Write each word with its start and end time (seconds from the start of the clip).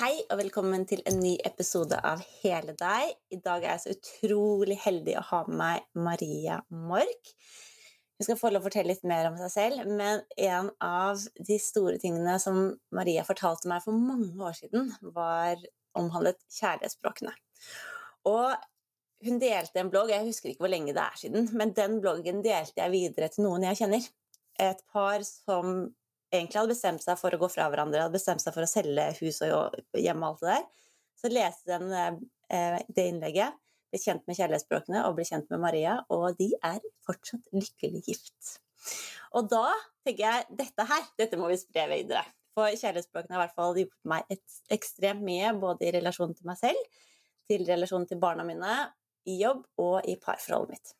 Hei 0.00 0.14
og 0.32 0.38
velkommen 0.40 0.86
til 0.88 1.02
en 1.04 1.18
ny 1.20 1.34
episode 1.44 1.98
av 2.08 2.22
Hele 2.40 2.72
deg. 2.72 3.10
I 3.36 3.38
dag 3.44 3.60
er 3.66 3.74
jeg 3.74 3.80
så 3.82 3.90
utrolig 3.92 4.78
heldig 4.80 5.18
å 5.20 5.24
ha 5.28 5.40
med 5.44 5.58
meg 5.60 5.82
Maria 6.06 6.54
Mork. 6.72 7.32
Hun 8.16 8.24
skal 8.24 8.38
få 8.40 8.48
lov 8.48 8.62
å 8.62 8.68
fortelle 8.70 8.94
litt 8.94 9.04
mer 9.04 9.28
om 9.28 9.36
seg 9.36 9.52
selv, 9.52 9.90
men 9.90 10.22
en 10.40 10.70
av 10.80 11.20
de 11.36 11.58
store 11.60 12.00
tingene 12.00 12.38
som 12.40 12.62
Maria 12.96 13.26
fortalte 13.28 13.68
meg 13.68 13.84
for 13.84 13.92
mange 13.92 14.32
år 14.40 14.56
siden, 14.62 14.88
var 15.12 15.60
omhandlet 16.00 16.40
kjærlighetsspråkene. 16.48 17.36
Og 18.32 18.56
hun 19.28 19.44
delte 19.44 19.84
en 19.84 19.92
blogg, 19.92 20.14
jeg 20.14 20.30
husker 20.30 20.54
ikke 20.54 20.64
hvor 20.64 20.72
lenge 20.78 20.96
det 20.96 21.04
er 21.04 21.24
siden, 21.26 21.52
men 21.52 21.76
den 21.76 22.00
bloggen 22.00 22.40
delte 22.46 22.86
jeg 22.86 22.96
videre 22.96 23.28
til 23.36 23.50
noen 23.50 23.68
jeg 23.68 23.82
kjenner. 23.84 24.08
Et 24.64 24.80
par 24.96 25.28
som 25.28 25.90
egentlig 26.32 26.60
hadde 26.60 26.74
bestemt 26.74 27.04
seg 27.04 27.18
for 27.20 27.34
å 27.34 27.40
gå 27.40 27.48
fra 27.52 27.66
hverandre, 27.70 28.04
hadde 28.04 28.16
bestemt 28.16 28.42
seg 28.42 28.54
for 28.54 28.66
å 28.66 28.70
selge 28.70 29.08
hus 29.20 29.40
og 29.46 29.76
hjem 29.98 30.22
og 30.22 30.28
alt 30.30 30.44
det 30.44 30.54
der. 30.54 30.86
Så 31.20 31.32
leste 31.32 31.76
den 31.76 31.92
eh, 32.50 32.78
det 32.88 33.06
innlegget, 33.10 33.58
ble 33.90 34.00
kjent 34.00 34.26
med 34.28 34.38
kjærlighetsspråkene 34.38 35.04
og 35.08 35.16
ble 35.18 35.26
kjent 35.26 35.50
med 35.52 35.62
Maria, 35.62 35.96
og 36.14 36.38
de 36.38 36.52
er 36.66 36.78
fortsatt 37.06 37.50
lykkelig 37.56 38.04
gift. 38.06 38.58
Og 39.36 39.50
da 39.50 39.66
tenker 40.06 40.24
jeg 40.24 40.60
dette 40.62 40.86
her, 40.90 41.08
dette 41.20 41.38
må 41.38 41.50
vi 41.50 41.58
spre 41.60 41.86
videre. 41.90 42.22
For 42.56 42.70
kjærlighetsspråkene 42.70 43.36
har 43.36 43.42
i 43.42 43.46
hvert 43.46 43.58
fall 43.58 43.76
hjulpet 43.78 44.10
meg 44.10 44.38
ekstremt 44.74 45.26
mye, 45.26 45.52
både 45.58 45.86
i 45.86 45.92
relasjon 45.98 46.34
til 46.34 46.48
meg 46.50 46.58
selv, 46.62 47.02
til 47.50 47.66
relasjon 47.66 48.06
til 48.10 48.22
barna 48.22 48.46
mine, 48.46 48.78
i 49.28 49.36
jobb 49.42 49.66
og 49.82 50.06
i 50.08 50.16
parforholdet 50.22 50.74
mitt. 50.74 50.94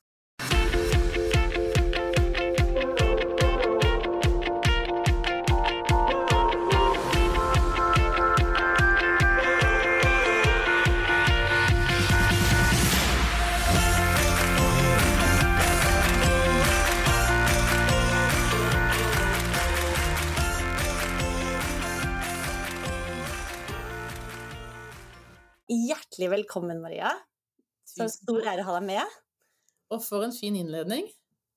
Hjertelig 25.70 26.32
velkommen, 26.32 26.80
Maria. 26.82 27.12
Så 27.86 28.08
stor 28.10 28.42
ære 28.42 28.64
å 28.64 28.66
ha 28.66 28.78
deg 28.80 28.88
med. 28.88 29.18
Og 29.94 30.00
for 30.02 30.26
en 30.26 30.34
fin 30.34 30.56
innledning. 30.58 31.04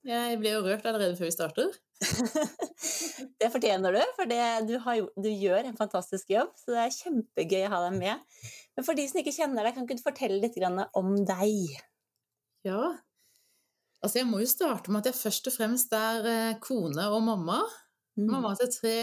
Jeg 0.05 0.37
ble 0.37 0.51
jo 0.53 0.61
rørt 0.65 0.85
allerede 0.85 1.15
før 1.17 1.29
vi 1.29 1.33
starter. 1.33 1.71
det 3.41 3.49
fortjener 3.49 3.95
du, 3.95 4.01
for 4.17 4.29
det, 4.29 4.43
du, 4.69 4.75
har, 4.83 5.01
du, 5.17 5.29
gjør 5.31 5.69
en 5.69 5.79
fantastisk 5.79 6.29
jobb. 6.29 6.51
Så 6.59 6.75
det 6.75 6.83
er 6.83 6.93
kjempegøy 6.93 7.65
å 7.65 7.73
ha 7.73 7.81
deg 7.87 7.97
med. 8.03 8.45
Men 8.77 8.85
for 8.85 8.99
de 8.99 9.07
som 9.09 9.23
ikke 9.23 9.33
kjenner 9.33 9.65
deg, 9.65 9.73
kan 9.73 9.87
ikke 9.87 9.97
du 9.97 10.05
fortelle 10.05 10.37
litt 10.43 10.61
om 10.99 11.15
deg? 11.25 11.73
Ja. 12.69 12.93
Altså, 14.03 14.19
jeg 14.19 14.29
må 14.29 14.43
jo 14.43 14.51
starte 14.51 14.93
med 14.93 15.01
at 15.01 15.09
jeg 15.09 15.21
først 15.23 15.49
og 15.49 15.57
fremst 15.57 15.97
er 15.97 16.29
eh, 16.29 16.55
kone 16.61 17.09
og 17.09 17.23
mamma. 17.25 17.63
Mm. 18.19 18.29
Mamma 18.29 18.53
til 18.59 18.69
tre 18.75 18.97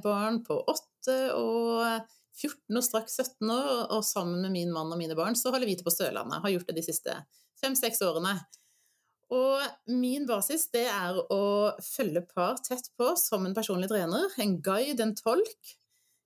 barn 0.00 0.40
på 0.46 0.56
åtte 0.72 1.20
og 1.36 2.06
14 2.34 2.78
og 2.78 2.84
straks 2.84 3.16
17 3.20 3.52
år, 3.54 3.70
og 3.94 4.04
sammen 4.06 4.42
med 4.42 4.54
min 4.54 4.72
mann 4.74 4.92
og 4.92 5.00
mine 5.00 5.16
barn 5.18 5.38
så 5.38 5.52
holder 5.54 5.70
vi 5.70 5.78
til 5.78 5.86
på 5.86 5.94
Sørlandet. 5.94 6.42
Har 6.42 6.54
gjort 6.54 6.70
det 6.70 6.78
de 6.80 6.86
siste 6.86 7.16
fem-seks 7.62 8.02
årene. 8.04 8.34
Og 9.34 9.62
min 9.90 10.26
basis 10.28 10.66
det 10.74 10.84
er 10.90 11.16
å 11.32 11.44
følge 11.82 12.24
par 12.28 12.58
tett 12.62 12.90
på 12.98 13.14
som 13.18 13.46
en 13.46 13.56
personlig 13.56 13.88
trener. 13.90 14.28
En 14.42 14.58
guide, 14.62 15.00
en 15.02 15.14
tolk, 15.16 15.74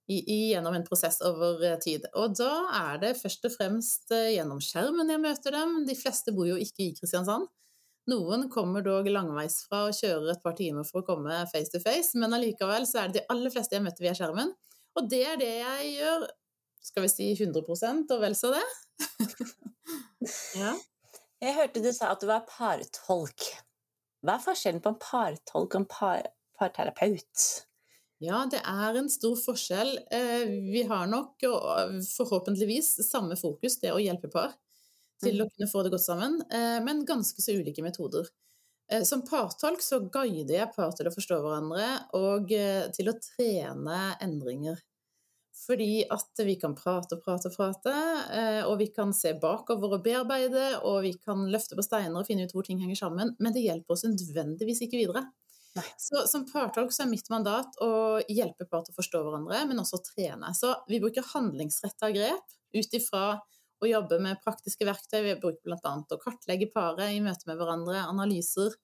gjennom 0.08 0.74
en 0.74 0.86
prosess 0.86 1.20
over 1.24 1.62
eh, 1.64 1.78
tid. 1.84 2.08
Og 2.16 2.34
da 2.38 2.52
er 2.80 3.00
det 3.02 3.18
først 3.20 3.44
og 3.44 3.54
fremst 3.54 4.12
eh, 4.14 4.32
gjennom 4.38 4.60
skjermen 4.64 5.12
jeg 5.12 5.22
møter 5.22 5.54
dem. 5.54 5.82
De 5.88 5.96
fleste 5.98 6.32
bor 6.36 6.48
jo 6.48 6.56
ikke 6.56 6.86
i 6.86 6.94
Kristiansand. 6.96 7.48
Noen 8.08 8.46
kommer 8.48 8.80
dog 8.80 9.08
langveis 9.12 9.60
fra 9.68 9.84
og 9.90 9.96
kjører 9.96 10.32
et 10.32 10.44
par 10.44 10.56
timer 10.56 10.86
for 10.88 11.02
å 11.02 11.04
komme 11.04 11.42
face 11.52 11.68
to 11.74 11.80
face, 11.82 12.16
men 12.16 12.32
allikevel 12.32 12.88
så 12.88 13.02
er 13.02 13.10
det 13.10 13.20
de 13.20 13.26
aller 13.34 13.52
fleste 13.52 13.76
jeg 13.76 13.84
møter 13.84 14.06
via 14.06 14.14
skjermen. 14.16 14.54
Og 14.96 15.08
det 15.10 15.22
er 15.26 15.40
det 15.40 15.52
jeg 15.60 15.92
gjør, 15.98 16.26
skal 16.88 17.04
vi 17.04 17.10
si 17.12 17.28
100 17.34 17.62
og 18.14 18.22
vel 18.22 18.36
så 18.38 18.52
det. 18.54 18.64
ja. 20.62 20.74
Jeg 21.38 21.54
hørte 21.54 21.82
du 21.84 21.92
sa 21.94 22.12
at 22.14 22.22
du 22.22 22.26
var 22.30 22.46
partolk. 22.48 23.50
Hva 24.24 24.34
er 24.34 24.42
forskjellen 24.42 24.82
på 24.82 24.94
en 24.94 25.00
partolk 25.02 25.74
og 25.74 25.80
en 25.82 25.90
par 25.90 26.30
parterapeut? 26.58 27.44
Ja, 28.18 28.40
det 28.50 28.58
er 28.66 28.96
en 28.98 29.10
stor 29.12 29.36
forskjell. 29.38 29.92
Eh, 30.10 30.48
vi 30.72 30.82
har 30.88 31.06
nok 31.06 31.44
forhåpentligvis 32.08 32.96
samme 33.06 33.38
fokus, 33.38 33.78
det 33.78 33.94
å 33.94 34.00
hjelpe 34.02 34.30
par 34.32 34.56
til 35.22 35.38
å 35.38 35.46
mm. 35.46 35.52
kunne 35.54 35.70
få 35.70 35.84
det 35.84 35.92
godt 35.94 36.06
sammen, 36.06 36.40
eh, 36.50 36.78
men 36.82 37.04
ganske 37.06 37.42
så 37.42 37.54
ulike 37.54 37.82
metoder. 37.86 38.26
Eh, 38.92 39.04
som 39.04 39.24
partolk 39.28 39.82
så 39.84 40.00
guider 40.00 40.54
jeg 40.62 40.74
par 40.76 40.94
til 40.96 41.10
å 41.10 41.14
forstå 41.14 41.40
hverandre 41.44 41.88
og 42.16 42.52
til 42.96 43.10
å 43.10 43.18
trene 43.20 44.04
endringer. 44.24 44.80
Fordi 45.68 46.04
at 46.08 46.40
vi 46.46 46.54
kan 46.60 46.74
prate 46.78 47.18
og 47.18 47.24
prate 47.24 47.50
og 47.50 47.56
prate, 47.56 47.94
eh, 48.32 48.60
og 48.64 48.78
vi 48.80 48.86
kan 48.94 49.10
se 49.12 49.34
bakover 49.42 49.98
og 49.98 50.04
bearbeide, 50.04 50.68
og 50.86 51.02
vi 51.04 51.12
kan 51.18 51.42
løfte 51.52 51.76
på 51.76 51.84
steiner 51.84 52.20
og 52.20 52.28
finne 52.28 52.46
ut 52.46 52.54
hvor 52.54 52.64
ting 52.64 52.80
henger 52.80 52.96
sammen, 53.02 53.34
men 53.38 53.52
det 53.52 53.66
hjelper 53.66 53.96
oss 53.96 54.06
nødvendigvis 54.06 54.84
ikke 54.86 55.02
videre. 55.02 55.26
Så 56.00 56.24
Som 56.26 56.46
partolk 56.48 56.94
så 56.94 57.04
er 57.04 57.10
mitt 57.10 57.28
mandat 57.30 57.76
å 57.84 58.18
hjelpe 58.26 58.66
par 58.70 58.86
til 58.86 58.94
å 58.94 58.98
forstå 58.98 59.20
hverandre, 59.22 59.60
men 59.68 59.82
også 59.82 60.00
å 60.00 60.06
trene. 60.06 60.54
Så 60.56 60.72
vi 60.88 61.00
bruker 61.02 61.26
handlingsretta 61.34 62.10
grep 62.14 62.56
ut 62.74 62.96
ifra 62.98 63.38
å 63.82 63.90
jobbe 63.90 64.18
med 64.22 64.40
praktiske 64.44 64.86
verktøy. 64.88 65.20
Vi 65.26 65.36
bruker 65.42 65.62
bl.a. 65.68 65.94
å 66.00 66.20
kartlegge 66.22 66.70
paret 66.74 67.14
i 67.14 67.22
møte 67.24 67.50
med 67.50 67.60
hverandre, 67.60 68.06
analyser 68.08 68.74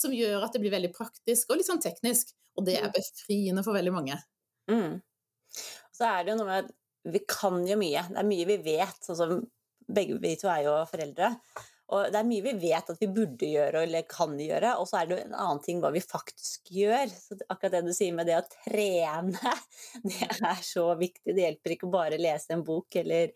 som 0.00 0.14
gjør 0.16 0.46
at 0.46 0.54
det 0.56 0.62
blir 0.62 0.72
veldig 0.72 0.94
praktisk 0.96 1.50
og 1.50 1.60
litt 1.60 1.68
sånn 1.68 1.82
teknisk. 1.82 2.32
Og 2.58 2.66
det 2.66 2.80
er 2.80 2.88
mm. 2.88 2.96
befriende 2.96 3.62
for 3.66 3.76
veldig 3.76 3.94
mange. 3.94 4.18
Mm 4.70 5.00
så 6.00 6.08
er 6.08 6.24
det 6.24 6.32
jo 6.32 6.40
noe 6.40 6.48
med 6.48 6.64
at 6.64 6.76
vi 7.10 7.24
kan 7.28 7.60
jo 7.68 7.76
mye. 7.80 8.06
Det 8.08 8.22
er 8.22 8.28
mye 8.28 8.46
vi 8.48 8.60
vet, 8.64 9.02
sånn 9.04 9.18
som 9.18 9.36
begge 9.90 10.16
vi 10.22 10.36
to 10.40 10.48
er 10.52 10.64
jo 10.66 10.78
foreldre. 10.88 11.34
Og 11.90 12.12
det 12.12 12.20
er 12.20 12.28
mye 12.28 12.44
vi 12.44 12.52
vet 12.62 12.90
at 12.92 13.00
vi 13.00 13.08
burde 13.10 13.48
gjøre 13.50 13.82
eller 13.82 14.06
kan 14.08 14.36
gjøre, 14.38 14.76
og 14.78 14.86
så 14.86 15.00
er 15.00 15.08
det 15.10 15.16
en 15.24 15.34
annen 15.34 15.62
ting 15.64 15.80
hva 15.82 15.90
vi 15.92 16.02
faktisk 16.04 16.70
gjør. 16.72 17.10
Så 17.10 17.40
akkurat 17.48 17.74
det 17.74 17.82
du 17.88 17.94
sier 17.96 18.14
med 18.16 18.30
det 18.30 18.38
å 18.38 18.44
trene, 18.46 19.56
det 20.06 20.28
er 20.38 20.62
så 20.64 20.86
viktig. 21.00 21.34
Det 21.34 21.48
hjelper 21.48 21.76
ikke 21.76 21.90
bare 21.92 22.16
å 22.16 22.22
lese 22.22 22.54
en 22.54 22.64
bok 22.66 23.00
eller 23.02 23.34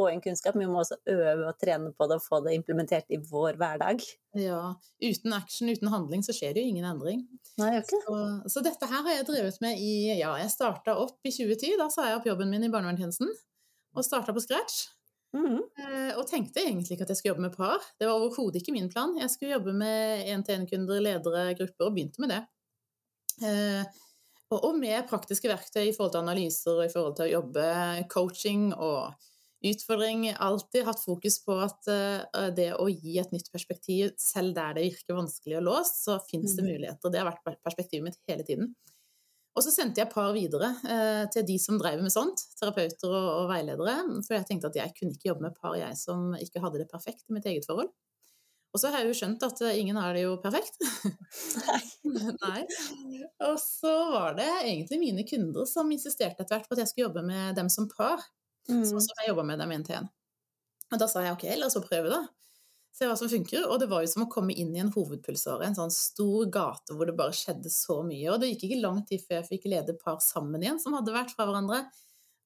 få 0.00 0.08
inn 0.10 0.22
kunnskap, 0.24 0.56
men 0.56 0.66
vi 0.66 0.72
må 0.72 0.80
også 0.82 0.98
øve 1.12 1.50
og 1.50 1.58
trene 1.60 1.92
på 1.96 2.08
det 2.10 2.18
og 2.18 2.24
få 2.24 2.40
det 2.46 2.56
implementert 2.56 3.10
i 3.12 3.20
vår 3.30 3.58
hverdag. 3.60 4.04
Ja, 4.40 4.62
uten 5.04 5.34
action, 5.36 5.68
uten 5.68 5.92
handling, 5.92 6.24
så 6.26 6.34
skjer 6.36 6.56
det 6.56 6.64
jo 6.64 6.72
ingen 6.72 6.88
endring. 6.88 7.26
Nei, 7.60 7.74
okay. 7.78 8.00
så, 8.06 8.20
så, 8.54 8.64
dette 8.64 8.88
her 8.88 9.04
har 9.06 9.18
jeg 9.18 9.28
drevet 9.28 9.60
med 9.64 9.82
i 9.82 9.92
Ja, 10.20 10.32
jeg 10.40 10.52
starta 10.52 10.96
opp 11.02 11.20
i 11.26 11.34
2010, 11.34 11.76
da 11.80 11.90
sa 11.92 12.08
jeg 12.08 12.20
opp 12.20 12.30
jobben 12.30 12.52
min 12.52 12.64
i 12.66 12.72
barnevernstjenesten, 12.72 13.30
og 13.96 14.06
starta 14.06 14.34
på 14.36 14.42
scratch. 14.42 14.88
Mm 15.36 15.46
-hmm. 15.46 16.14
Og 16.18 16.26
tenkte 16.26 16.60
egentlig 16.60 16.90
ikke 16.90 17.02
at 17.02 17.08
jeg 17.08 17.16
skulle 17.16 17.30
jobbe 17.30 17.46
med 17.48 17.56
par. 17.56 17.78
Det 18.00 18.06
var 18.06 18.14
overhodet 18.14 18.56
ikke 18.56 18.72
min 18.72 18.90
plan. 18.90 19.18
Jeg 19.20 19.30
skulle 19.30 19.52
jobbe 19.52 19.72
med 19.72 20.26
én-til-én-kunder, 20.26 21.00
ledere, 21.00 21.54
grupper, 21.54 21.84
og 21.84 21.94
begynte 21.94 22.20
med 22.20 22.28
det. 22.28 22.42
Eh, 23.46 23.84
og 24.50 24.78
med 24.78 25.06
praktiske 25.08 25.48
verktøy 25.48 25.88
i 25.88 25.92
forhold 25.94 26.10
til 26.12 26.24
analyser 26.24 26.72
og 26.74 26.84
i 26.84 26.92
forhold 26.92 27.16
til 27.16 27.28
å 27.28 27.34
jobbe 27.36 27.66
coaching 28.10 28.72
og 28.74 29.12
utfordring. 29.66 30.28
Alltid 30.32 30.86
hatt 30.86 31.02
fokus 31.02 31.40
på 31.44 31.56
at 31.60 31.90
uh, 31.90 32.48
det 32.56 32.72
å 32.76 32.88
gi 32.90 33.18
et 33.20 33.32
nytt 33.34 33.50
perspektiv, 33.52 34.14
selv 34.20 34.54
der 34.56 34.78
det 34.78 34.86
virker 34.88 35.18
vanskelig 35.18 35.58
og 35.60 35.66
låst, 35.68 36.04
så 36.06 36.20
fins 36.30 36.56
det 36.56 36.64
mm. 36.64 36.70
muligheter. 36.72 37.12
Det 37.12 37.20
har 37.20 37.30
vært 37.30 37.60
perspektivet 37.64 38.08
mitt 38.08 38.20
hele 38.30 38.46
tiden. 38.46 38.72
Og 39.58 39.64
så 39.66 39.72
sendte 39.74 39.98
jeg 39.98 40.12
par 40.12 40.30
videre 40.34 40.70
uh, 40.84 41.24
til 41.34 41.46
de 41.48 41.56
som 41.60 41.78
drev 41.80 42.02
med 42.02 42.12
sånt, 42.14 42.44
terapeuter 42.60 43.10
og, 43.10 43.26
og, 43.40 43.48
veiledere, 43.50 43.96
for 44.22 44.36
jeg 44.38 44.46
tenkte 44.48 44.70
at 44.70 44.78
jeg 44.78 44.94
kunne 44.96 45.16
ikke 45.16 45.32
jobbe 45.32 45.48
med 45.48 45.58
par, 45.58 45.74
jeg 45.78 45.98
som 45.98 46.30
ikke 46.38 46.62
hadde 46.62 46.84
det 46.84 46.88
perfekt 46.92 47.26
i 47.26 47.36
mitt 47.36 47.48
eget 47.50 47.66
forhold. 47.68 47.90
Og 48.70 48.78
så 48.78 48.92
har 48.92 49.02
jeg 49.02 49.10
jo 49.10 49.16
skjønt 49.18 49.42
at 49.42 49.62
uh, 49.66 49.74
ingen 49.74 49.98
har 49.98 50.14
det 50.14 50.22
jo 50.22 50.36
perfekt. 50.42 50.78
Nei. 51.66 51.80
Nei. 52.44 52.60
Og 53.48 53.56
så 53.58 53.94
var 54.14 54.36
det 54.38 54.48
egentlig 54.62 55.00
mine 55.02 55.26
kunder 55.26 55.66
som 55.68 55.90
insisterte 55.90 56.44
etter 56.44 56.54
hvert 56.54 56.70
på 56.70 56.78
at 56.78 56.84
jeg 56.84 56.92
skulle 56.92 57.08
jobbe 57.08 57.26
med 57.26 57.58
dem 57.58 57.72
som 57.72 57.90
par. 57.90 58.22
Mm. 58.68 58.84
Så, 58.86 59.00
så 59.00 59.16
jeg 59.20 59.30
jobba 59.30 59.46
med 59.48 59.62
dem 59.62 59.72
én 59.74 59.86
til 59.86 60.00
én. 60.00 60.10
Og 60.90 61.00
da 61.00 61.06
sa 61.10 61.22
jeg 61.24 61.36
ok, 61.36 61.46
la 61.56 61.68
oss 61.70 61.78
prøve, 61.86 62.10
da. 62.10 62.24
Se 62.94 63.06
hva 63.06 63.14
som 63.16 63.30
funker. 63.30 63.68
Og 63.70 63.78
det 63.80 63.88
var 63.90 64.02
jo 64.02 64.10
som 64.10 64.26
å 64.26 64.30
komme 64.32 64.54
inn 64.58 64.72
i 64.74 64.82
en 64.82 64.90
hovedpulsåre, 64.92 65.68
en 65.68 65.78
sånn 65.78 65.92
stor 65.94 66.48
gate 66.52 66.96
hvor 66.96 67.08
det 67.08 67.16
bare 67.18 67.36
skjedde 67.36 67.70
så 67.72 68.00
mye. 68.06 68.26
Og 68.32 68.40
det 68.42 68.52
gikk 68.52 68.66
ikke 68.68 68.82
lang 68.82 69.02
tid 69.08 69.22
før 69.22 69.40
jeg 69.40 69.50
fikk 69.52 69.70
lede 69.70 69.96
par 70.00 70.18
sammen 70.24 70.62
igjen 70.62 70.80
som 70.82 70.96
hadde 70.98 71.14
vært 71.14 71.34
fra 71.36 71.46
hverandre. 71.48 71.84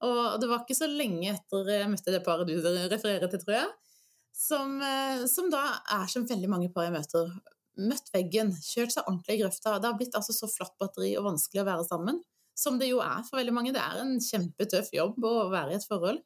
Og 0.04 0.36
det 0.42 0.50
var 0.50 0.62
ikke 0.62 0.76
så 0.76 0.90
lenge 0.90 1.32
etter 1.32 1.70
jeg 1.72 1.88
møtte 1.88 2.12
det 2.12 2.20
paret 2.26 2.50
du 2.50 2.54
refererer 2.60 3.30
til, 3.32 3.40
tror 3.40 3.56
jeg, 3.56 3.72
som, 4.34 4.76
eh, 4.84 5.24
som 5.30 5.48
da 5.52 5.62
er 5.96 6.08
som 6.10 6.26
veldig 6.28 6.50
mange 6.50 6.68
par 6.74 6.88
jeg 6.88 6.96
møter. 6.96 7.30
Møtt 7.80 8.10
veggen, 8.12 8.52
kjørt 8.52 8.92
seg 8.94 9.08
ordentlig 9.08 9.38
i 9.38 9.42
grøfta. 9.42 9.78
Det 9.80 9.88
har 9.88 9.96
blitt 9.98 10.18
altså 10.18 10.34
så 10.36 10.50
flatt 10.50 10.76
batteri 10.82 11.14
og 11.18 11.30
vanskelig 11.30 11.62
å 11.62 11.68
være 11.70 11.86
sammen. 11.88 12.20
Som 12.54 12.78
det 12.78 12.90
jo 12.90 13.00
er 13.02 13.24
for 13.26 13.40
veldig 13.40 13.54
mange. 13.54 13.74
Det 13.74 13.82
er 13.82 14.00
en 14.02 14.16
kjempetøff 14.22 14.92
jobb 14.94 15.26
å 15.26 15.34
være 15.52 15.74
i 15.74 15.78
et 15.78 15.88
forhold. 15.88 16.22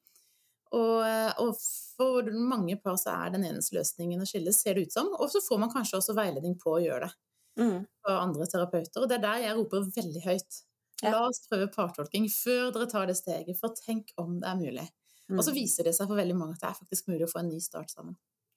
Og, 0.77 1.01
og, 1.41 1.55
for 1.97 2.29
mange 2.37 2.77
par 2.83 2.99
så 3.01 3.15
er 3.25 3.33
den 3.35 3.47
eneste 3.49 3.75
løsningen 3.79 4.21
å 4.21 4.27
skilles, 4.29 4.61
ser 4.61 4.77
det 4.77 4.89
ut 4.89 4.95
som. 4.95 5.09
Og 5.17 5.31
så 5.33 5.41
får 5.43 5.63
man 5.63 5.73
kanskje 5.73 6.01
også 6.01 6.17
veiledning 6.19 6.59
på 6.61 6.77
å 6.77 6.83
gjøre 6.83 7.09
det 7.09 7.65
mm. 7.65 7.79
andre 8.13 8.49
terapeuter. 8.51 9.03
Og 9.03 9.09
det 9.09 9.19
er 9.19 9.25
der 9.25 9.47
jeg 9.47 9.57
roper 9.59 9.89
veldig 9.97 10.25
høyt. 10.27 10.61
La 11.07 11.23
oss 11.29 11.45
prøve 11.47 11.71
partolking 11.73 12.27
før 12.33 12.73
dere 12.75 12.89
tar 12.91 13.07
det 13.09 13.17
steget, 13.19 13.59
for 13.59 13.75
tenk 13.79 14.11
om 14.19 14.39
det 14.43 14.51
er 14.51 14.61
mulig. 14.61 14.87
Mm. 15.29 15.39
Og 15.39 15.45
så 15.47 15.53
mm. 15.53 15.59
viser 15.59 15.89
det 15.89 15.95
seg 15.97 16.11
for 16.11 16.19
veldig 16.19 16.37
mange 16.37 16.57
at 16.57 16.65
det 16.65 16.71
er 16.71 16.79
faktisk 16.81 17.11
mulig 17.11 17.27
å 17.27 17.33
få 17.33 17.43
en 17.43 17.53
ny 17.53 17.61
start 17.63 17.93
sammen. 17.95 18.17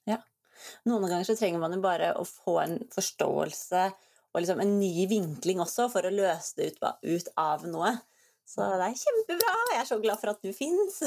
Ja. 0.09 0.19
Noen 0.89 1.07
ganger 1.07 1.27
så 1.27 1.35
trenger 1.37 1.61
man 1.61 1.75
jo 1.75 1.81
bare 1.83 2.11
å 2.19 2.25
få 2.27 2.57
en 2.63 2.79
forståelse 2.91 3.85
og 4.31 4.41
liksom 4.41 4.61
en 4.63 4.77
ny 4.79 5.05
vinkling 5.11 5.61
også 5.63 5.89
for 5.91 6.07
å 6.07 6.13
løse 6.13 6.55
det 6.57 6.71
ut, 6.71 6.83
ut 7.03 7.31
av 7.39 7.65
noe. 7.67 7.93
Så 8.47 8.65
det 8.79 8.87
er 8.87 8.99
kjempebra. 8.99 9.55
Jeg 9.73 9.79
er 9.81 9.87
så 9.87 9.99
glad 10.03 10.19
for 10.21 10.33
at 10.33 10.43
du 10.43 10.51
fins. 10.55 10.99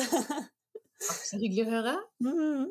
Så 1.04 1.36
hyggelig 1.36 1.66
å 1.66 1.72
høre. 1.72 1.94
Mm. 2.24 2.68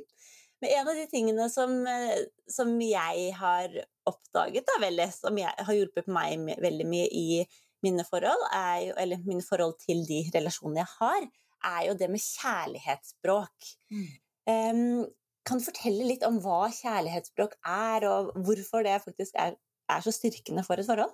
Men 0.64 0.72
en 0.78 0.90
av 0.90 0.98
de 0.98 1.04
tingene 1.12 1.50
som, 1.52 1.74
eh, 1.86 2.24
som 2.50 2.72
jeg 2.82 3.34
har 3.38 3.74
oppdaget, 4.10 4.66
da, 4.70 4.78
veldig, 4.82 5.10
som 5.14 5.38
jeg, 5.38 5.52
har 5.68 5.78
hjulpet 5.78 6.08
meg 6.08 6.48
veldig 6.64 6.88
mye 6.88 7.10
i 7.12 7.44
mine 7.84 8.06
forhold, 8.08 8.46
jo, 8.86 8.96
eller 9.04 9.26
mine 9.28 9.44
forhold 9.44 9.76
til 9.84 10.06
de 10.08 10.22
relasjonene 10.34 10.86
jeg 10.86 10.92
har, 11.02 11.28
er 11.74 11.82
jo 11.90 11.98
det 12.00 12.10
med 12.12 12.24
kjærlighetsspråk. 12.24 13.74
Mm. 13.92 14.08
Um, 14.48 15.04
kan 15.48 15.60
du 15.60 15.68
fortelle 15.68 16.08
litt 16.08 16.24
om 16.28 16.40
hva 16.44 16.70
kjærlighetsspråk 16.72 17.58
er, 17.68 18.08
og 18.08 18.32
hvorfor 18.48 18.88
det 18.88 19.02
faktisk 19.04 19.36
er, 19.40 19.58
er 19.92 20.04
så 20.06 20.14
styrkende 20.16 20.64
for 20.66 20.80
et 20.80 20.88
forhold? 20.88 21.14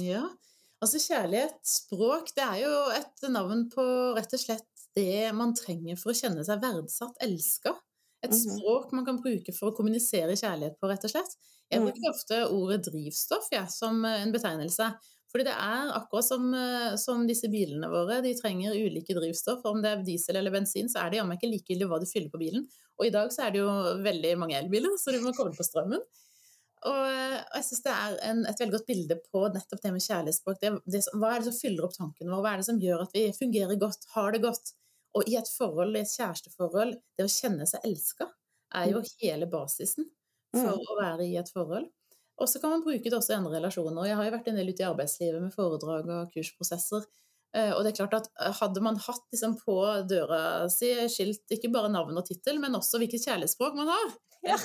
Ja, 0.00 0.22
altså 0.84 1.00
kjærlighetsspråk, 1.00 2.32
det 2.36 2.44
er 2.44 2.62
jo 2.62 2.72
et 2.96 3.28
navn 3.32 3.66
på 3.72 3.84
rett 4.16 4.36
og 4.36 4.42
slett 4.42 4.86
det 4.96 5.32
man 5.36 5.52
trenger 5.56 5.98
for 6.00 6.12
å 6.12 6.16
kjenne 6.16 6.44
seg 6.46 6.62
verdsatt, 6.62 7.18
elska. 7.24 7.74
Et 8.24 8.32
mhm. 8.32 8.56
språk 8.56 8.94
man 8.96 9.04
kan 9.06 9.20
bruke 9.20 9.52
for 9.56 9.70
å 9.70 9.76
kommunisere 9.76 10.36
kjærlighet 10.38 10.78
på, 10.80 10.88
rett 10.90 11.04
og 11.04 11.12
slett. 11.12 11.36
Jeg 11.70 11.82
mm. 11.82 11.88
bruker 11.88 12.12
ofte 12.12 12.40
ordet 12.54 12.80
drivstoff 12.86 13.50
ja, 13.52 13.66
som 13.70 14.04
en 14.08 14.32
betegnelse. 14.34 14.88
Fordi 15.32 15.44
det 15.48 15.54
er 15.58 15.90
akkurat 15.92 16.24
som, 16.24 16.44
eh, 16.54 16.94
som, 17.00 17.24
disse 17.28 17.50
bilene 17.52 17.90
våre, 17.92 18.20
de 18.24 18.32
trenger 18.38 18.76
ulike 18.78 19.16
drivstoff. 19.16 19.64
Om 19.68 19.82
det 19.84 19.90
er 19.90 20.04
diesel 20.06 20.38
eller 20.40 20.54
bensin, 20.54 20.88
så 20.88 21.02
er 21.02 21.12
det 21.12 21.18
jammen 21.20 21.36
ikke 21.36 21.50
likegyldig 21.50 21.88
hva 21.90 21.98
du 22.00 22.06
fyller 22.08 22.32
på 22.32 22.40
bilen. 22.40 22.64
Og 22.96 23.08
i 23.08 23.12
dag 23.12 23.32
så 23.34 23.44
er 23.44 23.52
det 23.52 23.60
jo 23.60 23.68
veldig 24.06 24.32
mange 24.40 24.56
elbiler, 24.56 24.94
så 25.02 25.12
du 25.12 25.20
må 25.24 25.34
komme 25.36 25.52
på 25.56 25.66
strømmen. 25.66 26.00
Og, 26.84 26.96
og 27.00 27.54
jeg 27.56 27.66
syns 27.66 27.84
det 27.86 27.92
er 27.92 28.16
en, 28.28 28.42
et 28.46 28.60
veldig 28.60 28.76
godt 28.76 28.88
bilde 28.90 29.16
på 29.32 29.44
nettopp 29.54 29.82
det 29.82 29.92
med 29.94 30.04
kjærlighetsspråk. 30.04 30.58
Det, 30.60 30.72
det, 30.92 31.02
hva 31.16 31.32
er 31.32 31.40
det 31.40 31.48
som 31.48 31.56
fyller 31.56 31.86
opp 31.86 31.96
tankene 31.96 32.30
våre? 32.30 32.42
Hva 32.44 32.52
er 32.52 32.62
det 32.62 32.68
som 32.68 32.80
gjør 32.82 33.06
at 33.06 33.16
vi 33.16 33.24
fungerer 33.36 33.80
godt, 33.80 34.08
har 34.12 34.36
det 34.36 34.42
godt? 34.44 34.74
Og 35.16 35.30
i 35.30 35.38
et 35.40 35.48
forhold, 35.48 35.96
i 35.96 36.02
et 36.04 36.12
kjæresteforhold, 36.12 36.96
det 37.16 37.24
å 37.24 37.32
kjenne 37.32 37.66
seg 37.68 37.86
elska 37.88 38.28
er 38.76 38.90
jo 38.92 39.00
mm. 39.00 39.12
hele 39.22 39.48
basisen 39.48 40.10
for 40.54 40.76
mm. 40.76 40.90
å 40.92 40.98
være 41.00 41.28
i 41.28 41.38
et 41.40 41.52
forhold. 41.52 41.88
Og 42.36 42.50
så 42.50 42.60
kan 42.60 42.74
man 42.74 42.82
bruke 42.84 43.08
det 43.08 43.16
også 43.16 43.32
i 43.32 43.38
andre 43.38 43.54
relasjoner. 43.56 44.10
Jeg 44.10 44.18
har 44.18 44.26
jo 44.26 44.34
vært 44.34 44.50
en 44.50 44.58
del 44.60 44.74
ute 44.74 44.84
i 44.84 44.88
arbeidslivet 44.90 45.40
med 45.40 45.54
foredrag 45.54 46.10
og 46.12 46.34
kursprosesser. 46.34 47.06
Eh, 47.56 47.70
og 47.72 47.80
det 47.80 47.94
er 47.94 48.00
klart 48.02 48.18
at 48.18 48.28
eh, 48.42 48.52
Hadde 48.58 48.82
man 48.84 48.98
hatt 49.00 49.24
liksom 49.32 49.54
på 49.62 49.78
døra 50.10 50.66
si 50.72 50.90
skilt 51.12 51.56
ikke 51.56 51.70
bare 51.72 51.88
navn 51.92 52.18
og 52.20 52.26
tittel, 52.28 52.60
men 52.60 52.76
også 52.76 53.00
hvilket 53.00 53.24
kjærlighetsspråk 53.24 53.78
man 53.78 53.88
har 53.88 54.12
ja. 54.44 54.58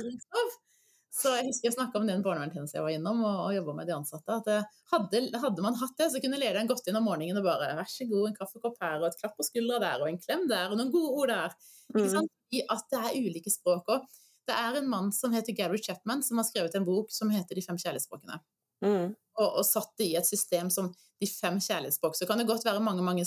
Så 1.11 1.33
Jeg 1.35 1.49
husker 1.49 1.67
jeg 1.67 1.75
snakka 1.75 1.99
om 1.99 2.07
den 2.07 2.21
barnevernstjenesten 2.23 2.77
jeg 2.77 2.85
var 2.85 2.93
innom, 2.95 3.19
og, 3.27 3.39
og 3.45 3.55
jobba 3.55 3.73
med 3.81 3.89
de 3.89 3.95
ansatte. 3.97 4.37
at 4.39 4.69
hadde, 4.93 5.21
hadde, 5.43 5.63
man 5.65 5.75
hatt 5.75 5.97
det, 5.99 6.07
så 6.13 6.21
kunne 6.23 6.39
lederen 6.39 6.69
gått 6.69 6.87
inn 6.87 6.99
om 6.99 7.03
morgenen 7.03 7.41
og 7.41 7.47
bare 7.49 7.73
'Vær 7.75 7.89
så 7.91 8.07
god, 8.07 8.29
en 8.29 8.37
kaffekopp 8.37 8.77
her, 8.79 8.95
og 9.01 9.07
et 9.09 9.19
klapp 9.19 9.35
på 9.35 9.43
skuldra 9.43 9.79
der, 9.83 9.99
og 9.99 10.07
en 10.07 10.21
klem 10.21 10.47
der, 10.47 10.71
og 10.71 10.79
noen 10.79 10.93
gode 10.93 11.11
ord 11.19 11.33
der'. 11.33 11.57
Mm. 11.91 12.29
I 12.55 12.63
at 12.63 12.87
det 12.91 12.99
er 12.99 13.17
ulike 13.19 13.51
språk. 13.51 13.91
òg. 13.91 14.07
det 14.47 14.55
er 14.55 14.77
en 14.77 14.89
mann 14.89 15.11
som 15.11 15.31
heter 15.31 15.53
Gary 15.55 15.77
Chapman, 15.77 16.23
som 16.23 16.37
har 16.37 16.45
skrevet 16.47 16.75
en 16.75 16.85
bok 16.85 17.11
som 17.11 17.29
heter 17.29 17.55
'De 17.55 17.61
fem 17.61 17.77
kjærlighetsspråkene'. 17.77 18.39
Mm. 18.81 19.15
Og, 19.39 19.49
og, 19.57 19.65
satt 19.65 19.91
det 19.97 20.05
i 20.05 20.15
et 20.15 20.25
system 20.25 20.69
som 20.69 20.93
de 21.19 21.27
fem 21.27 21.59
kjærlighetsspråk. 21.59 22.15
Så 22.15 22.25
kan 22.25 22.37
det 22.37 22.47
godt 22.47 22.65
være 22.65 22.79
mange 22.79 23.03
mange 23.03 23.25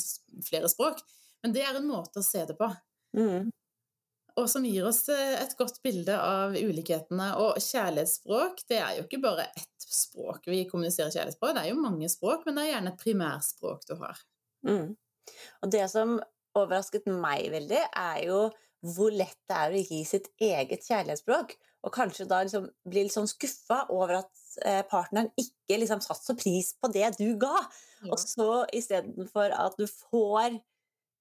flere 0.49 0.69
språk, 0.69 1.01
men 1.43 1.53
det 1.53 1.63
er 1.63 1.77
en 1.77 1.87
måte 1.87 2.19
å 2.19 2.27
se 2.27 2.45
det 2.49 2.57
på. 2.59 2.71
Mm. 3.17 3.53
Og 4.41 4.49
som 4.51 4.65
gir 4.67 4.87
oss 4.89 5.05
eh, 5.13 5.37
et 5.39 5.55
godt 5.59 5.79
bilde 5.85 6.15
av 6.19 6.57
ulikhetene. 6.59 7.31
Og 7.39 7.61
kjærlighetsspråk, 7.63 8.65
det 8.71 8.81
er 8.81 8.99
jo 8.99 9.07
ikke 9.07 9.23
bare 9.23 9.47
ett 9.55 9.89
språk 9.95 10.49
vi 10.51 10.65
kommuniserer 10.71 11.13
kjærlighet 11.15 11.41
på, 11.41 11.53
det 11.55 11.63
er 11.63 11.71
jo 11.71 11.83
mange 11.83 12.09
språk, 12.11 12.43
men 12.47 12.59
det 12.59 12.65
er 12.65 12.73
gjerne 12.73 12.95
et 12.95 13.03
primærspråk 13.05 13.85
du 13.87 13.95
har. 14.01 14.23
Mm. 14.67 14.89
Og 15.63 15.73
det 15.73 15.85
som 15.93 16.17
overrasket 16.59 17.07
meg 17.11 17.51
veldig, 17.55 17.83
er 17.91 18.21
jo 18.27 18.41
hvor 18.85 19.15
lett 19.15 19.39
det 19.49 19.57
er 19.57 19.73
å 19.73 19.81
gi 19.81 20.01
sitt 20.09 20.29
eget 20.43 20.85
kjærlighetsspråk. 20.85 21.55
Og 21.85 21.93
kanskje 21.93 22.27
da 22.29 22.41
liksom 22.45 22.67
bli 22.89 23.07
litt 23.07 23.15
sånn 23.15 23.29
skuffa 23.29 23.85
over 23.93 24.19
at 24.23 24.33
eh, 24.65 24.83
partneren 24.89 25.31
ikke 25.41 25.79
liksom 25.81 26.03
satte 26.05 26.25
så 26.27 26.37
pris 26.37 26.73
på 26.81 26.91
det 26.93 27.15
du 27.19 27.37
ga. 27.41 27.57
Ja. 28.03 28.11
Og 28.13 28.19
så 28.21 28.65
istedenfor 28.77 29.55
at 29.57 29.77
du 29.81 29.87
får, 29.89 30.59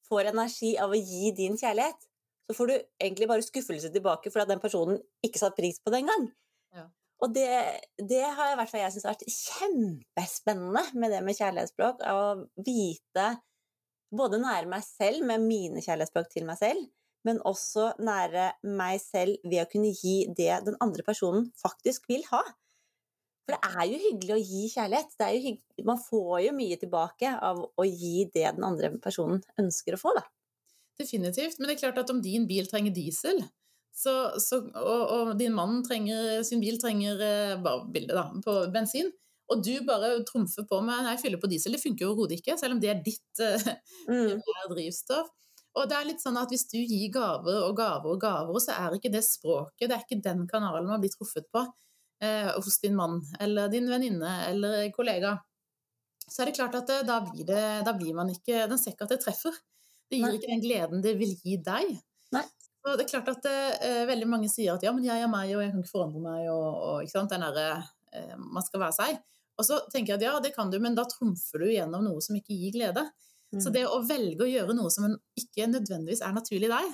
får 0.07 0.31
energi 0.33 0.74
av 0.80 0.95
å 0.95 1.00
gi 1.00 1.33
din 1.36 1.59
kjærlighet, 1.59 2.09
så 2.54 2.58
får 2.60 2.70
du 2.70 2.74
egentlig 3.02 3.28
bare 3.30 3.46
skuffelse 3.46 3.90
tilbake 3.94 4.30
for 4.30 4.44
at 4.44 4.50
den 4.52 4.62
personen 4.62 5.00
ikke 5.26 5.42
satte 5.42 5.58
pris 5.58 5.80
på 5.82 5.94
det 5.94 6.04
engang. 6.04 6.28
Ja. 6.76 6.86
Og 7.24 7.32
det, 7.34 7.48
det, 7.98 8.24
har 8.36 8.52
i 8.52 8.58
hvert 8.60 8.70
fall 8.70 8.84
jeg 8.84 8.94
syntes 8.94 9.08
har 9.08 9.16
vært 9.16 9.36
kjempespennende 9.36 10.84
med 11.00 11.14
det 11.14 11.22
med 11.26 11.38
kjærlighetsspråk. 11.40 12.04
Å 12.04 12.66
vite 12.68 13.30
både 14.14 14.42
nære 14.44 14.70
meg 14.70 14.84
selv 14.86 15.26
med 15.26 15.46
mine 15.46 15.82
kjærlighetsspråk 15.82 16.30
til 16.34 16.46
meg 16.50 16.60
selv, 16.60 16.84
men 17.24 17.40
også 17.48 17.94
nære 18.04 18.52
meg 18.68 19.00
selv 19.02 19.40
ved 19.48 19.64
å 19.64 19.70
kunne 19.72 19.94
gi 19.96 20.18
det 20.36 20.60
den 20.68 20.78
andre 20.84 21.06
personen 21.08 21.48
faktisk 21.62 22.06
vil 22.12 22.26
ha. 22.34 22.44
For 23.44 23.56
det 23.56 23.72
er 23.72 23.88
jo 23.90 24.04
hyggelig 24.04 24.36
å 24.36 24.44
gi 24.44 24.68
kjærlighet. 24.72 25.84
man 25.88 26.00
får 26.00 26.38
jo 26.46 26.54
mye 26.56 26.78
tilbake 26.80 27.32
av 27.40 27.64
å 27.64 27.88
gi 27.88 28.30
det 28.34 28.52
den 28.56 28.68
andre 28.68 28.94
personen 29.04 29.42
ønsker 29.60 29.96
å 29.96 30.00
få, 30.00 30.14
da. 30.16 30.24
Definitivt. 31.00 31.60
Men 31.60 31.69
det 31.69 31.75
er 31.75 31.84
klart 31.86 32.00
at 32.04 32.13
om 32.13 32.22
din 32.22 32.48
bil 32.50 32.68
trenger 32.69 32.94
diesel, 32.95 33.42
så, 33.94 34.13
så, 34.42 34.60
og, 34.80 35.01
og, 35.16 35.34
din 35.38 35.54
mann 35.54 35.84
trenger, 35.86 36.42
sin 36.45 36.62
bil 36.62 36.80
trenger 36.81 37.19
eh, 37.22 37.60
bare 37.62 37.86
bildet 37.94 38.18
da, 38.18 38.25
på 38.45 38.56
bensin, 38.74 39.12
og 39.51 39.62
du 39.62 39.74
bare 39.86 40.16
trumfer 40.25 40.66
på 40.69 40.80
med 40.81 41.04
'nei, 41.04 41.18
fyller 41.22 41.42
på 41.42 41.50
diesel', 41.51 41.75
det 41.75 41.84
funker 41.84 42.06
jo 42.06 42.13
overhodet 42.13 42.40
ikke, 42.40 42.57
selv 42.57 42.78
om 42.78 42.81
det 42.81 42.90
er 42.90 43.01
ditt 43.06 43.42
uh, 43.44 43.74
mm. 44.10 44.42
drivstoff. 44.74 45.30
Og 45.74 45.90
det 45.90 45.98
er 45.98 46.06
litt 46.06 46.22
sånn 46.22 46.38
at 46.38 46.51
Hvis 46.54 46.68
du 46.69 46.78
gir 46.78 47.07
gaver 47.13 47.63
og 47.66 47.74
gaver 47.78 48.13
og 48.13 48.19
gaver, 48.22 48.59
så 48.62 48.76
er 48.78 48.97
ikke 48.97 49.12
det 49.14 49.23
språket, 49.26 49.88
det 49.90 49.95
er 49.95 50.04
ikke 50.06 50.21
den 50.26 50.45
kanalen 50.50 50.90
man 50.90 51.02
blir 51.02 51.14
truffet 51.14 51.47
på 51.54 51.64
eh, 52.23 52.52
hos 52.54 52.78
din 52.83 52.95
mann 52.97 53.19
eller 53.42 53.71
din 53.73 53.90
venninne 53.90 54.35
eller 54.52 54.85
kollega, 54.95 55.38
så 56.28 56.44
er 56.44 56.50
det 56.50 56.57
klart 56.59 56.78
at 56.78 56.88
det, 56.88 57.00
da, 57.09 57.19
blir 57.26 57.47
det, 57.47 57.64
da 57.85 57.94
blir 57.97 58.14
man 58.16 58.30
ikke 58.31 58.68
Den 58.69 58.80
ser 58.80 58.94
ikke 58.94 59.07
at 59.09 59.16
det 59.16 59.23
treffer. 59.26 59.57
Det 60.12 60.19
gir 60.19 60.28
Nei. 60.28 60.38
ikke 60.40 60.52
den 60.52 60.64
gleden 60.64 61.04
det 61.06 61.16
vil 61.19 61.33
gi 61.40 61.57
deg. 61.64 61.94
Nei. 62.36 62.45
Og 62.83 62.98
det 63.00 63.06
er 63.06 63.12
klart 63.14 63.30
at 63.31 63.45
eh, 63.48 64.04
veldig 64.10 64.28
mange 64.28 64.50
sier 64.52 64.76
at 64.76 64.83
ja, 64.83 64.92
men 64.95 65.06
jeg 65.07 65.24
er 65.24 65.30
meg, 65.31 65.54
og 65.56 65.64
jeg 65.64 65.72
kan 65.72 65.83
ikke 65.83 65.94
forandre 65.94 66.24
meg, 66.24 66.48
og, 66.52 66.66
og 66.74 67.06
ikke 67.06 67.16
sant, 67.16 67.31
den 67.31 67.45
derre 67.45 67.68
eh, 68.12 68.33
Man 68.40 68.66
skal 68.66 68.83
være 68.83 68.98
seg. 68.98 69.22
Og 69.62 69.68
så 69.68 69.78
tenker 69.94 70.16
jeg 70.16 70.19
at 70.19 70.26
ja, 70.28 70.33
det 70.44 70.52
kan 70.56 70.72
du, 70.74 70.80
men 70.83 70.98
da 70.98 71.06
trumfer 71.07 71.64
du 71.64 71.69
gjennom 71.72 72.04
noe 72.07 72.24
som 72.26 72.36
ikke 72.36 72.57
gir 72.57 72.74
glede. 72.76 73.06
Så 73.54 73.69
mm. 73.69 73.74
det 73.76 73.83
å 73.86 74.02
velge 74.02 74.45
å 74.45 74.50
gjøre 74.50 74.76
noe 74.76 74.92
som 74.92 75.14
ikke 75.38 75.69
nødvendigvis 75.69 76.24
er 76.26 76.33
naturlig 76.33 76.72
deg, 76.72 76.94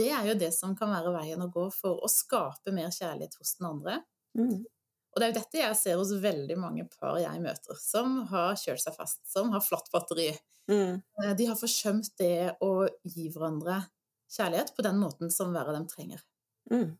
det 0.00 0.08
er 0.16 0.30
jo 0.30 0.36
det 0.38 0.50
som 0.54 0.72
kan 0.78 0.92
være 0.92 1.12
veien 1.12 1.42
å 1.44 1.50
gå 1.52 1.66
for 1.74 2.00
å 2.00 2.10
skape 2.10 2.72
mer 2.74 2.92
kjærlighet 2.94 3.36
hos 3.40 3.56
den 3.58 3.68
andre. 3.68 3.98
Mm. 4.38 4.62
Og 5.10 5.18
det 5.18 5.26
er 5.26 5.32
jo 5.32 5.38
dette 5.40 5.58
jeg 5.58 5.78
ser 5.78 5.98
hos 5.98 6.12
veldig 6.22 6.56
mange 6.60 6.86
par 6.92 7.18
jeg 7.18 7.42
møter, 7.42 7.78
som 7.82 8.20
har 8.30 8.58
kjørt 8.60 8.82
seg 8.84 8.94
fast, 8.94 9.20
som 9.26 9.50
har 9.54 9.64
flatt 9.64 9.90
batteri. 9.92 10.30
Mm. 10.70 11.00
Eh, 11.00 11.32
de 11.38 11.48
har 11.50 11.58
forsømt 11.58 12.12
det 12.20 12.54
å 12.62 12.86
gi 13.02 13.26
hverandre 13.34 13.82
kjærlighet 14.30 14.74
på 14.76 14.86
den 14.86 15.00
måten 15.02 15.32
som 15.34 15.50
hver 15.54 15.72
av 15.72 15.78
dem 15.78 15.88
trenger. 15.90 16.22
Mm. 16.70 16.94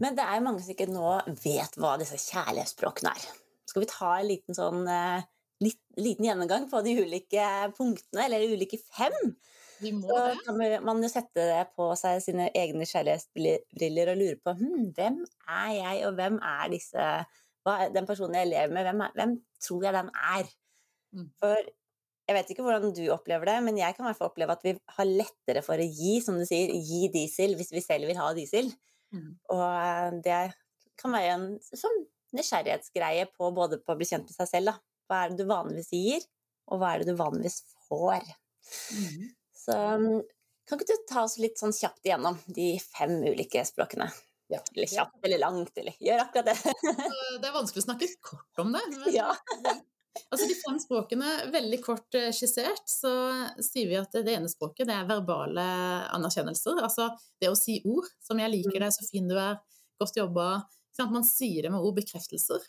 Men 0.00 0.16
det 0.16 0.24
er 0.24 0.38
jo 0.38 0.46
mange 0.46 0.64
som 0.64 0.72
ikke 0.72 0.88
nå 0.90 1.12
vet 1.44 1.76
hva 1.80 1.94
disse 2.00 2.18
kjærlighetsspråkene 2.24 3.12
er. 3.12 3.28
Skal 3.68 3.84
vi 3.84 3.92
ta 3.92 4.16
en 4.16 4.28
liten 4.28 4.56
sånn 4.56 4.88
eh, 4.88 5.28
litt, 5.62 5.80
liten 6.00 6.26
gjennomgang 6.26 6.68
på 6.70 6.82
de 6.84 6.96
ulike 7.04 7.46
punktene, 7.76 8.26
eller 8.26 8.42
de 8.42 8.56
ulike 8.56 8.80
fem. 8.88 9.34
Så 9.82 10.46
kan 10.46 10.58
man 10.86 11.02
jo 11.04 11.10
sette 11.10 11.46
det 11.48 11.62
på 11.76 11.90
seg 11.98 12.22
sine 12.24 12.48
egne 12.56 12.86
kjærlighetsbriller 12.88 14.12
og 14.12 14.20
lure 14.20 14.40
på 14.42 14.56
hm, 14.58 14.88
hvem 14.96 15.20
er 15.50 15.70
jeg, 15.76 16.02
og 16.08 16.16
hvem 16.18 16.40
er 16.54 16.72
disse 16.72 17.06
hva, 17.62 17.76
Den 17.94 18.08
personen 18.08 18.38
jeg 18.40 18.50
lever 18.50 18.74
med, 18.74 18.88
hvem, 18.88 19.04
er, 19.06 19.14
hvem 19.18 19.36
tror 19.62 19.86
jeg 19.86 19.96
den 19.98 20.10
er? 20.38 20.50
Mm. 21.12 21.28
For 21.42 21.72
jeg 22.28 22.36
vet 22.38 22.52
ikke 22.54 22.64
hvordan 22.64 22.94
du 22.94 23.02
opplever 23.12 23.50
det, 23.50 23.58
men 23.66 23.78
jeg 23.78 23.94
kan 23.96 24.06
i 24.06 24.08
hvert 24.08 24.18
fall 24.20 24.30
oppleve 24.30 24.54
at 24.54 24.64
vi 24.66 24.72
har 24.96 25.08
lettere 25.10 25.62
for 25.66 25.80
å 25.80 25.86
gi, 25.86 26.16
som 26.24 26.38
du 26.38 26.46
sier, 26.48 26.72
gi 26.72 27.08
diesel 27.12 27.56
hvis 27.58 27.72
vi 27.74 27.82
selv 27.84 28.10
vil 28.10 28.18
ha 28.20 28.30
diesel. 28.36 28.70
Mm. 29.12 29.30
Og 29.52 29.64
eh, 29.66 30.08
det 30.24 30.40
kan 31.00 31.14
være 31.14 31.34
en 31.36 31.46
sånn 31.66 32.04
nysgjerrighetsgreie 32.36 33.28
på 33.34 33.50
både 33.54 33.80
på 33.82 33.94
å 33.94 33.98
bli 33.98 34.08
kjent 34.08 34.30
med 34.30 34.36
seg 34.36 34.50
selv, 34.50 34.72
da, 34.72 34.78
Hva 35.10 35.24
er 35.24 35.32
det 35.32 35.42
du 35.42 35.50
vanligvis 35.50 35.92
gir, 35.92 36.26
og 36.70 36.80
hva 36.80 36.92
er 36.94 37.02
det 37.02 37.12
du 37.12 37.18
vanligvis 37.18 37.58
får? 37.88 38.30
Mm. 38.96 39.26
Så 39.62 39.76
kan 40.68 40.80
ikke 40.80 40.92
du 40.92 41.06
ta 41.10 41.24
oss 41.26 41.38
litt 41.42 41.60
sånn 41.60 41.74
kjapt 41.74 42.04
igjennom 42.06 42.38
de 42.54 42.74
fem 42.82 43.14
ulike 43.22 43.64
språkene? 43.66 44.08
Ja. 44.52 44.60
Eller 44.74 44.90
kjapt 44.90 45.24
eller 45.26 45.40
langt, 45.40 45.72
eller 45.80 45.96
gjør 46.00 46.26
akkurat 46.26 46.50
det. 46.50 46.74
det 47.40 47.48
er 47.48 47.54
vanskelig 47.54 47.82
å 47.82 47.86
snakke 47.86 48.08
kort 48.20 48.62
om 48.62 48.74
det. 48.74 48.82
Men, 48.92 49.08
ja. 49.20 49.30
altså 50.28 50.48
De 50.50 50.58
fem 50.58 50.78
språkene, 50.82 51.30
veldig 51.54 51.80
kort 51.84 52.18
eh, 52.18 52.28
skissert, 52.36 52.84
så 52.90 53.12
sier 53.64 53.88
vi 53.88 53.98
at 54.00 54.12
det 54.20 54.36
ene 54.36 54.50
språket 54.52 54.90
det 54.90 54.98
er 54.98 55.08
verbale 55.08 55.64
anerkjennelser. 56.12 56.82
Altså 56.84 57.08
det 57.40 57.50
å 57.52 57.58
si 57.58 57.80
ord, 57.88 58.10
som 58.20 58.40
'jeg 58.40 58.52
liker 58.52 58.84
deg, 58.84 58.92
så 58.92 59.08
fin 59.08 59.28
du 59.30 59.38
er', 59.38 59.58
'godt 59.98 60.20
jobba'. 60.20 60.52
Man 61.08 61.24
sier 61.24 61.64
det 61.64 61.72
med 61.72 61.80
ord, 61.80 61.96
bekreftelser. 61.96 62.60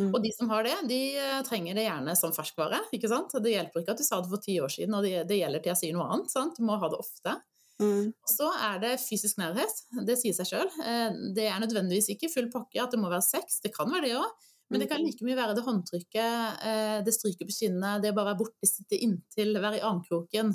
Mm. 0.00 0.10
Og 0.14 0.22
de 0.24 0.32
som 0.32 0.50
har 0.52 0.64
det, 0.64 0.74
de 0.88 1.00
eh, 1.20 1.38
trenger 1.46 1.76
det 1.76 1.84
gjerne 1.84 2.16
som 2.16 2.32
ferskvare. 2.34 2.80
ikke 2.96 3.10
sant? 3.10 3.34
Det 3.44 3.52
hjelper 3.52 3.82
ikke 3.82 3.94
at 3.94 4.00
du 4.00 4.06
sa 4.06 4.20
det 4.22 4.32
for 4.32 4.42
ti 4.42 4.56
år 4.62 4.72
siden, 4.72 4.96
og 4.96 5.06
det, 5.06 5.26
det 5.28 5.40
gjelder 5.42 5.62
til 5.62 5.74
jeg 5.74 5.80
sier 5.82 5.96
noe 5.96 6.08
annet. 6.10 6.32
sant? 6.32 6.56
Du 6.56 6.66
må 6.66 6.78
ha 6.80 6.90
det 6.92 7.00
ofte. 7.00 7.36
Mm. 7.80 8.12
Så 8.28 8.48
er 8.60 8.80
det 8.82 8.94
fysisk 9.00 9.38
nærhet. 9.40 9.82
Det 10.06 10.16
sier 10.20 10.36
seg 10.36 10.48
sjøl. 10.50 10.70
Eh, 10.84 11.18
det 11.36 11.48
er 11.48 11.60
nødvendigvis 11.62 12.10
ikke 12.16 12.32
full 12.32 12.48
pakke 12.52 12.82
at 12.82 12.94
det 12.94 13.00
må 13.00 13.12
være 13.12 13.24
sex. 13.28 13.60
Det 13.64 13.72
kan 13.76 13.90
være 13.92 14.08
det 14.08 14.16
òg. 14.20 14.48
Men 14.70 14.84
det 14.84 14.86
kan 14.86 15.02
mm. 15.02 15.06
like 15.08 15.26
mye 15.26 15.38
være 15.38 15.54
det 15.58 15.64
håndtrykket, 15.66 16.60
eh, 16.62 16.98
det 17.02 17.14
stryket 17.16 17.48
på 17.48 17.56
kinnet, 17.56 18.04
det 18.04 18.12
å 18.12 18.14
bare 18.14 18.30
være 18.30 18.38
borte, 18.44 18.68
sitte 18.70 19.00
inntil, 19.02 19.56
være 19.58 19.80
i 19.80 19.86
armkroken. 19.86 20.52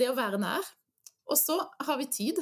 Det 0.00 0.08
å 0.08 0.16
være 0.16 0.40
nær. 0.40 0.70
Og 1.28 1.36
så 1.36 1.58
har 1.84 2.00
vi 2.00 2.08
tid. 2.08 2.40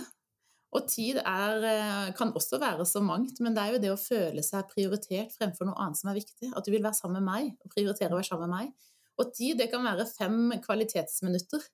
Og 0.72 0.86
tid 0.88 1.18
er, 1.20 1.64
eh, 1.68 2.12
kan 2.16 2.32
også 2.32 2.58
være 2.60 2.86
så 2.88 3.02
mangt, 3.04 3.40
men 3.40 3.54
det 3.54 3.62
er 3.62 3.72
jo 3.74 3.82
det 3.82 3.92
å 3.92 4.00
føle 4.00 4.42
seg 4.42 4.70
prioritert 4.70 5.34
fremfor 5.36 5.68
noe 5.68 5.76
annet 5.76 6.00
som 6.00 6.08
er 6.10 6.16
viktig. 6.16 6.48
At 6.56 6.64
du 6.64 6.70
vil 6.72 6.82
være 6.82 6.96
sammen 6.96 7.20
med 7.20 7.28
meg, 7.28 7.50
og 7.60 7.74
prioritere 7.74 8.14
å 8.14 8.16
være 8.16 8.30
sammen 8.30 8.48
med 8.48 8.56
meg. 8.56 8.90
Og 9.20 9.34
tid, 9.36 9.58
det 9.60 9.68
kan 9.70 9.84
være 9.84 10.08
fem 10.08 10.54
kvalitetsminutter, 10.64 11.66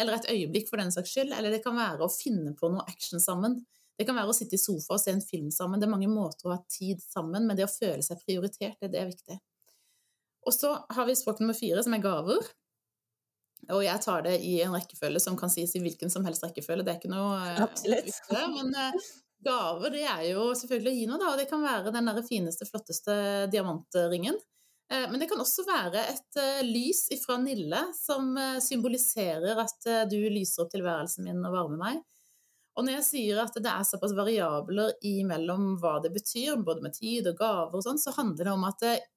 eller 0.00 0.16
et 0.16 0.30
øyeblikk 0.32 0.70
for 0.70 0.80
den 0.80 0.92
saks 0.92 1.12
skyld. 1.12 1.34
Eller 1.36 1.52
det 1.52 1.62
kan 1.64 1.76
være 1.76 2.04
å 2.04 2.12
finne 2.12 2.54
på 2.56 2.70
noe 2.72 2.84
action 2.88 3.20
sammen. 3.20 3.60
Det 3.96 4.06
kan 4.08 4.16
være 4.16 4.32
å 4.32 4.36
sitte 4.36 4.56
i 4.56 4.60
sofa 4.60 4.96
og 4.96 5.00
se 5.00 5.12
en 5.12 5.24
film 5.24 5.50
sammen. 5.52 5.80
Det 5.80 5.88
er 5.88 5.92
mange 5.92 6.08
måter 6.08 6.48
å 6.48 6.56
ha 6.56 6.60
tid 6.72 7.00
sammen, 7.04 7.46
men 7.48 7.56
det 7.56 7.64
å 7.68 7.72
føle 7.72 8.04
seg 8.04 8.20
prioritert, 8.24 8.76
det, 8.80 8.92
det 8.92 9.02
er 9.02 9.12
viktig. 9.12 9.38
Og 10.46 10.54
så 10.54 10.72
har 10.96 11.08
vi 11.08 11.16
språk 11.18 11.40
nummer 11.42 11.56
fire, 11.56 11.82
som 11.84 11.96
er 11.96 12.04
gaver. 12.04 12.44
Og 13.72 13.82
jeg 13.82 14.02
tar 14.04 14.24
det 14.26 14.36
i 14.46 14.58
en 14.62 14.74
rekkefølge 14.76 15.20
som 15.22 15.36
kan 15.38 15.50
sies 15.50 15.74
i 15.74 15.82
hvilken 15.82 16.12
som 16.12 16.26
helst 16.26 16.44
rekkefølge. 16.44 16.84
Det 16.86 16.92
er 16.92 16.98
ikke 17.00 17.12
noe 17.12 17.38
eh, 17.40 17.62
Absolutt. 17.64 18.06
Viktig, 18.06 18.42
men 18.54 18.74
uh, 18.76 19.06
gaver 19.46 19.94
det 19.96 20.04
er 20.06 20.26
jo 20.30 20.50
selvfølgelig 20.58 20.92
å 20.92 20.98
gi 20.98 21.06
noe, 21.10 21.22
da. 21.22 21.32
Og 21.32 21.40
det 21.40 21.48
kan 21.50 21.64
være 21.64 21.94
den 21.94 22.12
der 22.12 22.20
fineste, 22.26 22.68
flotteste 22.68 23.16
diamantringen. 23.52 24.38
Uh, 24.92 25.06
men 25.10 25.18
det 25.18 25.30
kan 25.32 25.42
også 25.42 25.66
være 25.66 26.04
et 26.12 26.42
lys 26.68 27.08
ifra 27.16 27.40
Nille 27.42 27.88
som 27.96 28.36
symboliserer 28.62 29.64
at 29.64 29.90
du 30.10 30.20
lyser 30.30 30.62
opp 30.62 30.70
tilværelsen 30.74 31.26
min 31.26 31.42
og 31.42 31.58
varmer 31.58 31.82
meg. 31.82 32.04
Og 32.76 32.84
når 32.84 32.98
jeg 32.98 33.06
sier 33.06 33.38
at 33.40 33.54
det 33.56 33.72
er 33.72 33.86
såpass 33.88 34.12
variabler 34.14 34.92
imellom 35.08 35.78
hva 35.80 35.96
det 36.04 36.12
betyr, 36.12 36.60
både 36.60 36.84
med 36.84 36.94
tid 36.94 37.26
og 37.32 37.38
gaver 37.40 37.78
og 37.80 37.86
sånn, 37.86 37.98
så 37.98 38.12
handler 38.14 38.50
det 38.50 38.52
om 38.52 38.66
at 38.68 38.84
Eh, 38.84 39.15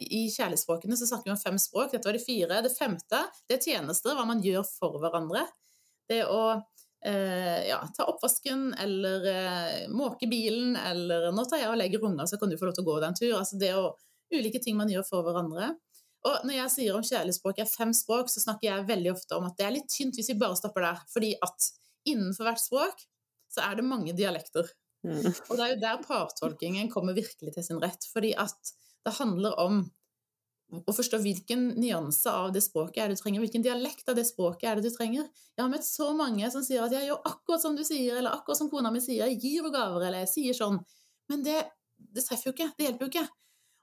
I 0.00 0.22
kjærlighetsspråkene 0.32 0.96
så 0.98 1.08
snakker 1.08 1.30
vi 1.30 1.34
om 1.34 1.40
fem 1.40 1.58
språk. 1.60 1.92
Dette 1.92 2.08
var 2.08 2.16
de 2.16 2.22
fire. 2.22 2.60
Det 2.64 2.74
femte 2.74 3.22
det 3.48 3.58
er 3.58 3.64
tjenester, 3.64 4.16
hva 4.16 4.26
man 4.28 4.42
gjør 4.44 4.66
for 4.66 4.98
hverandre. 5.02 5.44
Det 6.08 6.22
å 6.24 6.42
eh, 7.04 7.68
ja, 7.68 7.80
ta 7.96 8.06
oppvasken 8.08 8.70
eller 8.80 9.26
eh, 9.32 9.88
måke 9.92 10.28
bilen, 10.30 10.76
eller 10.76 11.30
nå 11.34 11.44
tar 11.48 11.62
jeg 11.62 11.72
og 11.72 11.80
legger 11.80 12.06
unger, 12.08 12.28
så 12.30 12.40
kan 12.40 12.50
du 12.50 12.58
få 12.60 12.70
lov 12.70 12.78
til 12.78 12.86
å 12.86 12.90
gå 12.90 12.98
en 13.02 13.18
tur. 13.18 13.34
Altså 13.40 13.60
det 13.60 13.74
å 13.76 13.90
Ulike 14.28 14.60
ting 14.60 14.76
man 14.76 14.90
gjør 14.92 15.06
for 15.08 15.24
hverandre. 15.24 15.70
Og 16.28 16.42
når 16.44 16.56
jeg 16.56 16.72
sier 16.74 16.96
om 16.96 17.04
kjærlighetsspråk 17.06 17.62
er 17.62 17.70
fem 17.70 17.94
språk, 17.96 18.28
så 18.28 18.42
snakker 18.42 18.66
jeg 18.68 18.88
veldig 18.90 19.12
ofte 19.14 19.38
om 19.38 19.46
at 19.48 19.54
det 19.56 19.64
er 19.64 19.72
litt 19.76 19.88
tynt 19.92 20.18
hvis 20.18 20.28
vi 20.32 20.36
bare 20.40 20.58
stopper 20.58 20.84
der. 20.84 20.98
Fordi 21.12 21.30
at 21.44 21.68
innenfor 22.08 22.48
hvert 22.48 22.60
språk 22.60 23.06
så 23.48 23.64
er 23.64 23.78
det 23.78 23.86
mange 23.88 24.12
dialekter. 24.18 24.68
Mm. 25.06 25.30
Og 25.30 25.54
det 25.54 25.62
er 25.64 25.72
jo 25.72 25.80
der 25.84 26.02
partolkingen 26.04 26.90
kommer 26.92 27.16
virkelig 27.16 27.54
til 27.54 27.64
sin 27.64 27.80
rett. 27.80 28.04
Fordi 28.12 28.34
at 28.36 28.74
det 29.06 29.14
handler 29.18 29.54
om 29.62 29.82
å 30.68 30.92
forstå 30.92 31.20
hvilken 31.22 31.70
nyanse 31.80 32.28
av 32.28 32.50
det 32.52 32.60
språket 32.60 33.00
er 33.00 33.08
det 33.08 33.16
du 33.16 33.22
trenger, 33.22 33.40
hvilken 33.40 33.64
dialekt 33.64 34.08
av 34.10 34.18
det 34.18 34.26
språket 34.28 34.68
er 34.68 34.78
det 34.78 34.90
du 34.90 34.94
trenger. 34.94 35.28
Jeg 35.56 35.62
har 35.62 35.70
møtt 35.72 35.86
så 35.86 36.10
mange 36.16 36.50
som 36.52 36.64
sier 36.64 36.84
at 36.84 36.92
jeg 36.92 37.08
gjør 37.08 37.22
akkurat 37.30 37.62
som 37.62 37.76
du 37.78 37.84
sier, 37.88 38.18
eller 38.18 38.36
akkurat 38.36 38.60
som 38.60 38.68
kona 38.72 38.92
mi 38.92 39.00
sier, 39.00 39.24
jeg 39.24 39.40
gir 39.40 39.62
henne 39.62 39.72
gaver, 39.72 40.04
eller 40.04 40.26
jeg 40.26 40.32
sier 40.34 40.58
sånn. 40.58 40.76
Men 41.32 41.44
det, 41.46 41.62
det, 41.96 42.24
treffer 42.26 42.50
jo 42.50 42.54
ikke, 42.56 42.68
det 42.76 42.88
hjelper 42.88 43.06
jo 43.06 43.12
ikke. 43.14 43.24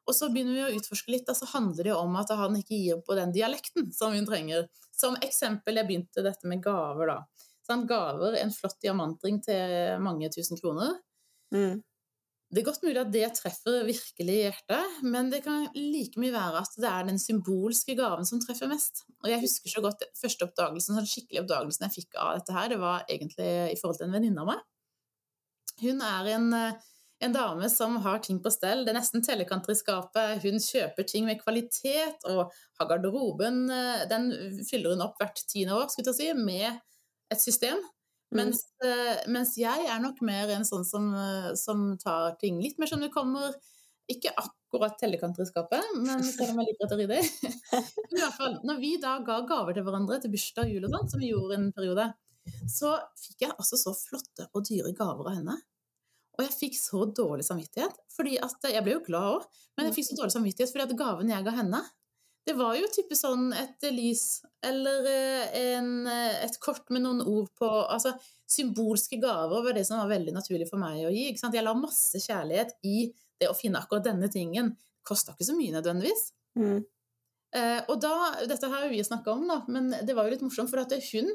Og 0.06 0.14
så 0.14 0.30
begynner 0.30 0.60
vi 0.60 0.64
å 0.68 0.78
utforske 0.78 1.16
litt, 1.16 1.30
og 1.34 1.40
så 1.40 1.50
handler 1.56 1.88
det 1.88 1.94
jo 1.96 1.98
om 2.04 2.20
at 2.22 2.36
han 2.38 2.60
ikke 2.60 2.78
gir 2.78 3.02
på 3.02 3.18
den 3.18 3.34
dialekten 3.34 3.90
som 3.96 4.14
hun 4.14 4.30
trenger. 4.30 4.70
Som 4.94 5.18
eksempel, 5.26 5.82
jeg 5.82 5.90
begynte 5.90 6.26
dette 6.26 6.50
med 6.50 6.62
gaver, 6.64 7.10
da. 7.10 7.48
Sånn, 7.66 7.88
gaver, 7.90 8.38
en 8.38 8.54
flott 8.54 8.78
diamantring 8.86 9.42
til 9.42 9.98
mange 10.06 10.30
tusen 10.30 10.62
kroner. 10.62 10.94
Mm. 11.56 11.82
Det 12.56 12.62
er 12.62 12.68
godt 12.70 12.86
mulig 12.86 13.00
at 13.02 13.10
det 13.12 13.26
treffer 13.36 13.82
virkelig 13.84 14.36
hjertet, 14.38 15.00
men 15.04 15.28
det 15.28 15.42
kan 15.44 15.66
like 15.76 16.22
mye 16.24 16.32
være 16.32 16.62
at 16.62 16.78
det 16.80 16.88
er 16.88 17.08
den 17.10 17.18
symbolske 17.20 17.98
gaven 18.00 18.24
som 18.28 18.40
treffer 18.40 18.70
mest. 18.72 19.02
Og 19.26 19.28
jeg 19.28 19.42
husker 19.42 19.74
så 19.74 19.84
godt 19.84 20.06
første 20.16 20.48
oppdagelsen, 20.48 20.96
den 20.96 21.10
skikkelige 21.10 21.44
oppdagelsen 21.44 21.84
jeg 21.84 21.96
fikk 21.98 22.16
av 22.16 22.38
dette 22.38 22.56
her, 22.56 22.70
det 22.72 22.78
var 22.80 23.04
egentlig 23.12 23.50
i 23.74 23.76
forhold 23.82 24.00
til 24.00 24.08
en 24.08 24.16
venninne 24.16 24.46
av 24.46 24.48
meg. 24.54 24.62
Hun 25.82 26.00
er 26.08 26.30
en, 26.38 26.48
en, 26.56 27.36
dame 27.36 27.68
som 27.74 28.00
har 28.06 28.24
ting 28.24 28.40
på 28.40 28.54
stell. 28.56 28.86
Det 28.86 28.94
er 28.94 29.00
nesten 29.02 29.26
tellekanter 29.26 29.76
i 29.76 29.80
skapet. 29.82 30.40
Hun 30.46 30.64
kjøper 30.64 31.10
ting 31.12 31.28
med 31.28 31.42
kvalitet, 31.42 32.24
og 32.32 32.56
har 32.80 32.88
garderoben 32.94 33.66
Den 34.08 34.32
fyller 34.64 34.96
hun 34.96 35.04
opp 35.04 35.20
hvert 35.20 35.44
tiende 35.52 35.76
år, 35.76 35.92
skulle 35.92 36.16
jeg 36.16 36.22
si, 36.22 36.32
med 36.40 36.80
et 37.36 37.44
system. 37.44 37.84
Mm. 38.36 38.42
Mens, 38.42 38.66
uh, 38.84 39.16
mens, 39.32 39.56
jeg 39.60 39.88
er 39.88 40.02
nok 40.04 40.20
mer 40.28 40.52
en 40.58 40.68
sånn 40.68 40.84
som, 40.88 41.08
uh, 41.16 41.54
som 41.60 41.94
tar 42.02 42.36
ting 42.42 42.60
litt 42.64 42.82
mer 42.82 42.92
som 42.92 43.04
det 43.04 43.14
kommer. 43.14 43.56
Ikke 44.12 44.34
akkurat 44.38 45.00
tellekanter 45.00 45.46
i 45.46 45.50
skapet, 45.50 45.96
men 45.98 46.22
selv 46.28 46.52
om 46.52 46.60
jeg 46.62 46.74
liker 46.74 46.92
å 46.94 47.00
rydde. 47.00 47.22
I 48.14 48.20
hvert 48.20 48.36
fall, 48.38 48.60
når 48.68 48.82
vi 48.84 48.92
da 49.02 49.16
ga 49.26 49.40
gaver 49.50 49.74
til 49.74 49.88
hverandre 49.88 50.20
til 50.22 50.34
bursdag, 50.36 50.70
jul 50.70 50.86
og 50.86 50.94
sånt, 50.94 51.16
som 51.16 51.24
vi 51.24 51.32
gjorde 51.32 51.58
en 51.58 51.72
periode, 51.74 52.10
så 52.70 52.92
fikk 53.18 53.48
jeg 53.48 53.56
altså 53.56 53.80
så 53.82 53.96
flotte 53.98 54.46
og 54.52 54.68
dyre 54.68 54.92
gaver 54.94 55.32
av 55.32 55.40
henne. 55.40 55.58
Og 56.36 56.44
jeg 56.44 56.54
fikk 56.60 56.78
så 56.78 57.06
dårlig 57.16 57.48
samvittighet, 57.48 57.96
fordi 58.12 58.36
at 58.44 58.68
Jeg 58.68 58.84
ble 58.84 58.98
jo 58.98 59.06
glad 59.08 59.38
òg, 59.38 59.46
men 59.78 59.88
jeg 59.88 59.96
fikk 59.98 60.10
så 60.10 60.18
dårlig 60.20 60.36
samvittighet 60.36 60.74
fordi 60.74 60.86
at 60.86 60.98
gaven 61.00 61.32
jeg 61.32 61.46
ga 61.48 61.54
henne, 61.56 61.82
det 62.46 62.54
var 62.54 62.76
jo 62.78 62.88
type 62.94 63.16
sånn 63.18 63.50
et 63.58 63.86
lys 63.90 64.44
eller 64.66 65.08
eh, 65.10 65.54
en, 65.74 65.92
eh, 66.08 66.44
et 66.46 66.58
kort 66.62 66.92
med 66.94 67.02
noen 67.06 67.24
ord 67.26 67.50
på 67.58 67.68
Altså 67.68 68.14
symbolske 68.46 69.18
gaver 69.22 69.64
var 69.66 69.74
det 69.74 69.86
som 69.88 69.98
var 70.04 70.12
veldig 70.12 70.36
naturlig 70.36 70.68
for 70.70 70.78
meg 70.82 71.08
å 71.08 71.14
gi. 71.14 71.32
Jeg 71.34 71.64
la 71.66 71.74
masse 71.78 72.22
kjærlighet 72.22 72.76
i 72.86 73.08
det 73.42 73.50
å 73.50 73.58
finne 73.58 73.82
akkurat 73.82 74.06
denne 74.06 74.30
tingen. 74.30 74.76
Kosta 75.06 75.34
ikke 75.34 75.48
så 75.48 75.56
mye 75.58 75.74
nødvendigvis. 75.74 76.28
Mm. 76.60 76.84
Eh, 77.56 77.82
og 77.90 77.98
da, 78.04 78.14
Dette 78.46 78.70
har 78.70 78.86
vi 78.94 79.02
snakka 79.06 79.34
om, 79.34 79.48
da, 79.50 79.64
men 79.72 79.90
det 80.06 80.14
var 80.14 80.28
jo 80.28 80.36
litt 80.36 80.46
morsomt, 80.46 80.70
for 80.70 80.84
at 80.84 80.94
hun 81.10 81.34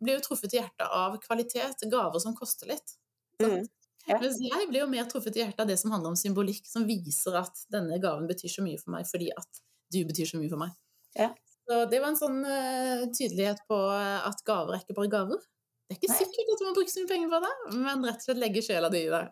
blir 0.00 0.16
jo 0.16 0.24
truffet 0.24 0.56
i 0.56 0.60
hjertet 0.62 0.88
av 0.88 1.18
kvalitet, 1.20 1.84
gaver 1.92 2.22
som 2.22 2.36
koster 2.36 2.72
litt. 2.72 2.96
Mm. 3.42 3.66
Ja. 4.06 4.20
Mens 4.22 4.40
jeg 4.40 4.68
blir 4.70 4.84
jo 4.84 4.90
mer 4.90 5.08
truffet 5.10 5.36
i 5.36 5.42
hjertet 5.42 5.64
av 5.64 5.68
det 5.68 5.76
som 5.80 5.92
handler 5.92 6.14
om 6.14 6.18
symbolikk, 6.18 6.64
som 6.68 6.88
viser 6.88 7.36
at 7.40 7.64
denne 7.72 8.00
gaven 8.00 8.28
betyr 8.30 8.52
så 8.52 8.64
mye 8.64 8.80
for 8.80 8.94
meg 8.94 9.08
fordi 9.10 9.32
at 9.34 9.65
du 9.92 10.00
betyr 10.08 10.28
så 10.30 10.40
mye 10.40 10.50
for 10.52 10.60
meg. 10.60 10.74
Ja. 11.16 11.30
Så 11.66 11.80
det 11.90 11.98
var 11.98 12.12
en 12.12 12.18
sånn 12.18 12.42
uh, 12.46 13.06
tydelighet 13.10 13.64
på 13.66 13.78
eh, 13.90 14.28
at 14.28 14.42
gaver 14.46 14.76
er 14.76 14.84
ikke 14.84 14.94
bare 15.00 15.10
gaver. 15.10 15.40
Det 15.86 15.96
er 15.96 15.98
ikke 15.98 16.12
Nei. 16.12 16.18
sikkert 16.20 16.52
at 16.52 16.60
du 16.60 16.66
må 16.66 16.74
bruke 16.76 16.92
så 16.92 17.02
mye 17.02 17.10
penger 17.10 17.32
på 17.32 17.40
det, 17.42 17.50
men 17.80 18.06
rett 18.06 18.22
og 18.22 18.28
slett 18.28 18.42
legge 18.42 18.62
sjela 18.62 18.90
di 18.90 19.02
i 19.06 19.10
det 19.10 19.24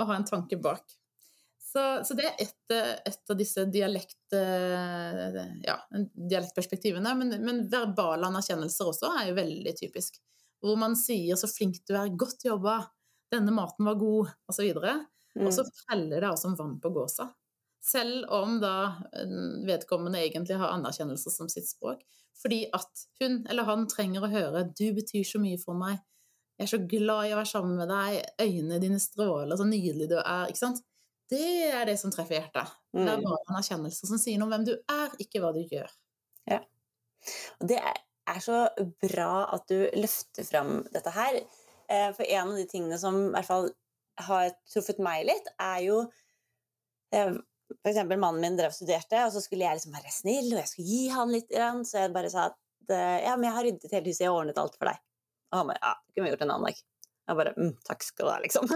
og 0.00 0.08
ha 0.08 0.16
en 0.16 0.24
tanke 0.28 0.56
bak. 0.60 0.94
Så, 1.60 1.82
så 2.04 2.16
det 2.16 2.24
er 2.30 2.40
et, 2.42 2.72
eh, 2.72 2.94
et, 3.10 3.20
av 3.30 3.36
disse 3.38 3.66
dialekt, 3.70 4.32
ja, 4.32 5.76
dialektperspektivene. 5.92 7.12
Men, 7.18 7.36
men 7.44 7.60
verbale 7.70 8.30
anerkjennelser 8.30 8.90
også 8.90 9.12
er 9.20 9.28
jo 9.28 9.36
veldig 9.36 9.74
typisk. 9.78 10.16
Hvor 10.60 10.80
man 10.80 10.96
sier 10.98 11.36
'så 11.36 11.48
flink 11.48 11.80
du 11.88 11.94
er', 11.94 12.12
'godt 12.16 12.44
jobba', 12.48 12.78
'denne 13.32 13.52
maten 13.54 13.86
var 13.88 14.00
god', 14.00 14.32
osv. 14.48 14.72
Og, 14.76 14.82
så 14.82 14.96
mm. 15.36 15.46
og 15.46 15.52
så 15.56 15.64
feller 15.84 16.20
det 16.20 16.32
altså 16.32 16.54
vann 16.56 16.80
på 16.80 16.92
gåsa. 16.96 17.28
Selv 17.80 18.26
om 18.28 18.58
da 18.60 19.00
vedkommende 19.66 20.20
egentlig 20.20 20.58
har 20.60 20.74
anerkjennelse 20.74 21.32
som 21.32 21.48
sitt 21.48 21.68
språk. 21.70 22.02
Fordi 22.40 22.64
at 22.76 23.04
hun 23.20 23.40
eller 23.50 23.68
han 23.68 23.86
trenger 23.88 24.24
å 24.24 24.32
høre 24.32 24.64
'du 24.68 24.92
betyr 24.96 25.24
så 25.24 25.40
mye 25.40 25.58
for 25.60 25.74
meg', 25.74 26.00
'jeg 26.58 26.66
er 26.66 26.72
så 26.76 26.80
glad 26.88 27.26
i 27.26 27.32
å 27.32 27.40
være 27.40 27.52
sammen 27.52 27.76
med 27.76 27.88
deg', 27.88 28.24
'øynene 28.40 28.80
dine 28.80 29.00
stråler, 29.00 29.56
så 29.56 29.64
nydelig 29.64 30.08
du 30.08 30.16
er'. 30.16 30.48
ikke 30.48 30.64
sant? 30.64 30.82
Det 31.30 31.70
er 31.70 31.84
det 31.86 31.98
som 31.98 32.10
treffer 32.10 32.40
hjertet. 32.40 32.68
Mm. 32.92 33.04
Det 33.06 33.12
er 33.12 33.22
bare 33.22 33.42
anerkjennelse 33.48 34.06
som 34.06 34.18
sier 34.18 34.38
noe 34.38 34.48
om 34.48 34.54
hvem 34.54 34.66
du 34.66 34.72
er, 34.74 35.10
ikke 35.22 35.40
hva 35.40 35.52
du 35.54 35.60
gjør. 35.62 35.90
Ja. 36.50 36.60
Og 37.60 37.68
det 37.70 37.78
er 37.78 38.40
så 38.42 38.64
bra 39.02 39.46
at 39.54 39.68
du 39.70 39.86
løfter 39.94 40.46
fram 40.48 40.80
dette 40.94 41.12
her. 41.14 41.38
Eh, 41.90 42.10
for 42.16 42.26
en 42.26 42.50
av 42.50 42.56
de 42.58 42.66
tingene 42.70 42.98
som 42.98 43.28
i 43.28 43.30
hvert 43.34 43.46
fall 43.46 43.70
har 44.26 44.50
truffet 44.70 44.98
meg 45.02 45.28
litt, 45.28 45.46
er 45.60 45.78
jo 45.86 46.00
eh, 47.14 47.38
for 47.78 47.90
eksempel 47.92 48.20
mannen 48.20 48.42
min 48.44 48.58
drev 48.58 48.72
og 48.72 48.76
studerte, 48.76 49.22
og 49.26 49.32
så 49.34 49.42
skulle 49.44 49.66
jeg 49.66 49.78
liksom 49.78 49.94
være 49.96 50.14
snill, 50.14 50.50
og 50.52 50.60
jeg 50.60 50.70
skulle 50.70 50.90
gi 50.90 51.04
han 51.14 51.34
litt, 51.34 51.54
så 51.88 52.04
jeg 52.04 52.14
bare 52.14 52.32
sa 52.32 52.48
at 52.50 52.58
ja, 52.90 53.36
men 53.36 53.46
jeg 53.46 53.54
har 53.54 53.66
ryddet 53.68 53.92
hele 53.94 54.10
huset, 54.10 54.24
jeg 54.24 54.30
har 54.32 54.38
ordnet 54.40 54.58
alt 54.58 54.74
for 54.78 54.90
deg. 54.90 55.02
Og 55.50 55.60
han 55.60 55.68
bare 55.70 55.82
ja, 55.82 55.92
det 55.98 56.14
kunne 56.14 56.26
vi 56.26 56.32
gjort 56.32 56.46
en 56.46 56.52
annen 56.54 56.70
dag. 56.70 56.80
Jeg 57.30 57.38
bare 57.38 57.52
mm, 57.54 57.74
takk 57.86 58.02
skal 58.02 58.26
du 58.26 58.32
ha, 58.32 58.38
liksom. 58.42 58.72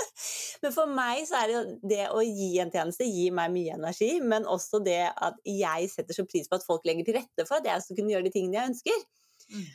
men 0.64 0.74
for 0.74 0.90
meg 0.90 1.22
så 1.28 1.38
er 1.38 1.50
det 1.50 1.54
jo 1.54 1.62
det 1.92 2.00
å 2.10 2.22
gi 2.26 2.48
en 2.62 2.72
tjeneste 2.74 3.06
gir 3.06 3.34
meg 3.38 3.52
mye 3.54 3.76
energi, 3.78 4.10
men 4.32 4.48
også 4.50 4.82
det 4.82 5.04
at 5.10 5.38
jeg 5.46 5.90
setter 5.92 6.18
så 6.18 6.26
pris 6.26 6.50
på 6.50 6.58
at 6.58 6.66
folk 6.66 6.86
legger 6.88 7.06
til 7.06 7.18
rette 7.20 7.46
for 7.46 7.60
at 7.60 7.68
jeg 7.70 7.84
skal 7.84 8.00
kunne 8.00 8.14
gjøre 8.14 8.26
de 8.26 8.34
tingene 8.34 8.58
jeg 8.58 8.72
ønsker. 8.72 9.04
Mm. 9.52 9.68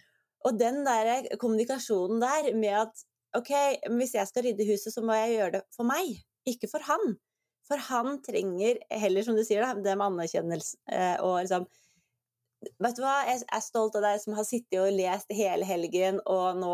Og 0.47 0.59
den 0.59 0.81
der 0.87 1.29
kommunikasjonen 1.39 2.19
der 2.23 2.51
med 2.59 2.81
at 2.83 3.07
ok, 3.37 3.53
hvis 3.95 4.15
jeg 4.15 4.29
skal 4.29 4.45
rydde 4.47 4.67
huset, 4.67 4.93
så 4.93 5.03
må 5.05 5.15
jeg 5.17 5.37
gjøre 5.37 5.55
det 5.57 5.63
for 5.75 5.87
meg, 5.87 6.19
ikke 6.47 6.69
for 6.71 6.83
han. 6.87 7.17
For 7.67 7.81
han 7.89 8.21
trenger 8.23 8.79
heller, 8.89 9.25
som 9.25 9.35
du 9.35 9.43
sier, 9.45 9.63
da, 9.63 9.75
det 9.75 9.97
med 9.99 10.07
anerkjennelse 10.13 10.79
eh, 10.91 11.17
og 11.23 11.41
liksom 11.41 11.67
Vet 12.81 12.97
du 12.97 13.03
hva, 13.03 13.19
jeg 13.27 13.43
er 13.53 13.61
stolt 13.61 13.95
av 13.99 14.01
deg 14.01 14.15
som 14.17 14.33
har 14.33 14.45
sittet 14.47 14.79
og 14.81 14.95
lest 14.95 15.29
hele 15.37 15.65
helgen, 15.67 16.17
og 16.25 16.57
nå 16.57 16.71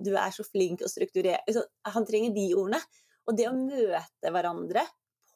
Du 0.00 0.14
er 0.16 0.32
så 0.32 0.44
flink 0.46 0.80
og 0.80 0.88
strukturert 0.88 1.60
Han 1.92 2.06
trenger 2.08 2.32
de 2.32 2.46
ordene. 2.56 2.80
Og 3.28 3.36
det 3.36 3.50
å 3.50 3.52
møte 3.54 4.32
hverandre 4.32 4.86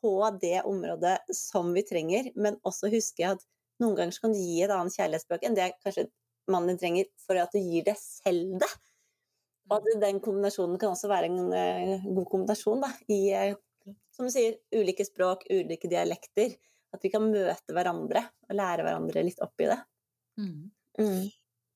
på 0.00 0.14
det 0.40 0.62
området 0.66 1.18
som 1.34 1.68
vi 1.76 1.84
trenger, 1.86 2.30
men 2.40 2.56
også 2.66 2.90
huske 2.92 3.28
at 3.28 3.44
noen 3.82 3.98
ganger 3.98 4.18
kan 4.22 4.32
du 4.32 4.40
gi 4.40 4.62
et 4.64 4.72
annet 4.72 4.96
kjærlighetsspråk 4.96 5.44
enn 5.46 5.56
det 5.58 5.68
kanskje 5.84 6.08
mannen 6.50 6.72
din 6.72 6.80
trenger, 6.80 7.08
for 7.22 7.38
at 7.40 7.52
du 7.52 7.60
gir 7.60 7.84
deg 7.86 7.98
selv 8.00 8.56
det. 8.62 8.72
Og 9.66 9.78
at 9.80 10.02
den 10.02 10.20
kombinasjonen 10.22 10.78
kan 10.80 10.94
også 10.94 11.10
være 11.10 11.30
en 11.30 11.52
uh, 11.52 12.06
god 12.06 12.28
kombinasjon 12.30 12.84
da, 12.84 12.92
i 13.10 13.20
som 14.16 14.26
du 14.26 14.32
sier, 14.32 14.56
ulike 14.74 15.04
språk, 15.06 15.44
ulike 15.52 15.90
dialekter. 15.92 16.56
At 16.94 17.02
vi 17.04 17.10
kan 17.12 17.26
møte 17.28 17.74
hverandre 17.76 18.22
og 18.48 18.56
lære 18.56 18.86
hverandre 18.86 19.24
litt 19.26 19.42
opp 19.44 19.60
i 19.60 19.68
det. 19.68 19.78
Mm. 20.40 20.70
Mm. 21.00 21.26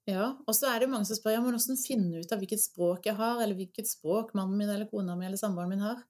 Ja, 0.08 0.30
og 0.48 0.56
så 0.56 0.70
er 0.70 0.80
det 0.80 0.90
mange 0.90 1.06
som 1.08 1.18
spør 1.18 1.36
ja, 1.36 1.42
men 1.42 1.54
hvordan 1.54 1.78
finne 1.80 2.22
ut 2.22 2.32
av 2.32 2.40
hvilket 2.40 2.62
språk 2.62 3.10
jeg 3.10 3.18
har, 3.18 3.42
eller 3.42 3.58
hvilket 3.58 3.90
språk 3.90 4.32
mannen 4.38 4.56
min 4.58 4.70
eller 4.70 4.88
kona 4.90 5.16
mi 5.18 5.28
eller 5.28 5.40
samboeren 5.40 5.74
min 5.74 5.84
har. 5.84 6.00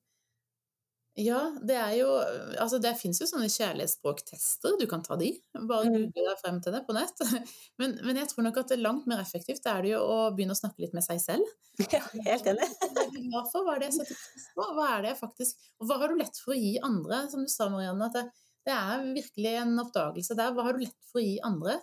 Ja, 1.19 1.41
det 1.67 1.75
er 1.75 1.95
jo 1.99 2.09
Altså, 2.61 2.79
det 2.83 2.93
fins 3.01 3.19
jo 3.21 3.27
sånne 3.27 3.49
kjærlighetsspråktester, 3.51 4.77
du 4.79 4.87
kan 4.91 5.03
ta 5.03 5.17
de. 5.19 5.33
Bare 5.57 5.89
mm. 5.89 5.97
google 5.97 6.27
deg 6.29 6.43
frem 6.43 6.61
til 6.63 6.75
det 6.77 6.83
på 6.87 6.95
nett. 6.95 7.23
Men, 7.81 7.97
men, 8.05 8.19
jeg 8.21 8.29
tror 8.31 8.45
nok 8.47 8.61
at 8.61 8.71
det 8.71 8.77
er 8.77 8.85
langt 8.85 9.07
mer 9.11 9.23
effektivt 9.23 9.63
det 9.65 9.73
er 9.73 9.85
det 9.85 9.93
jo 9.95 10.01
å 10.05 10.19
begynne 10.37 10.55
å 10.55 10.59
snakke 10.59 10.85
litt 10.85 10.95
med 10.97 11.07
seg 11.07 11.21
selv. 11.23 11.57
Ja, 11.95 12.03
helt 12.27 12.47
enig. 12.51 12.67
Hva 13.33 13.73
er 13.73 13.81
det 13.81 13.89
jeg 13.89 13.97
setter 13.97 14.19
pris 14.21 14.49
på? 14.55 14.67
Hva 14.77 14.89
er 14.91 15.05
det 15.05 15.13
jeg 15.15 15.19
faktisk 15.21 15.71
Og 15.81 15.89
hva 15.89 15.97
har 16.03 16.13
du 16.13 16.19
lett 16.21 16.41
for 16.43 16.53
å 16.53 16.59
gi 16.59 16.75
andre? 16.85 17.23
Som 17.33 17.47
du 17.47 17.51
sa, 17.51 17.71
Marianne, 17.73 18.11
at 18.11 18.19
det, 18.19 18.27
det 18.69 18.75
er 18.77 19.07
virkelig 19.17 19.55
en 19.63 19.81
oppdagelse 19.81 20.37
der. 20.39 20.53
Hva 20.55 20.67
har 20.69 20.77
du 20.77 20.85
lett 20.85 21.09
for 21.09 21.23
å 21.23 21.25
gi 21.25 21.39
andre? 21.47 21.79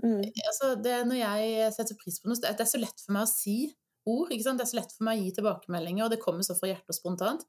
Mm. 0.00 0.24
Altså, 0.24 0.72
det, 0.80 0.96
når 1.10 1.20
jeg 1.20 1.70
setter 1.76 2.00
pris 2.00 2.18
på 2.22 2.32
noe, 2.32 2.40
det 2.40 2.64
er 2.64 2.72
så 2.72 2.80
lett 2.80 3.04
for 3.04 3.14
meg 3.18 3.28
å 3.28 3.30
si 3.30 3.58
ord. 4.08 4.32
Det 4.32 4.54
er 4.56 4.72
så 4.72 4.80
lett 4.80 4.94
for 4.96 5.06
meg 5.06 5.20
å 5.20 5.26
gi 5.26 5.34
tilbakemeldinger, 5.36 6.06
og 6.06 6.14
det 6.14 6.22
kommer 6.22 6.46
så 6.46 6.56
fra 6.56 6.72
hjertet 6.72 6.96
og 6.96 6.96
spontant 6.96 7.44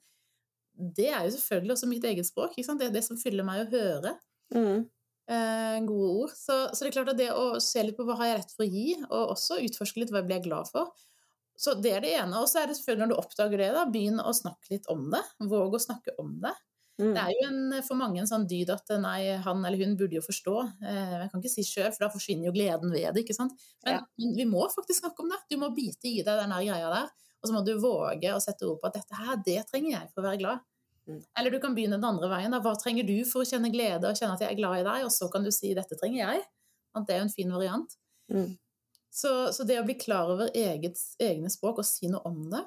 det 0.75 1.09
er 1.11 1.25
jo 1.25 1.35
selvfølgelig 1.35 1.75
også 1.75 1.89
mitt 1.91 2.07
eget 2.07 2.27
språk. 2.27 2.55
Det 2.57 2.87
er 2.87 2.95
det 2.95 3.03
som 3.05 3.19
fyller 3.19 3.45
meg 3.47 3.65
å 3.65 3.69
høre. 3.71 4.15
Mm. 4.55 4.87
Eh, 5.31 5.77
gode 5.87 6.09
ord. 6.23 6.33
Så, 6.35 6.57
så, 6.73 6.81
det 6.81 6.89
er 6.89 6.97
klart 6.97 7.13
at 7.13 7.19
det 7.19 7.29
å 7.35 7.59
se 7.63 7.83
litt 7.85 7.97
på 7.99 8.07
hva 8.07 8.17
har 8.19 8.31
jeg 8.31 8.41
rett 8.41 8.55
for 8.55 8.65
å 8.65 8.71
gi, 8.71 8.87
og 9.07 9.35
også 9.35 9.61
utforske 9.67 10.01
litt 10.01 10.11
hva 10.13 10.23
jeg 10.23 10.31
blir 10.31 10.43
glad 10.47 10.71
for. 10.71 10.91
Så 11.61 11.75
det 11.77 11.93
er 11.93 12.03
det 12.03 12.15
ene. 12.17 12.41
Og 12.41 12.49
så 12.49 12.63
er 12.63 12.69
det 12.69 12.77
selvfølgelig 12.79 13.05
når 13.05 13.13
du 13.13 13.21
oppdager 13.21 13.61
det, 13.61 13.71
da, 13.75 13.85
begynn 13.93 14.21
å 14.23 14.33
snakke 14.33 14.73
litt 14.73 14.89
om 14.91 15.07
det. 15.13 15.21
Våg 15.51 15.77
å 15.77 15.81
snakke 15.81 16.15
om 16.21 16.33
det. 16.41 16.55
Mm. 17.01 17.13
Det 17.15 17.21
er 17.21 17.31
jo 17.33 17.45
en, 17.47 17.75
for 17.85 17.97
mange 17.97 18.21
en 18.21 18.29
sånn 18.29 18.45
dyd 18.49 18.69
at 18.73 18.91
nei, 19.01 19.33
han 19.41 19.63
eller 19.65 19.79
hun 19.81 19.95
burde 19.97 20.17
jo 20.17 20.23
forstå. 20.25 20.55
Eh, 20.85 21.13
jeg 21.23 21.31
kan 21.31 21.41
ikke 21.41 21.53
si 21.53 21.65
sjøl, 21.65 21.89
for 21.93 22.05
da 22.05 22.11
forsvinner 22.13 22.49
jo 22.49 22.55
gleden 22.55 22.93
ved 22.93 23.13
det. 23.13 23.23
ikke 23.23 23.37
sant? 23.37 23.55
Men, 23.85 23.99
ja. 23.99 24.03
men, 24.21 24.35
vi 24.37 24.47
må 24.49 24.65
faktisk 24.73 25.03
snakke 25.03 25.23
om 25.23 25.31
det. 25.31 25.39
Du 25.49 25.57
må 25.61 25.71
bite 25.75 26.09
i 26.09 26.19
deg 26.25 26.43
den 26.43 26.55
greia 26.57 26.91
der. 26.93 27.29
Og 27.41 27.49
så 27.49 27.55
må 27.55 27.63
du 27.65 27.73
våge 27.81 28.33
å 28.35 28.41
sette 28.41 28.67
ord 28.69 28.81
på 28.81 28.89
at 28.89 28.99
dette 28.99 29.17
her, 29.17 29.39
det 29.45 29.61
trenger 29.69 29.95
jeg 29.95 30.09
for 30.11 30.21
å 30.21 30.27
være 30.29 30.41
glad. 30.43 30.65
Mm. 31.09 31.21
Eller 31.39 31.53
du 31.53 31.59
kan 31.61 31.75
begynne 31.75 31.97
den 31.97 32.07
andre 32.07 32.29
veien. 32.31 32.53
Da. 32.53 32.61
Hva 32.61 32.75
trenger 32.77 33.07
du 33.07 33.15
for 33.27 33.41
å 33.41 33.47
kjenne 33.47 33.71
glede 33.73 34.09
og 34.09 34.17
kjenne 34.17 34.35
at 34.37 34.43
jeg 34.45 34.53
er 34.53 34.59
glad 34.59 34.81
i 34.81 34.85
deg? 34.87 35.05
Og 35.07 35.13
så 35.13 35.29
kan 35.33 35.45
du 35.45 35.51
si 35.53 35.73
'dette 35.73 35.97
trenger 35.97 36.21
jeg'. 36.21 36.43
At 36.97 37.07
det 37.07 37.15
er 37.15 37.23
en 37.25 37.33
fin 37.33 37.53
variant. 37.53 37.97
Mm. 38.31 38.51
Så, 39.11 39.31
så, 39.53 39.65
det 39.67 39.79
å 39.79 39.87
bli 39.87 39.97
klar 39.99 40.29
over 40.31 40.51
eget, 40.55 40.99
egne 41.19 41.49
språk 41.51 41.81
og 41.81 41.87
si 41.87 42.07
noe 42.07 42.21
om 42.29 42.45
det 42.47 42.61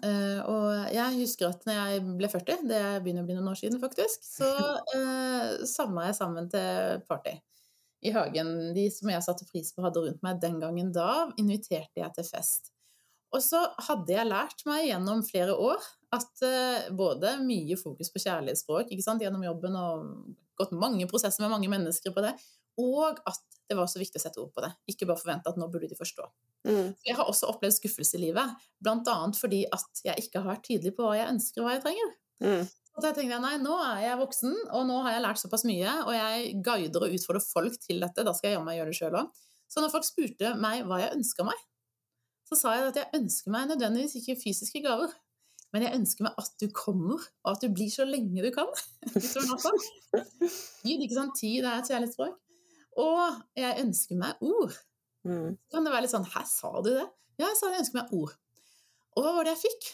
uh, 0.00 0.40
Og 0.48 0.94
jeg 0.94 1.18
husker 1.18 1.50
at 1.50 1.66
når 1.68 1.76
jeg 1.76 2.04
ble 2.16 2.30
40, 2.32 2.62
det 2.70 2.84
begynner 3.04 3.26
å 3.26 3.28
bli 3.28 3.36
noen 3.36 3.50
år 3.52 3.58
siden 3.60 3.82
faktisk, 3.82 4.24
så 4.24 4.48
uh, 4.96 5.60
samla 5.68 6.08
jeg 6.08 6.16
sammen 6.16 6.48
til 6.52 7.04
party 7.10 7.34
i 8.04 8.12
hagen. 8.12 8.54
De 8.76 8.86
som 8.92 9.12
jeg 9.12 9.24
satte 9.26 9.48
pris 9.48 9.72
på, 9.72 9.84
hadde 9.84 10.06
rundt 10.06 10.24
meg 10.24 10.40
den 10.40 10.56
gangen 10.64 10.92
da, 10.96 11.26
inviterte 11.40 12.00
jeg 12.00 12.16
til 12.16 12.28
fest. 12.28 12.73
Og 13.34 13.42
så 13.42 13.60
hadde 13.88 14.14
jeg 14.14 14.30
lært 14.30 14.62
meg 14.68 14.86
gjennom 14.88 15.24
flere 15.26 15.56
år 15.58 15.82
at 16.14 16.44
uh, 16.46 16.90
både 16.94 17.34
mye 17.42 17.76
fokus 17.80 18.12
på 18.14 18.22
kjærlighetsspråk 18.22 18.92
gjennom 18.94 19.42
jobben 19.42 19.78
og 19.78 20.04
gått 20.58 20.74
mange 20.78 21.08
prosesser 21.10 21.42
med 21.42 21.50
mange 21.50 21.70
mennesker 21.72 22.14
på 22.14 22.22
det, 22.22 22.30
og 22.78 23.18
at 23.26 23.42
det 23.68 23.76
var 23.78 23.88
så 23.90 23.98
viktig 23.98 24.20
å 24.20 24.22
sette 24.22 24.40
ord 24.42 24.52
på 24.54 24.62
det. 24.62 24.70
Ikke 24.90 25.08
bare 25.08 25.18
forvente 25.18 25.50
at 25.50 25.58
nå 25.58 25.66
burde 25.72 25.88
de 25.90 25.98
forstå. 25.98 26.26
Mm. 26.68 26.92
Jeg 27.06 27.16
har 27.18 27.28
også 27.30 27.48
opplevd 27.50 27.78
skuffelse 27.78 28.18
i 28.18 28.22
livet, 28.26 28.54
bl.a. 28.82 29.16
fordi 29.38 29.64
at 29.72 30.04
jeg 30.04 30.26
ikke 30.26 30.42
har 30.42 30.54
vært 30.54 30.66
tydelig 30.68 30.94
på 30.96 31.06
hva 31.06 31.16
jeg 31.18 31.30
ønsker 31.32 31.62
og 31.62 31.68
hva 31.68 31.76
jeg 31.76 31.84
trenger. 31.86 32.14
Mm. 32.44 32.72
Og 32.94 33.02
da 33.02 33.10
tenkte 33.10 33.34
jeg 33.34 33.42
nei, 33.42 33.54
nå 33.62 33.74
er 33.82 34.02
jeg 34.04 34.20
voksen, 34.20 34.56
og 34.76 34.86
nå 34.86 35.00
har 35.06 35.16
jeg 35.16 35.24
lært 35.24 35.42
såpass 35.42 35.64
mye, 35.66 35.94
og 36.04 36.12
jeg 36.14 36.52
guider 36.66 37.06
og 37.06 37.16
utfordrer 37.16 37.46
folk 37.46 37.78
til 37.82 38.04
dette, 38.04 38.26
da 38.26 38.34
skal 38.36 38.52
jeg 38.52 38.58
jammen 38.58 38.76
gjøre 38.76 38.92
det 38.92 38.98
sjøl 39.00 39.18
òg. 39.18 39.44
Så 39.70 39.82
når 39.82 39.90
folk 39.90 40.06
spurte 40.06 40.52
meg 40.60 40.84
hva 40.86 41.00
jeg 41.02 41.16
ønska 41.16 41.46
meg, 41.48 41.64
så 42.48 42.58
sa 42.58 42.74
jeg 42.76 42.90
at 42.90 42.98
jeg 43.00 43.20
ønsker 43.20 43.52
meg 43.54 43.70
nødvendigvis 43.70 44.18
ikke 44.20 44.40
fysiske 44.42 44.82
gaver. 44.84 45.12
Men 45.74 45.82
jeg 45.82 45.98
ønsker 45.98 46.26
meg 46.28 46.36
at 46.38 46.52
du 46.62 46.68
kommer, 46.70 47.22
og 47.42 47.48
at 47.50 47.64
du 47.64 47.72
blir 47.74 47.90
så 47.90 48.04
lenge 48.06 48.44
du 48.44 48.50
kan. 48.54 48.68
Gi 50.86 50.94
det 50.94 51.08
ikke 51.08 51.16
sånn 51.16 51.32
tid, 51.34 51.64
det 51.64 51.70
er 51.70 51.80
et 51.80 51.90
kjærlighetsspråk. 51.90 52.36
Og 53.02 53.40
jeg 53.58 53.80
ønsker 53.82 54.20
meg 54.20 54.44
ord. 54.44 54.76
Mm. 55.26 55.56
Så 55.56 55.74
kan 55.74 55.88
det 55.88 55.94
være 55.94 56.04
litt 56.04 56.12
sånn 56.12 56.28
Hæ, 56.30 56.44
sa 56.46 56.70
du 56.84 56.92
det? 56.92 57.08
Ja, 57.40 57.48
jeg 57.48 57.58
sa 57.58 57.72
jeg 57.72 57.82
ønsker 57.82 57.98
meg 58.02 58.14
ord. 58.14 58.36
Og 59.16 59.24
hva 59.24 59.32
var 59.34 59.48
det 59.48 59.56
jeg 59.56 59.64
fikk? 59.64 59.88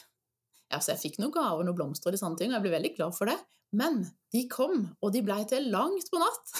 Ja, 0.70 0.78
så 0.78 0.94
jeg 0.94 1.02
fikk 1.02 1.18
noen 1.20 1.34
gaver, 1.34 1.66
noen 1.66 1.78
blomster 1.78 2.14
og 2.14 2.20
sånne 2.20 2.38
ting, 2.38 2.52
og 2.52 2.58
jeg 2.58 2.66
ble 2.66 2.76
veldig 2.76 2.92
glad 2.96 3.16
for 3.16 3.30
det. 3.30 3.38
Men 3.76 4.02
de 4.34 4.44
kom, 4.50 4.82
og 4.98 5.12
de 5.14 5.22
blei 5.22 5.42
til 5.50 5.68
langt 5.70 6.10
på 6.10 6.18
natt. 6.18 6.52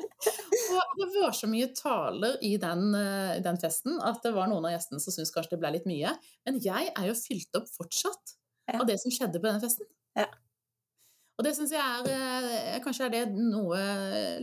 og 0.76 1.00
det 1.00 1.08
var 1.14 1.34
så 1.36 1.48
mye 1.48 1.70
taler 1.76 2.36
i 2.44 2.54
den, 2.60 2.90
eh, 2.96 3.40
den, 3.44 3.60
festen 3.60 3.96
at 4.04 4.20
det 4.24 4.34
var 4.36 4.50
noen 4.50 4.68
av 4.68 4.74
gjestene 4.74 5.00
som 5.00 5.14
syntes 5.14 5.32
kanskje 5.32 5.54
det 5.54 5.62
ble 5.62 5.72
litt 5.78 5.88
mye. 5.88 6.12
Men 6.48 6.60
jeg 6.64 6.92
er 6.92 7.08
jo 7.08 7.16
fylt 7.16 7.60
opp 7.60 7.68
fortsatt 7.72 8.36
ja. 8.68 8.80
av 8.80 8.86
det 8.88 8.98
som 9.00 9.12
skjedde 9.14 9.40
på 9.40 9.48
den 9.48 9.62
festen. 9.64 9.88
Ja. 10.18 10.28
Og 11.40 11.46
det 11.46 11.54
syns 11.56 11.72
jeg 11.72 11.80
er 11.80 12.08
eh, 12.12 12.80
Kanskje 12.84 13.08
er 13.08 13.14
det 13.14 13.22
noe 13.32 13.78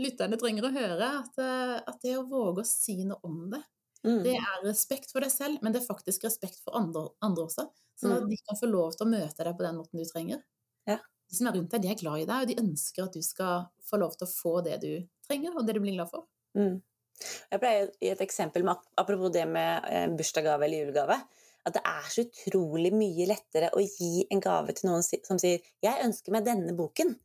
lytterne 0.01 0.39
trenger 0.41 0.65
å 0.65 0.73
høre. 0.73 1.11
At, 1.21 1.41
eh, 1.41 1.75
at 1.77 2.01
det 2.05 2.17
å 2.17 2.25
våge 2.29 2.65
å 2.65 2.69
si 2.69 2.97
noe 3.03 3.21
om 3.29 3.45
det, 3.53 3.61
mm. 4.07 4.21
det 4.25 4.35
er 4.38 4.65
respekt 4.65 5.13
for 5.13 5.25
deg 5.25 5.31
selv, 5.33 5.59
men 5.63 5.75
det 5.75 5.81
er 5.81 5.89
faktisk 5.89 6.25
respekt 6.27 6.59
for 6.63 6.77
andre, 6.79 7.07
andre 7.25 7.47
også. 7.47 7.69
Sånn 7.99 8.15
at 8.15 8.25
mm. 8.25 8.29
de 8.31 8.38
kan 8.47 8.59
få 8.59 8.69
lov 8.71 8.95
til 8.95 9.07
å 9.07 9.12
møte 9.12 9.45
deg 9.45 9.55
på 9.57 9.65
den 9.65 9.79
måten 9.79 10.01
du 10.01 10.07
trenger. 10.07 10.43
Ja. 10.88 10.99
De 11.29 11.38
som 11.38 11.49
er 11.49 11.57
rundt 11.59 11.73
deg, 11.73 11.83
de 11.83 11.91
er 11.91 11.99
glad 11.99 12.23
i 12.23 12.27
deg, 12.29 12.43
og 12.43 12.51
de 12.51 12.62
ønsker 12.63 13.05
at 13.05 13.17
du 13.17 13.25
skal 13.25 13.67
få 13.85 13.99
lov 14.01 14.15
til 14.17 14.25
å 14.25 14.31
få 14.31 14.53
det 14.65 14.79
du 14.83 14.93
trenger, 15.27 15.57
og 15.57 15.67
det 15.67 15.75
du 15.77 15.81
blir 15.83 15.97
glad 15.97 16.09
for. 16.12 16.25
Mm. 16.57 16.79
Jeg 17.19 17.62
pleier 17.62 17.89
å 17.89 17.93
gi 17.99 18.12
et 18.13 18.23
eksempel 18.23 18.65
med, 18.65 18.89
apropos 18.99 19.31
det 19.33 19.43
med 19.49 19.88
eh, 19.91 20.07
bursdagsgave 20.15 20.65
eller 20.65 20.85
julegave. 20.85 21.19
At 21.67 21.75
det 21.75 21.81
er 21.85 22.05
så 22.07 22.23
utrolig 22.23 22.93
mye 22.95 23.27
lettere 23.29 23.71
å 23.75 23.81
gi 23.83 24.23
en 24.31 24.41
gave 24.41 24.73
til 24.77 24.89
noen 24.89 25.03
som 25.03 25.41
sier 25.41 25.59
'Jeg 25.83 26.05
ønsker 26.05 26.31
meg 26.31 26.47
denne 26.47 26.73
boken'. 26.77 27.17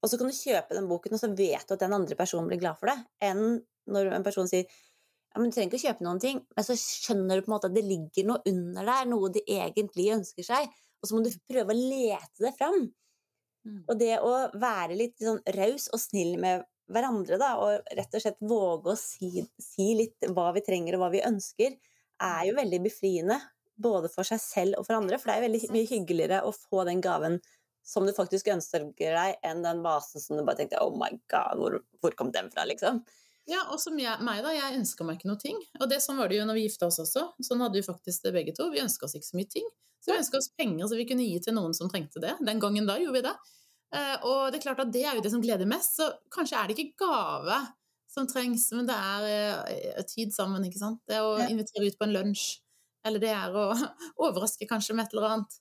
Og 0.00 0.08
så 0.08 0.16
kan 0.16 0.30
du 0.30 0.36
kjøpe 0.36 0.76
den 0.76 0.88
boken, 0.88 1.14
og 1.14 1.20
så 1.20 1.28
vet 1.28 1.66
du 1.66 1.74
at 1.74 1.82
den 1.82 1.92
andre 1.92 2.16
personen 2.16 2.48
blir 2.48 2.60
glad 2.62 2.78
for 2.80 2.88
det, 2.88 2.96
enn 3.20 3.60
når 3.90 4.14
en 4.14 4.24
person 4.24 4.48
sier 4.48 4.70
ja, 5.30 5.38
men 5.38 5.50
du 5.50 5.54
trenger 5.54 5.70
ikke 5.70 5.86
kjøpe 5.86 6.04
noen 6.06 6.20
ting, 6.22 6.40
men 6.56 6.66
så 6.66 6.74
skjønner 6.78 7.38
du 7.38 7.44
på 7.44 7.52
en 7.52 7.54
måte 7.54 7.68
at 7.70 7.76
det 7.76 7.86
ligger 7.86 8.26
noe 8.26 8.42
under 8.50 8.88
der, 8.88 9.10
noe 9.10 9.30
de 9.34 9.44
egentlig 9.46 10.08
ønsker 10.16 10.46
seg, 10.46 10.72
og 11.00 11.08
så 11.08 11.16
må 11.16 11.22
du 11.22 11.30
prøve 11.48 11.74
å 11.74 11.78
lete 11.78 12.42
det 12.42 12.52
fram. 12.58 12.88
Mm. 13.68 13.84
Og 13.86 14.00
det 14.00 14.16
å 14.24 14.32
være 14.58 14.96
litt 14.98 15.20
sånn 15.22 15.40
raus 15.54 15.86
og 15.94 16.02
snill 16.02 16.34
med 16.40 16.64
hverandre, 16.90 17.38
da, 17.40 17.52
og 17.62 17.94
rett 17.96 18.18
og 18.18 18.24
slett 18.24 18.42
våge 18.42 18.94
å 18.94 18.98
si, 18.98 19.44
si, 19.62 19.92
litt 19.96 20.26
hva 20.34 20.50
vi 20.56 20.64
trenger 20.66 20.96
og 20.96 21.04
hva 21.04 21.12
vi 21.14 21.22
ønsker, 21.26 21.78
er 22.20 22.42
jo 22.48 22.58
veldig 22.58 22.82
befriende. 22.84 23.38
Både 23.80 24.10
for 24.12 24.28
seg 24.28 24.42
selv 24.42 24.80
og 24.80 24.84
for 24.88 24.98
andre, 24.98 25.16
for 25.16 25.30
det 25.30 25.38
er 25.38 25.46
veldig 25.46 25.70
mye 25.72 25.88
hyggeligere 25.88 26.42
å 26.44 26.52
få 26.52 26.82
den 26.88 27.00
gaven 27.04 27.38
som 27.86 28.04
du 28.04 28.12
faktisk 28.12 28.50
ønsker 28.52 28.90
deg, 29.00 29.38
enn 29.46 29.62
den 29.64 29.80
basen 29.84 30.20
som 30.20 30.36
du 30.36 30.44
bare 30.44 30.58
tenkte 30.60 30.82
Oh 30.84 30.92
my 31.00 31.14
God, 31.32 31.62
hvor, 31.62 31.78
hvor 32.02 32.16
kom 32.18 32.34
den 32.34 32.50
fra, 32.52 32.66
liksom? 32.68 33.00
Ja, 33.48 33.62
og 33.72 33.80
som 33.82 33.96
jeg, 33.98 34.20
meg, 34.26 34.42
da. 34.44 34.52
Jeg 34.54 34.76
ønska 34.78 35.04
meg 35.06 35.18
ikke 35.18 35.30
noe 35.30 35.40
ting. 35.40 35.56
Og 35.80 35.88
det 35.90 36.02
sånn 36.04 36.20
var 36.20 36.30
det 36.30 36.38
jo 36.38 36.48
når 36.48 36.58
vi 36.58 36.66
gifta 36.66 36.90
oss 36.90 37.00
også. 37.02 37.24
Sånn 37.46 37.62
hadde 37.64 37.80
vi 37.80 37.86
faktisk 37.86 38.26
det 38.26 38.34
begge 38.36 38.54
to. 38.56 38.68
Vi 38.72 38.82
ønska 38.82 39.08
oss 39.08 39.16
ikke 39.18 39.30
så 39.30 39.38
mye 39.38 39.50
ting. 39.50 39.66
Så 40.00 40.12
vi 40.12 40.20
ønska 40.20 40.38
oss 40.38 40.52
penger 40.56 40.88
så 40.88 40.96
vi 40.96 41.06
kunne 41.08 41.26
gi 41.26 41.40
til 41.44 41.56
noen 41.56 41.74
som 41.76 41.90
trengte 41.90 42.22
det. 42.22 42.36
Den 42.46 42.60
gangen 42.62 42.86
da 42.88 42.96
gjorde 43.00 43.18
vi 43.18 43.24
det. 43.26 43.34
Eh, 43.96 44.16
og 44.28 44.50
det 44.50 44.60
er 44.60 44.64
klart 44.68 44.82
at 44.84 44.92
det 44.94 45.02
er 45.02 45.18
jo 45.18 45.24
det 45.24 45.32
som 45.32 45.42
gleder 45.42 45.68
mest, 45.68 45.98
så 45.98 46.06
kanskje 46.32 46.58
er 46.58 46.70
det 46.70 46.76
ikke 46.78 47.02
gave 47.02 47.58
som 48.10 48.26
trengs, 48.30 48.68
men 48.74 48.86
det 48.86 48.96
er 48.96 49.26
eh, 49.30 50.04
tid 50.06 50.34
sammen, 50.34 50.64
ikke 50.66 50.82
sant. 50.82 51.00
Det 51.10 51.18
er 51.18 51.26
å 51.26 51.48
invitere 51.50 51.90
ut 51.90 51.98
på 51.98 52.06
en 52.06 52.14
lunsj, 52.14 52.44
eller 53.06 53.22
det 53.22 53.32
er 53.34 53.56
å 53.56 53.66
overraske 54.26 54.68
kanskje 54.70 54.96
med 54.96 55.08
et 55.08 55.16
eller 55.16 55.28
annet. 55.32 55.58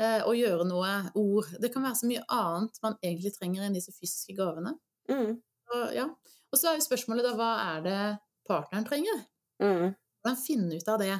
Eh, 0.00 0.20
og 0.22 0.36
gjøre 0.38 0.64
noe 0.68 0.90
ord. 1.18 1.48
Det 1.60 1.72
kan 1.72 1.84
være 1.84 1.98
så 1.98 2.08
mye 2.08 2.22
annet 2.32 2.78
man 2.84 2.94
egentlig 3.02 3.32
trenger 3.34 3.64
enn 3.66 3.74
disse 3.74 3.92
fysiske 3.96 4.36
gavene. 4.38 4.76
Mm. 5.10 5.40
Og, 5.74 5.82
ja. 5.96 6.06
Og 6.50 6.58
så 6.58 6.70
er 6.70 6.78
jo 6.78 6.86
spørsmålet 6.86 7.26
da 7.26 7.34
hva 7.38 7.50
er 7.76 7.84
det 7.84 7.98
partneren 8.48 8.86
trenger? 8.88 9.20
Mm. 9.62 9.92
Hvordan 10.20 10.40
finne 10.40 10.78
ut 10.78 10.90
av 10.90 10.98
det? 11.02 11.14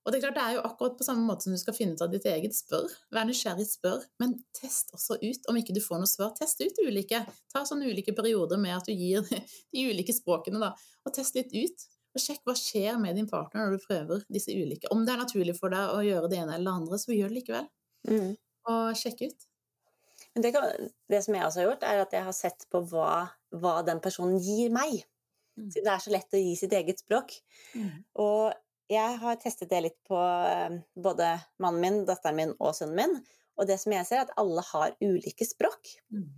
Og 0.00 0.12
det 0.12 0.18
er 0.18 0.22
klart, 0.24 0.36
det 0.38 0.44
er 0.44 0.54
jo 0.56 0.64
akkurat 0.64 0.96
på 0.96 1.04
samme 1.04 1.26
måte 1.28 1.44
som 1.44 1.52
du 1.52 1.60
skal 1.60 1.76
finne 1.76 1.96
ut 1.96 2.02
av 2.04 2.12
ditt 2.12 2.24
eget. 2.28 2.56
Spør. 2.56 2.88
Vær 3.12 3.26
nysgjerrig, 3.28 3.66
spør. 3.68 4.04
Men 4.22 4.32
test 4.56 4.94
også 4.96 5.18
ut. 5.20 5.48
Om 5.50 5.58
ikke 5.60 5.76
du 5.76 5.80
får 5.84 6.00
noe 6.00 6.08
svar, 6.08 6.32
test 6.38 6.62
ut 6.64 6.80
ulike. 6.80 7.20
Ta 7.52 7.64
sånne 7.68 7.90
ulike 7.90 8.14
perioder 8.16 8.60
med 8.60 8.78
at 8.78 8.88
du 8.88 8.94
gir 8.94 9.26
de 9.74 9.86
ulike 9.90 10.16
språkene, 10.16 10.60
da. 10.62 10.72
Og 11.04 11.16
test 11.16 11.36
litt 11.36 11.52
ut. 11.52 11.86
Og 12.16 12.24
sjekk 12.24 12.42
hva 12.48 12.56
skjer 12.58 12.96
med 12.98 13.20
din 13.20 13.28
partner 13.30 13.66
når 13.68 13.76
du 13.76 13.84
prøver 13.84 14.24
disse 14.32 14.56
ulike. 14.56 14.88
Om 14.90 15.04
det 15.06 15.14
er 15.14 15.20
naturlig 15.20 15.54
for 15.60 15.72
deg 15.74 15.92
å 15.92 16.00
gjøre 16.06 16.32
det 16.32 16.40
ene 16.40 16.56
eller 16.56 16.70
det 16.70 16.78
andre, 16.80 17.02
så 17.02 17.14
gjør 17.14 17.30
det 17.30 17.38
likevel. 17.42 17.68
Mm. 18.08 18.32
Og 18.72 18.98
sjekk 18.98 19.22
ut. 19.28 19.49
Men 20.34 20.44
det, 20.44 20.52
kan, 20.54 20.90
det, 21.10 21.22
som 21.24 21.36
jeg 21.36 21.46
også 21.46 21.60
har 21.60 21.68
gjort, 21.68 21.86
er 21.86 22.02
at 22.04 22.12
jeg 22.14 22.26
har 22.26 22.36
sett 22.36 22.66
på 22.70 22.82
hva, 22.92 23.14
hva 23.60 23.80
den 23.86 24.02
personen 24.02 24.38
gir 24.42 24.70
meg. 24.74 25.00
Mm. 25.58 25.70
Det 25.74 25.86
er 25.86 26.02
så 26.02 26.12
lett 26.14 26.36
å 26.36 26.40
gi 26.40 26.52
sitt 26.58 26.74
eget 26.76 27.02
språk. 27.02 27.34
Mm. 27.74 28.04
Og 28.22 28.52
jeg 28.90 29.18
har 29.22 29.40
testet 29.42 29.70
det 29.70 29.82
litt 29.84 29.98
på 30.08 30.18
eh, 30.18 30.78
både 30.98 31.32
mannen 31.62 31.82
min, 31.82 31.98
datteren 32.06 32.38
min 32.38 32.54
og 32.58 32.76
sønnen 32.78 32.98
min. 32.98 33.18
Og 33.60 33.68
det 33.68 33.76
som 33.82 33.92
jeg 33.94 34.06
ser, 34.08 34.22
er 34.22 34.28
at 34.28 34.38
alle 34.40 34.64
har 34.70 34.94
ulike 35.02 35.46
språk. 35.46 35.92
Mm. 36.14 36.30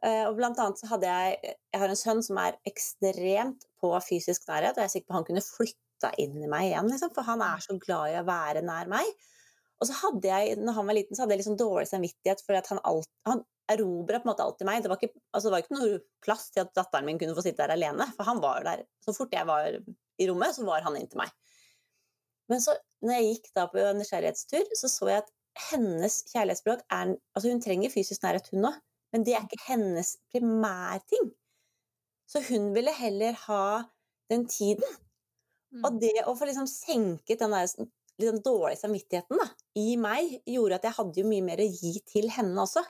Uh, 0.00 0.24
og 0.30 0.38
blant 0.38 0.56
annet 0.62 0.80
så 0.80 0.86
hadde 0.94 1.08
jeg 1.10 1.34
Jeg 1.44 1.80
har 1.82 1.90
en 1.92 1.98
sønn 1.98 2.22
som 2.24 2.38
er 2.40 2.54
ekstremt 2.64 3.66
på 3.82 3.90
fysisk 4.00 4.46
nærhet, 4.48 4.78
og 4.78 4.80
jeg 4.80 4.88
er 4.88 4.92
sikker 4.94 5.10
på 5.10 5.12
at 5.12 5.18
han 5.18 5.26
kunne 5.28 5.44
flytta 5.44 6.12
inn 6.24 6.38
i 6.40 6.48
meg 6.48 6.70
igjen, 6.70 6.88
liksom, 6.88 7.12
for 7.12 7.28
han 7.28 7.44
er 7.44 7.60
så 7.60 7.76
glad 7.82 8.14
i 8.14 8.16
å 8.16 8.24
være 8.24 8.64
nær 8.64 8.88
meg. 8.88 9.10
Og 9.80 9.88
så 9.88 9.96
hadde 9.96 10.28
jeg, 10.28 10.58
når 10.60 10.76
han 10.76 10.90
var 10.90 10.96
liten, 10.98 11.16
så 11.16 11.24
hadde 11.24 11.34
jeg 11.34 11.40
liksom 11.42 11.56
dårlig 11.60 11.88
samvittighet 11.88 12.42
for 12.44 12.58
at 12.58 12.68
han, 12.68 12.80
alt, 12.84 13.08
han 13.28 13.40
erobra 13.72 14.20
på 14.20 14.28
en 14.28 14.32
måte 14.32 14.44
alltid 14.44 14.68
meg. 14.68 14.82
Det 14.84 14.90
var, 14.92 15.00
ikke, 15.00 15.22
altså 15.32 15.48
det 15.48 15.54
var 15.54 15.64
ikke 15.64 15.78
noe 15.78 16.00
plass 16.24 16.50
til 16.52 16.64
at 16.64 16.72
datteren 16.76 17.08
min 17.08 17.20
kunne 17.20 17.36
få 17.36 17.44
sitte 17.46 17.62
der 17.62 17.72
alene, 17.76 18.06
for 18.16 18.28
han 18.28 18.42
var 18.44 18.66
der. 18.66 18.84
Så 19.04 19.14
fort 19.16 19.32
jeg 19.34 19.48
var 19.48 19.70
i 19.70 20.28
rommet, 20.28 20.56
så 20.56 20.66
var 20.68 20.84
han 20.84 20.98
inntil 21.00 21.22
meg. 21.22 21.32
Men 22.50 22.62
så, 22.62 22.74
når 23.06 23.16
jeg 23.16 23.28
gikk 23.30 23.52
da 23.56 23.66
på 23.72 23.84
nysgjerrighetstur, 23.96 24.72
så 24.76 24.90
så 24.90 25.10
jeg 25.10 25.24
at 25.24 25.34
hennes 25.70 26.20
kjærlighetsspråk 26.30 26.82
er 26.86 27.14
Altså, 27.34 27.50
hun 27.50 27.62
trenger 27.62 27.92
fysisk 27.92 28.24
nærhet, 28.24 28.50
hun 28.52 28.68
òg, 28.68 28.80
men 29.14 29.24
det 29.26 29.36
er 29.36 29.46
ikke 29.46 29.64
hennes 29.68 30.16
primærting. 30.32 31.30
Så 32.30 32.42
hun 32.50 32.70
ville 32.74 32.92
heller 32.94 33.38
ha 33.46 33.62
den 34.30 34.44
tiden. 34.50 34.98
Mm. 35.70 35.84
Og 35.86 35.98
det 36.02 36.14
å 36.26 36.34
få 36.38 36.46
liksom 36.50 36.68
senket 36.70 37.42
den 37.42 37.54
der 37.54 37.66
liksom 38.20 38.40
dårlige 38.44 38.80
samvittigheten 38.80 39.40
da, 39.40 39.48
i 39.80 39.96
meg, 40.00 40.38
gjorde 40.48 40.78
at 40.78 40.88
jeg 40.88 40.96
hadde 40.98 41.22
jo 41.22 41.28
mye 41.30 41.46
mer 41.46 41.62
å 41.62 41.68
gi 41.68 41.94
til 42.08 42.30
henne 42.34 42.64
også. 42.64 42.84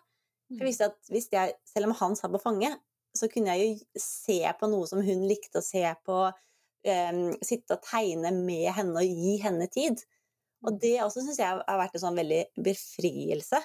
For 0.50 0.64
jeg 0.64 0.72
visste 0.72 0.88
at 0.90 1.10
hvis 1.14 1.28
jeg, 1.30 1.56
selv 1.68 1.90
om 1.90 1.96
han 2.00 2.16
satt 2.18 2.32
på 2.34 2.42
fanget, 2.42 2.80
så 3.16 3.28
kunne 3.30 3.54
jeg 3.54 3.66
jo 3.66 4.00
se 4.02 4.38
på 4.58 4.70
noe 4.70 4.86
som 4.90 5.02
hun 5.02 5.26
likte 5.30 5.60
å 5.60 5.64
se 5.64 5.82
på, 6.06 6.16
um, 6.30 7.20
sitte 7.46 7.76
og 7.76 7.84
tegne 7.86 8.32
med 8.34 8.70
henne 8.74 9.02
og 9.02 9.20
gi 9.22 9.36
henne 9.42 9.66
tid. 9.70 10.02
Og 10.66 10.76
det 10.82 10.96
også 11.04 11.24
syns 11.24 11.40
jeg 11.40 11.60
har 11.60 11.80
vært 11.80 11.94
en 11.96 12.04
sånn 12.04 12.18
veldig 12.18 12.40
befrielse. 12.66 13.62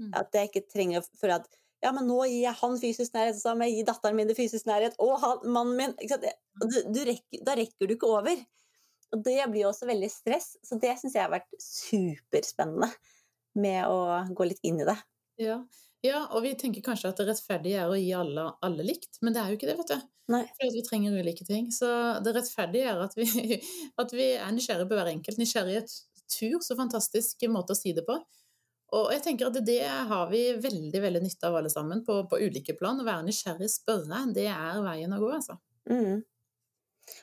Mm. 0.00 0.12
At 0.22 0.36
jeg 0.36 0.50
ikke 0.50 0.68
trenger 0.70 1.02
å 1.02 1.18
føle 1.20 1.40
at 1.42 1.50
ja, 1.80 1.92
men 1.96 2.04
nå 2.08 2.18
gir 2.28 2.42
jeg 2.44 2.58
han 2.60 2.74
fysisk 2.80 3.14
nærhet, 3.16 3.38
så 3.40 3.54
må 3.56 3.66
jeg 3.68 3.78
gi 3.78 3.84
datteren 3.88 4.16
min 4.18 4.28
det 4.28 4.36
fysisk 4.36 4.66
nærhet, 4.68 4.98
og 5.00 5.14
han, 5.22 5.44
mannen 5.48 5.78
min 5.78 5.94
ikke 5.96 6.12
sant? 6.12 6.26
Du, 6.60 6.76
du 6.92 6.98
rekker, 7.08 7.40
Da 7.46 7.54
rekker 7.56 7.88
du 7.88 7.94
ikke 7.96 8.10
over. 8.18 8.42
Og 9.10 9.22
det 9.26 9.38
blir 9.50 9.64
jo 9.64 9.72
også 9.72 9.88
veldig 9.90 10.10
stress, 10.12 10.52
så 10.62 10.78
det 10.80 10.94
syns 11.00 11.16
jeg 11.16 11.24
har 11.24 11.32
vært 11.32 11.50
superspennende 11.62 12.90
med 13.58 13.82
å 13.90 14.20
gå 14.36 14.46
litt 14.46 14.62
inn 14.66 14.78
i 14.82 14.86
det. 14.86 14.96
Ja. 15.40 15.56
ja, 16.04 16.20
og 16.30 16.44
vi 16.44 16.52
tenker 16.58 16.84
kanskje 16.84 17.10
at 17.10 17.20
det 17.20 17.26
rettferdige 17.30 17.82
er 17.82 17.90
å 17.90 17.98
gi 17.98 18.12
alle, 18.14 18.46
alle 18.62 18.86
likt, 18.86 19.18
men 19.24 19.34
det 19.34 19.42
er 19.42 19.50
jo 19.50 19.58
ikke 19.58 19.70
det, 19.70 19.78
vet 19.80 19.94
du. 19.94 20.10
Nei. 20.30 20.44
Fordi 20.54 20.76
vi 20.76 20.84
trenger 20.86 21.16
ulike 21.18 21.46
ting. 21.46 21.72
Så 21.74 21.88
det 22.22 22.36
rettferdige 22.36 22.92
er 22.92 23.00
at 23.02 23.16
vi, 23.18 23.26
at 24.02 24.14
vi 24.14 24.28
er 24.36 24.52
nysgjerrige 24.54 24.90
på 24.90 24.98
hver 24.98 25.10
enkelt. 25.10 25.40
Nysgjerrighet 25.40 25.96
tur, 26.30 26.60
så 26.62 26.76
fantastisk 26.78 27.42
måte 27.50 27.74
å 27.74 27.78
si 27.78 27.94
det 27.96 28.06
på. 28.06 28.14
Og 28.96 29.12
jeg 29.14 29.22
tenker 29.22 29.50
at 29.50 29.58
det 29.66 29.82
har 29.86 30.30
vi 30.30 30.42
veldig 30.58 31.02
veldig 31.02 31.22
nytte 31.22 31.46
av 31.46 31.60
alle 31.60 31.70
sammen, 31.70 32.02
på, 32.06 32.24
på 32.30 32.40
ulike 32.42 32.74
plan. 32.78 32.98
Å 32.98 33.06
være 33.06 33.26
nysgjerrig, 33.26 33.70
spørre, 33.70 34.24
det 34.34 34.48
er 34.50 34.80
veien 34.86 35.14
å 35.14 35.20
gå, 35.22 35.30
altså. 35.36 35.58
Mm. 35.90 36.22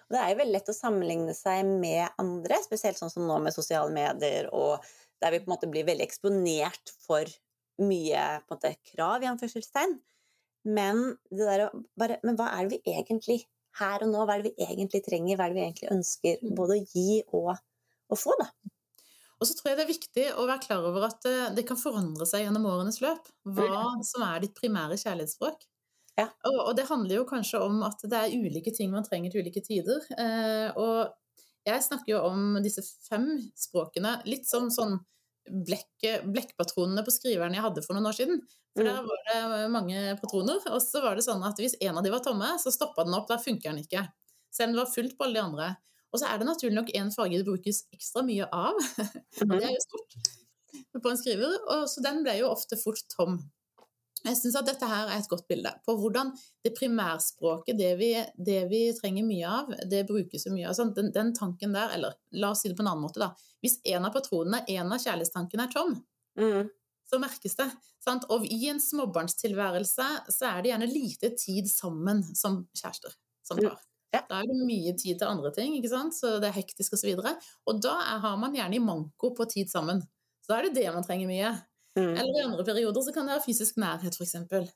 Og 0.08 0.15
det 0.15 0.21
er 0.21 0.32
jo 0.32 0.39
veldig 0.41 0.56
lett 0.56 0.71
å 0.71 0.76
sammenligne 0.76 1.36
seg 1.38 1.67
med 1.67 2.06
andre, 2.21 2.60
spesielt 2.63 3.00
sånn 3.00 3.13
som 3.13 3.28
nå 3.28 3.39
med 3.43 3.56
sosiale 3.56 3.93
medier, 3.93 4.50
og 4.56 4.84
der 5.23 5.34
vi 5.34 5.41
på 5.41 5.50
en 5.50 5.56
måte 5.56 5.69
blir 5.71 5.88
veldig 5.88 6.06
eksponert 6.06 6.93
for 7.06 7.30
mye 7.82 8.23
på 8.43 8.54
en 8.54 8.58
måte, 8.58 8.73
krav, 8.91 9.23
i 9.23 9.30
anførselstegn. 9.30 9.97
Men, 10.67 11.04
det 11.32 11.45
der, 11.47 11.67
bare, 12.00 12.17
men 12.28 12.38
hva 12.39 12.50
er 12.56 12.67
det 12.67 12.78
vi 12.78 12.95
egentlig 12.97 13.41
her 13.78 14.04
og 14.04 14.12
nå, 14.12 14.23
hva 14.26 14.36
er 14.36 14.43
det 14.43 14.54
vi 14.56 14.65
egentlig 14.67 15.04
trenger, 15.06 15.38
hva 15.38 15.47
er 15.47 15.54
det 15.54 15.60
vi 15.60 15.65
egentlig 15.67 15.93
ønsker 15.93 16.58
både 16.58 16.78
å 16.78 16.88
gi 16.95 17.21
og 17.38 17.54
å 17.54 18.17
få, 18.17 18.36
da? 18.41 18.50
Og 19.38 19.45
så 19.45 19.54
tror 19.54 19.69
jeg 19.69 19.78
det 19.78 19.84
er 19.86 19.91
viktig 19.91 20.23
å 20.34 20.47
være 20.50 20.63
klar 20.63 20.86
over 20.89 21.08
at 21.12 21.26
eh, 21.30 21.50
det 21.54 21.67
kan 21.69 21.78
forandre 21.78 22.26
seg 22.26 22.47
gjennom 22.47 22.65
årenes 22.71 22.97
løp. 23.04 23.28
Hva 23.45 23.84
som 24.06 24.23
er 24.26 24.41
ditt 24.43 24.56
primære 24.58 24.97
kjærlighetsspråk. 24.97 25.62
Ja. 26.17 26.27
Og, 26.49 26.58
og, 26.63 26.71
det 26.77 26.88
handler 26.89 27.19
jo 27.19 27.27
kanskje 27.30 27.62
om 27.62 27.84
at 27.86 28.01
det 28.10 28.19
er 28.19 28.34
ulike 28.34 28.73
ting 28.73 28.89
man 28.93 29.06
trenger 29.06 29.34
til 29.34 29.45
ulike 29.45 29.62
tider. 29.65 30.01
Eh, 30.17 30.69
og 30.73 31.13
jeg 31.67 31.84
snakker 31.86 32.15
jo 32.15 32.23
om 32.25 32.58
disse 32.63 32.82
fem 33.06 33.30
språkene 33.58 34.17
litt 34.25 34.47
som 34.49 34.71
sånn 34.73 34.97
blekk, 35.47 36.08
blekkpatronene 36.25 37.03
på 37.06 37.13
skriveren 37.13 37.56
jeg 37.56 37.63
hadde 37.63 37.84
for 37.86 37.97
noen 37.97 38.10
år 38.10 38.17
siden. 38.17 38.41
For 38.77 38.86
der 38.86 39.01
var 39.01 39.21
det 39.27 39.69
mange 39.73 40.01
patroner, 40.21 40.62
og 40.69 40.82
så 40.84 41.01
var 41.01 41.17
det 41.17 41.25
sånn 41.25 41.43
at 41.45 41.58
hvis 41.62 41.77
en 41.82 41.97
av 41.97 42.06
de 42.06 42.13
var 42.13 42.21
tomme, 42.25 42.49
så 42.62 42.73
stoppa 42.73 43.06
den 43.08 43.15
opp, 43.17 43.30
da 43.30 43.39
funker 43.41 43.71
den 43.71 43.82
ikke. 43.82 44.03
Selv 44.53 44.71
om 44.71 44.75
det 44.75 44.84
var 44.84 44.93
fullt 44.93 45.15
på 45.17 45.25
alle 45.25 45.39
de 45.39 45.45
andre. 45.45 45.69
Og 46.13 46.21
så 46.21 46.30
er 46.30 46.39
det 46.39 46.47
naturlig 46.47 46.77
nok 46.77 46.91
én 46.95 47.10
farge 47.13 47.39
det 47.39 47.47
brukes 47.47 47.84
ekstra 47.93 48.23
mye 48.25 48.47
av. 48.53 48.77
og 49.43 49.53
det 49.56 49.63
er 49.63 49.73
jo 49.73 49.86
stort 49.86 50.19
på 51.01 51.12
en 51.12 51.19
skriver. 51.19 51.58
Og 51.75 51.88
så 51.91 52.03
den 52.06 52.21
ble 52.25 52.38
jo 52.39 52.51
ofte 52.53 52.80
fort 52.80 53.01
tom. 53.13 53.39
Jeg 54.25 54.38
syns 54.39 54.58
at 54.60 54.67
dette 54.69 54.88
her 54.89 55.10
er 55.10 55.19
et 55.19 55.30
godt 55.30 55.45
bilde 55.49 55.71
på 55.86 55.95
hvordan 55.99 56.32
det 56.65 56.73
primærspråket, 56.77 57.77
det 57.80 57.91
vi, 57.99 58.12
det 58.36 58.63
vi 58.71 58.82
trenger 58.97 59.27
mye 59.27 59.51
av, 59.60 59.73
det 59.89 60.06
brukes 60.10 60.47
så 60.47 60.53
mye 60.53 60.69
av. 60.69 60.77
Sånn, 60.77 60.93
den, 60.97 61.12
den, 61.15 61.34
tanken 61.38 61.75
der, 61.75 61.93
eller 61.97 62.17
la 62.41 62.51
oss 62.53 62.63
si 62.63 62.71
det 62.71 62.77
på 62.80 62.86
en 62.86 62.91
annen 62.93 63.06
måte, 63.06 63.21
da. 63.23 63.32
Hvis 63.63 63.80
en 63.93 64.08
av 64.08 64.15
patronene, 64.15 64.63
en 64.73 64.93
av 64.93 65.03
kjærlighetstankene 65.03 65.67
er 65.67 65.73
tom, 65.73 65.93
mm. 66.39 66.71
så 67.12 67.21
merkes 67.21 67.58
det. 67.60 67.69
Sant? 68.03 68.27
Og 68.34 68.47
i 68.47 68.62
en 68.71 68.82
småbarnstilværelse 68.82 70.10
så 70.34 70.49
er 70.49 70.63
det 70.63 70.73
gjerne 70.73 70.91
lite 70.91 71.34
tid 71.38 71.69
sammen 71.71 72.23
som 72.38 72.63
kjærester 72.77 73.15
som 73.47 73.62
tar. 73.62 73.77
Ja. 74.15 74.21
Da 74.27 74.39
er 74.39 74.47
det 74.49 74.65
mye 74.65 74.93
tid 74.97 75.19
til 75.19 75.27
andre 75.27 75.51
ting, 75.56 75.75
ikke 75.77 75.91
sant? 75.91 76.15
så 76.15 76.38
det 76.41 76.49
er 76.49 76.56
hektisk 76.56 76.95
osv. 76.95 77.10
Og, 77.19 77.25
så 77.27 77.34
og 77.67 77.82
da 77.84 77.95
er, 78.01 78.21
har 78.23 78.38
man 78.39 78.56
gjerne 78.56 78.80
i 78.80 78.84
manko 78.84 79.34
på 79.36 79.47
tid 79.51 79.71
sammen. 79.71 80.01
Så 80.41 80.53
da 80.53 80.62
er 80.62 80.69
det 80.69 80.80
det 80.80 80.93
man 80.95 81.06
trenger 81.06 81.30
mye. 81.30 81.51
Mm. 81.97 82.12
Eller 82.13 82.36
i 82.38 82.43
andre 82.45 82.65
perioder 82.67 83.03
så 83.05 83.13
kan 83.15 83.25
det 83.27 83.36
være 83.36 83.45
fysisk 83.47 83.79
nærhet, 83.81 84.17
f.eks. 84.17 84.36
For 84.51 84.67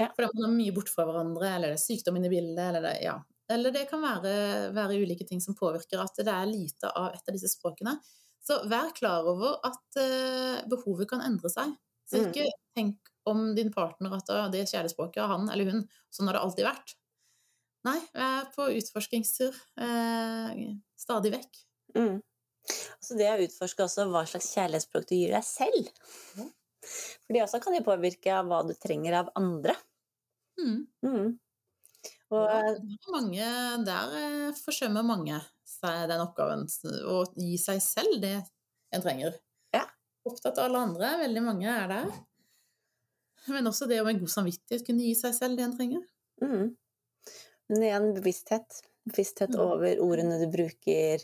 Ja. 0.00 0.06
Fordi 0.16 0.30
man 0.32 0.46
har 0.46 0.54
mye 0.56 0.72
bort 0.72 0.88
fra 0.88 1.04
hverandre, 1.04 1.44
eller 1.56 1.74
det 1.74 1.76
er 1.76 1.82
sykdom 1.82 2.16
inne 2.16 2.30
i 2.30 2.32
bildet, 2.32 2.62
eller 2.70 2.80
det, 2.86 2.94
ja. 3.04 3.18
eller 3.52 3.74
det 3.74 3.82
kan 3.90 4.00
være, 4.00 4.30
være 4.72 4.96
ulike 5.02 5.26
ting 5.28 5.42
som 5.44 5.56
påvirker 5.58 6.00
at 6.00 6.16
det 6.16 6.32
er 6.32 6.48
lite 6.48 6.88
av 6.88 7.10
et 7.12 7.28
av 7.28 7.36
disse 7.36 7.50
språkene. 7.52 7.98
Så 8.40 8.56
vær 8.70 8.94
klar 8.96 9.28
over 9.28 9.58
at 9.68 9.98
uh, 10.00 10.62
behovet 10.72 11.10
kan 11.10 11.20
endre 11.20 11.50
seg. 11.52 11.74
Så 12.08 12.22
Mm. 12.22 12.30
ikke 12.30 12.46
tenk 12.74 13.10
om 13.28 13.42
din 13.54 13.68
partner 13.70 14.16
at 14.16 14.32
uh, 14.32 14.48
det 14.50 14.64
kjærlighetsspråket 14.70 15.20
har 15.20 15.34
han 15.36 15.50
eller 15.52 15.68
hun. 15.68 15.84
Sånn 16.10 16.26
har 16.30 16.38
det 16.38 16.42
alltid 16.46 16.64
vært. 16.66 16.96
Nei, 17.84 17.98
jeg 18.00 18.24
er 18.24 18.48
på 18.56 18.70
utforskingstur 18.80 19.60
uh, 19.80 20.64
stadig 20.96 21.34
vekk. 21.36 21.60
Mm. 21.96 22.16
Så 23.00 23.16
det 23.20 23.28
å 23.28 23.44
utforske 23.44 23.84
også 23.84 24.08
hva 24.10 24.24
slags 24.28 24.50
kjærlighetsspråk 24.56 25.06
du 25.08 25.14
gir 25.16 25.36
deg 25.36 25.44
selv. 25.44 25.92
Ja. 26.40 26.48
For 26.82 27.36
det 27.36 27.42
også 27.44 27.60
kan 27.62 27.76
jo 27.76 27.84
påvirke 27.86 28.32
av 28.34 28.48
hva 28.50 28.62
du 28.66 28.74
trenger 28.80 29.18
av 29.20 29.30
andre. 29.38 29.74
Mm. 30.60 30.78
Mm. 31.04 31.28
Og 32.30 32.46
Ja, 32.46 32.72
det 32.78 32.96
er 32.96 33.12
mange, 33.14 33.46
der 33.86 34.16
eh, 34.20 34.58
forsømmer 34.64 35.04
mange 35.06 35.40
seg 35.68 36.06
den 36.10 36.22
oppgaven. 36.24 36.66
Å 37.10 37.20
gi 37.36 37.56
seg 37.60 37.80
selv 37.84 38.20
det 38.22 38.36
en 38.94 39.04
trenger. 39.04 39.36
Ja. 39.74 39.84
Opptatt 40.28 40.58
av 40.58 40.68
alle 40.68 40.84
andre. 40.88 41.14
Veldig 41.24 41.42
mange 41.44 41.70
er 41.72 41.88
der. 41.90 42.10
Men 43.50 43.66
også 43.70 43.88
det 43.90 44.00
å 44.02 44.06
med 44.06 44.20
god 44.20 44.30
samvittighet 44.32 44.84
kunne 44.86 45.06
gi 45.06 45.14
seg 45.18 45.34
selv 45.36 45.58
det 45.58 45.66
en 45.68 45.76
trenger. 45.76 46.06
mm. 46.44 46.70
Men 47.70 47.84
igjen 47.86 48.08
bevissthet. 48.16 48.80
Bevissthet 49.06 49.52
Mm. 49.54 49.60
over 49.62 50.00
ordene 50.02 50.38
du 50.40 50.48
bruker, 50.50 51.22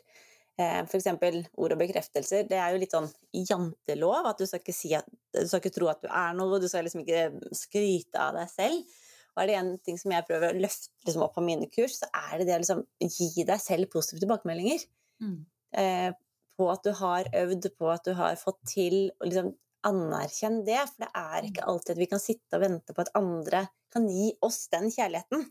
Eh, 0.56 0.78
eksempel 0.96 1.42
ord 1.60 1.74
og 1.74 1.80
bekreftelser. 1.82 2.46
Det 2.48 2.56
er 2.56 2.72
jo 2.72 2.80
litt 2.80 2.94
sånn 2.94 3.10
jantelov, 3.36 4.30
at 4.30 4.38
du 4.40 4.46
skal 4.48 4.62
ikke, 4.62 4.72
si 4.72 4.94
at, 4.96 5.08
du 5.36 5.42
skal 5.44 5.60
ikke 5.60 5.74
tro 5.74 5.90
at 5.92 6.00
du 6.00 6.08
er 6.08 6.38
noe, 6.38 6.60
du 6.62 6.64
skal 6.70 6.86
liksom 6.86 7.02
ikke 7.02 7.50
skryte 7.56 8.22
av 8.22 8.38
deg 8.38 8.48
selv. 8.48 8.94
Og 9.34 9.42
er 9.42 9.50
det 9.50 9.58
en 9.58 9.74
ting 9.84 10.00
som 10.00 10.14
jeg 10.14 10.24
prøver 10.24 10.54
å 10.54 10.62
løfte 10.64 10.88
liksom, 11.04 11.26
opp 11.26 11.34
på 11.36 11.44
mine 11.44 11.68
kurs, 11.68 11.98
så 12.00 12.08
er 12.08 12.40
det 12.40 12.48
det 12.48 12.56
å 12.56 12.62
liksom, 12.62 12.80
gi 13.04 13.44
deg 13.44 13.60
selv 13.60 13.90
positive 13.92 14.24
tilbakemeldinger. 14.24 14.86
Mm. 15.20 15.36
Eh, 15.76 16.08
på 16.56 16.70
at 16.72 16.88
du 16.88 16.92
har 17.02 17.28
øvd, 17.36 17.70
på 17.76 17.92
at 17.92 18.08
du 18.08 18.14
har 18.16 18.40
fått 18.40 18.62
til, 18.72 18.98
og 19.20 19.28
liksom 19.28 19.52
anerkjenn 19.84 20.62
det. 20.64 20.80
For 20.88 21.04
det 21.04 21.12
er 21.20 21.50
ikke 21.50 21.66
mm. 21.66 21.70
alltid 21.74 21.98
at 21.98 22.00
vi 22.00 22.10
kan 22.16 22.22
sitte 22.22 22.56
og 22.56 22.64
vente 22.64 22.96
på 22.96 23.04
at 23.04 23.12
andre 23.20 23.66
kan 23.92 24.08
gi 24.08 24.32
oss 24.40 24.62
den 24.72 24.88
kjærligheten. 24.88 25.44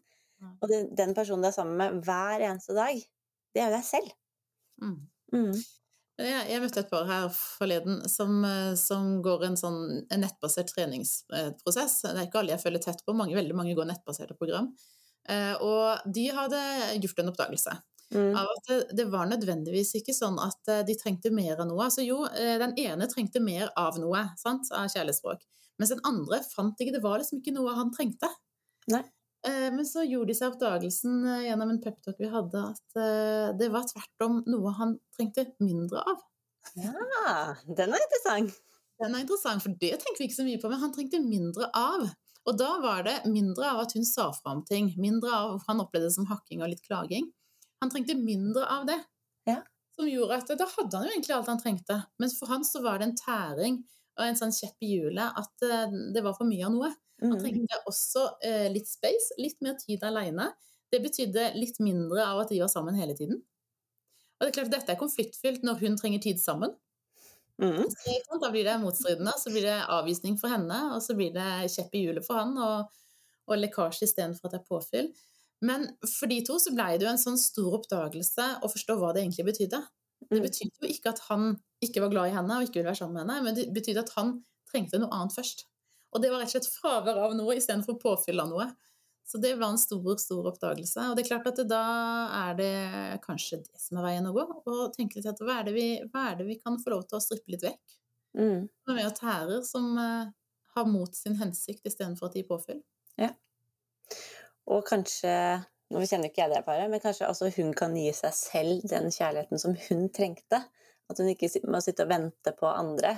Og 0.60 0.70
det, 0.70 0.82
den 0.98 1.14
personen 1.18 1.46
du 1.46 1.54
er 1.54 1.56
sammen 1.56 1.78
med 1.78 2.06
hver 2.06 2.42
eneste 2.50 2.74
dag, 2.74 2.98
det 3.54 3.62
er 3.62 3.70
jo 3.70 3.78
deg 3.78 3.86
selv. 3.86 4.16
Mm. 4.82 5.00
Mm. 5.34 5.52
Jeg, 6.16 6.44
jeg, 6.48 6.62
møtte 6.64 6.80
et 6.80 6.92
par 6.92 7.08
her 7.10 7.26
forleden 7.36 7.98
som, 8.08 8.38
eh, 8.48 8.74
som 8.80 9.18
går 9.24 9.50
en 9.50 9.58
sånn 9.60 9.80
en 10.00 10.22
nettbasert 10.24 10.72
treningsprosess. 10.72 11.98
Det 12.06 12.14
er 12.14 12.28
ikke 12.30 12.40
alle 12.40 12.56
jeg 12.56 12.64
følger 12.64 12.86
tett 12.86 13.04
på, 13.04 13.16
mange, 13.18 13.36
veldig 13.36 13.58
mange 13.58 13.76
går 13.76 13.90
nettbaserte 13.90 14.38
program. 14.40 14.70
Eh, 15.28 15.56
og 15.66 16.06
de 16.16 16.30
hadde 16.38 16.62
gjort 17.04 17.20
en 17.20 17.34
oppdagelse. 17.34 17.76
Mm. 18.14 18.32
Av 18.38 18.48
at 18.48 18.70
det, 18.70 18.80
det, 18.96 19.08
var 19.12 19.28
nødvendigvis 19.28 19.96
ikke 20.00 20.16
sånn 20.16 20.40
at 20.40 20.72
eh, 20.72 20.86
de 20.88 20.96
trengte 21.00 21.34
mer 21.36 21.60
av 21.60 21.68
noe. 21.68 21.90
Altså 21.90 22.06
jo, 22.06 22.22
den 22.32 22.78
ene 22.80 23.10
trengte 23.12 23.44
mer 23.44 23.74
av 23.76 24.00
noe, 24.00 24.24
sant, 24.40 24.72
av 24.72 24.88
kjærlighetsspråk. 24.94 25.44
Mens 25.82 25.92
den 25.92 26.06
andre 26.08 26.40
fant 26.48 26.80
ikke 26.80 26.96
Det 26.96 27.04
var 27.04 27.20
liksom 27.20 27.42
ikke 27.42 27.58
noe 27.58 27.76
han 27.76 27.92
trengte. 27.92 28.30
Nei. 28.94 29.04
Eh, 29.46 29.72
men 29.74 29.86
så 29.86 30.02
gjorde 30.06 30.32
de 30.32 30.38
seg 30.38 30.54
oppdagelsen 30.54 31.20
eh, 31.30 31.44
gjennom 31.50 31.76
en 31.76 31.82
peptalk 31.84 32.18
vi 32.22 32.30
hadde, 32.32 32.62
at 32.74 32.98
eh, 32.98 33.52
det 33.60 33.70
var 33.74 33.86
tvert 33.90 34.26
om 34.26 34.40
noe 34.50 34.74
han 34.80 34.96
trengte 35.14 35.46
mindre 35.62 36.02
av. 36.02 36.24
Ja, 36.82 36.94
den 37.68 37.94
er 37.94 38.06
interessant. 38.08 38.56
Den 39.02 39.14
er 39.14 39.22
interessant, 39.22 39.62
for 39.62 39.76
det 39.78 39.92
tenker 40.02 40.24
vi 40.24 40.30
ikke 40.30 40.40
så 40.40 40.48
mye 40.48 40.62
på, 40.62 40.72
men 40.72 40.82
han 40.82 40.96
trengte 40.96 41.22
mindre 41.22 41.70
av. 41.78 42.08
Og 42.46 42.58
da 42.58 42.72
var 42.82 43.06
det 43.06 43.20
mindre 43.30 43.70
av 43.74 43.84
at 43.84 43.94
hun 43.98 44.06
sa 44.08 44.32
fra 44.34 44.56
om 44.56 44.64
ting, 44.66 44.94
mindre 45.02 45.34
av 45.34 45.62
han 45.68 45.82
opplevde 45.84 46.10
det 46.10 46.16
som 46.16 46.30
hakking 46.30 46.64
og 46.64 46.72
litt 46.72 46.84
klaging. 46.86 47.30
Han 47.84 47.92
trengte 47.94 48.18
mindre 48.18 48.66
av 48.72 48.86
det. 48.90 48.98
Ja. 49.50 49.60
Som 49.98 50.10
gjorde 50.10 50.40
at 50.42 50.54
da 50.58 50.68
hadde 50.70 50.98
han 50.98 51.06
jo 51.06 51.14
egentlig 51.14 51.36
alt 51.36 51.52
han 51.52 51.62
trengte. 51.62 52.00
Men 52.22 52.34
for 52.34 52.50
han 52.54 52.66
så 52.66 52.82
var 52.86 53.02
det 53.02 53.12
en 53.12 53.18
tæring 53.20 53.82
og 54.16 54.26
en 54.26 54.38
sånn 54.40 54.54
kjepp 54.56 54.86
i 54.86 54.94
hjulet 54.96 55.38
at 55.42 55.66
det 56.16 56.24
var 56.24 56.38
for 56.38 56.48
mye 56.48 56.66
av 56.66 56.74
noe. 56.74 56.94
Han 57.24 57.36
mm. 57.36 57.42
trengte 57.42 57.82
også 57.90 58.26
eh, 58.44 58.68
litt 58.74 58.90
space, 58.90 59.36
litt 59.40 59.62
mer 59.64 59.78
tid 59.80 60.04
alene. 60.08 60.50
Det 60.92 61.02
betydde 61.04 61.52
litt 61.56 61.80
mindre 61.84 62.26
av 62.26 62.44
at 62.44 62.52
de 62.52 62.62
var 62.62 62.72
sammen 62.72 62.98
hele 63.00 63.16
tiden. 63.18 63.40
Og 64.36 64.44
det 64.44 64.52
er 64.52 64.58
klart 64.58 64.72
at 64.72 64.76
Dette 64.80 64.96
er 64.96 65.00
konfliktfylt 65.00 65.64
når 65.66 65.80
hun 65.84 65.96
trenger 66.00 66.24
tid 66.24 66.42
sammen. 66.42 66.76
Mm. 67.62 67.86
Så, 67.88 68.40
da 68.42 68.50
blir 68.52 68.68
det 68.68 68.76
motstridende, 68.82 69.32
så 69.40 69.52
blir 69.54 69.64
det 69.64 69.78
avvisning 69.96 70.36
for 70.40 70.52
henne, 70.52 70.80
og 70.96 71.00
så 71.04 71.16
blir 71.16 71.32
det 71.36 71.70
kjepp 71.72 71.94
i 71.96 72.04
hjulet 72.04 72.26
for 72.26 72.42
han, 72.42 72.52
og, 72.60 73.06
og 73.48 73.62
lekkasje 73.62 74.10
istedenfor 74.10 74.50
at 74.50 74.58
det 74.58 74.60
er 74.60 74.68
påfyll. 74.68 75.14
Men 75.66 75.88
for 76.04 76.28
de 76.30 76.42
to 76.46 76.58
så 76.60 76.74
ble 76.76 76.90
det 76.98 77.08
jo 77.08 77.14
en 77.14 77.22
sånn 77.22 77.40
stor 77.40 77.78
oppdagelse 77.80 78.50
å 78.60 78.72
forstå 78.72 78.98
hva 79.00 79.14
det 79.16 79.24
egentlig 79.24 79.48
betydde. 79.54 79.80
Det 80.26 80.42
mm. 80.42 80.44
betydde 80.44 80.84
jo 80.84 80.92
ikke 80.92 81.14
at 81.16 81.24
han 81.30 81.54
ikke 81.86 82.04
var 82.04 82.12
glad 82.12 82.32
i 82.32 82.36
henne 82.36 82.58
og 82.58 82.68
ikke 82.68 82.82
ville 82.82 82.92
være 82.92 83.00
sammen 83.00 83.16
med 83.16 83.24
henne, 83.24 83.46
men 83.46 83.58
det 83.58 83.70
betydde 83.76 84.04
at 84.04 84.14
han 84.18 84.36
trengte 84.68 85.00
noe 85.00 85.16
annet 85.16 85.36
først. 85.38 85.68
Og 86.16 86.22
det 86.24 86.32
var 86.32 86.40
rett 86.40 86.54
og 86.54 86.56
slett 86.56 86.72
fravær 86.72 87.18
av 87.26 87.34
noe 87.36 87.58
istedenfor 87.60 87.98
påfyll 88.00 88.40
av 88.40 88.52
noe. 88.54 88.70
Så 89.28 89.40
det 89.42 89.56
var 89.60 89.74
en 89.74 89.80
stor, 89.82 90.18
stor 90.22 90.48
oppdagelse. 90.52 91.10
Og 91.10 91.18
det 91.18 91.26
er 91.26 91.30
klart 91.32 91.48
at 91.50 91.60
det, 91.60 91.66
da 91.72 91.82
er 92.46 92.58
det 92.60 92.74
kanskje 93.26 93.60
det 93.66 93.82
som 93.82 94.00
er 94.00 94.06
veien 94.06 94.30
å 94.30 94.34
gå. 94.36 94.46
Og 94.70 94.94
tenke 94.96 95.18
litt 95.18 95.28
etter 95.28 95.48
hva 95.48 95.60
er 95.60 95.68
det 95.68 95.74
vi, 95.76 95.88
er 96.06 96.40
det 96.40 96.46
vi 96.48 96.60
kan 96.62 96.78
få 96.80 96.94
lov 96.94 97.08
til 97.10 97.18
å 97.18 97.24
strippe 97.26 97.52
litt 97.52 97.66
vekk? 97.66 97.96
Mm. 98.38 98.68
Med 98.92 99.08
og 99.10 99.16
tærer 99.18 99.64
som 99.66 99.96
uh, 99.98 100.30
har 100.76 100.88
mot 100.88 101.18
sin 101.18 101.40
hensikt 101.40 101.88
istedenfor 101.90 102.30
at 102.30 102.36
de 102.36 102.44
gir 102.44 102.50
påfyll. 102.52 102.84
Ja. 103.20 103.34
Og 104.70 104.86
kanskje 104.88 105.34
Nå 105.94 106.02
kjenner 106.02 106.32
ikke 106.32 106.42
jeg 106.42 106.50
det 106.50 106.64
paret, 106.66 106.90
men 106.90 106.98
kanskje 106.98 107.28
også 107.30 107.52
hun 107.60 107.68
kan 107.78 107.94
gi 107.94 108.08
seg 108.18 108.34
selv 108.34 108.88
den 108.90 109.12
kjærligheten 109.14 109.60
som 109.62 109.76
hun 109.86 110.08
trengte. 110.10 110.64
At 111.06 111.20
hun 111.22 111.30
ikke 111.30 111.62
må 111.70 111.78
sitte 111.86 112.08
og 112.08 112.10
vente 112.10 112.54
på 112.58 112.66
andre. 112.66 113.12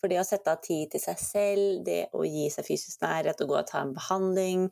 For 0.00 0.12
det 0.12 0.20
å 0.20 0.26
sette 0.28 0.52
av 0.52 0.60
tid 0.64 0.90
til 0.92 1.02
seg 1.02 1.20
selv, 1.20 1.80
det 1.86 2.00
å 2.16 2.24
gi 2.26 2.48
seg 2.52 2.66
fysisk 2.66 3.00
nærhet 3.04 3.40
og 3.42 3.52
gå 3.52 3.58
og 3.60 3.68
ta 3.70 3.80
en 3.82 3.94
behandling, 3.96 4.66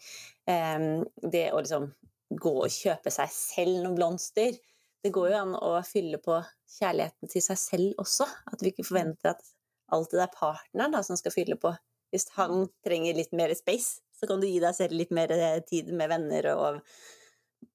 det 0.45 1.47
å 1.53 1.63
liksom 1.63 1.89
gå 2.45 2.55
og 2.65 2.73
kjøpe 2.73 3.13
seg 3.15 3.31
selv 3.33 3.83
noen 3.83 3.97
blomster 3.99 4.57
Det 5.05 5.13
går 5.13 5.31
jo 5.31 5.39
an 5.39 5.57
å 5.59 5.73
fylle 5.85 6.17
på 6.25 6.39
kjærligheten 6.79 7.29
til 7.29 7.43
seg 7.45 7.59
selv 7.61 7.99
også. 8.01 8.25
At 8.49 8.63
vi 8.65 8.71
ikke 8.73 8.87
forventer 8.89 9.35
at 9.35 9.43
alltid 9.93 10.17
det 10.17 10.25
er 10.25 10.39
partneren 10.39 10.97
da, 10.97 11.03
som 11.05 11.19
skal 11.21 11.35
fylle 11.35 11.59
på. 11.61 11.75
Hvis 12.09 12.31
han 12.39 12.71
trenger 12.87 13.19
litt 13.19 13.35
mer 13.37 13.53
space, 13.59 14.01
så 14.17 14.25
kan 14.31 14.41
du 14.41 14.49
gi 14.49 14.63
deg 14.65 14.73
selv 14.73 14.97
litt 14.97 15.13
mer 15.13 15.35
tid 15.69 15.93
med 15.93 16.09
venner 16.09 16.49
og 16.55 16.81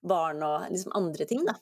barn 0.10 0.42
og 0.48 0.72
liksom 0.74 0.96
andre 0.98 1.30
ting, 1.30 1.46
da 1.46 1.54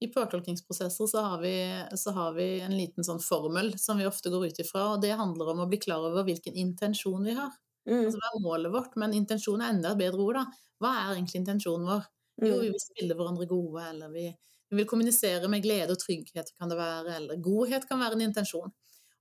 i 0.00 0.08
påtolkningsprosesser 0.08 1.06
så 1.06 1.20
har, 1.20 1.40
vi, 1.42 1.84
så 1.96 2.12
har 2.16 2.32
vi 2.32 2.60
en 2.64 2.76
liten 2.76 3.04
sånn 3.04 3.20
formel 3.20 3.74
som 3.78 3.98
vi 4.00 4.06
ofte 4.08 4.32
går 4.32 4.46
ut 4.48 4.60
ifra, 4.62 4.86
og 4.94 5.02
det 5.02 5.12
handler 5.18 5.52
om 5.52 5.60
å 5.60 5.66
bli 5.68 5.76
klar 5.82 6.06
over 6.08 6.24
hvilken 6.24 6.56
intensjon 6.56 7.26
vi 7.26 7.34
har. 7.36 7.52
Mm. 7.88 8.06
Altså 8.06 8.20
hva 8.20 8.30
er 8.30 8.44
målet 8.44 8.72
vårt? 8.72 8.96
Men 9.00 9.16
intensjon 9.16 9.60
er 9.60 9.74
enda 9.74 9.92
et 9.92 10.00
bedre 10.00 10.24
ord, 10.24 10.38
da. 10.40 10.46
Hva 10.80 10.92
er 11.02 11.18
egentlig 11.18 11.42
intensjonen 11.42 11.84
vår? 11.90 12.06
Jo, 12.40 12.54
vi 12.62 12.70
mm. 12.70 12.72
vil 12.72 12.80
spille 12.82 13.16
hverandre 13.18 13.48
gode, 13.50 13.84
eller 13.92 14.14
vi, 14.14 14.24
vi 14.72 14.80
vil 14.80 14.88
kommunisere 14.88 15.50
med 15.52 15.64
glede 15.66 15.92
og 15.92 16.00
trygghet, 16.00 16.54
kan 16.56 16.72
det 16.72 16.78
være, 16.80 17.18
eller 17.18 17.42
godhet 17.44 17.84
kan 17.90 18.00
være 18.00 18.16
en 18.16 18.24
intensjon. 18.30 18.72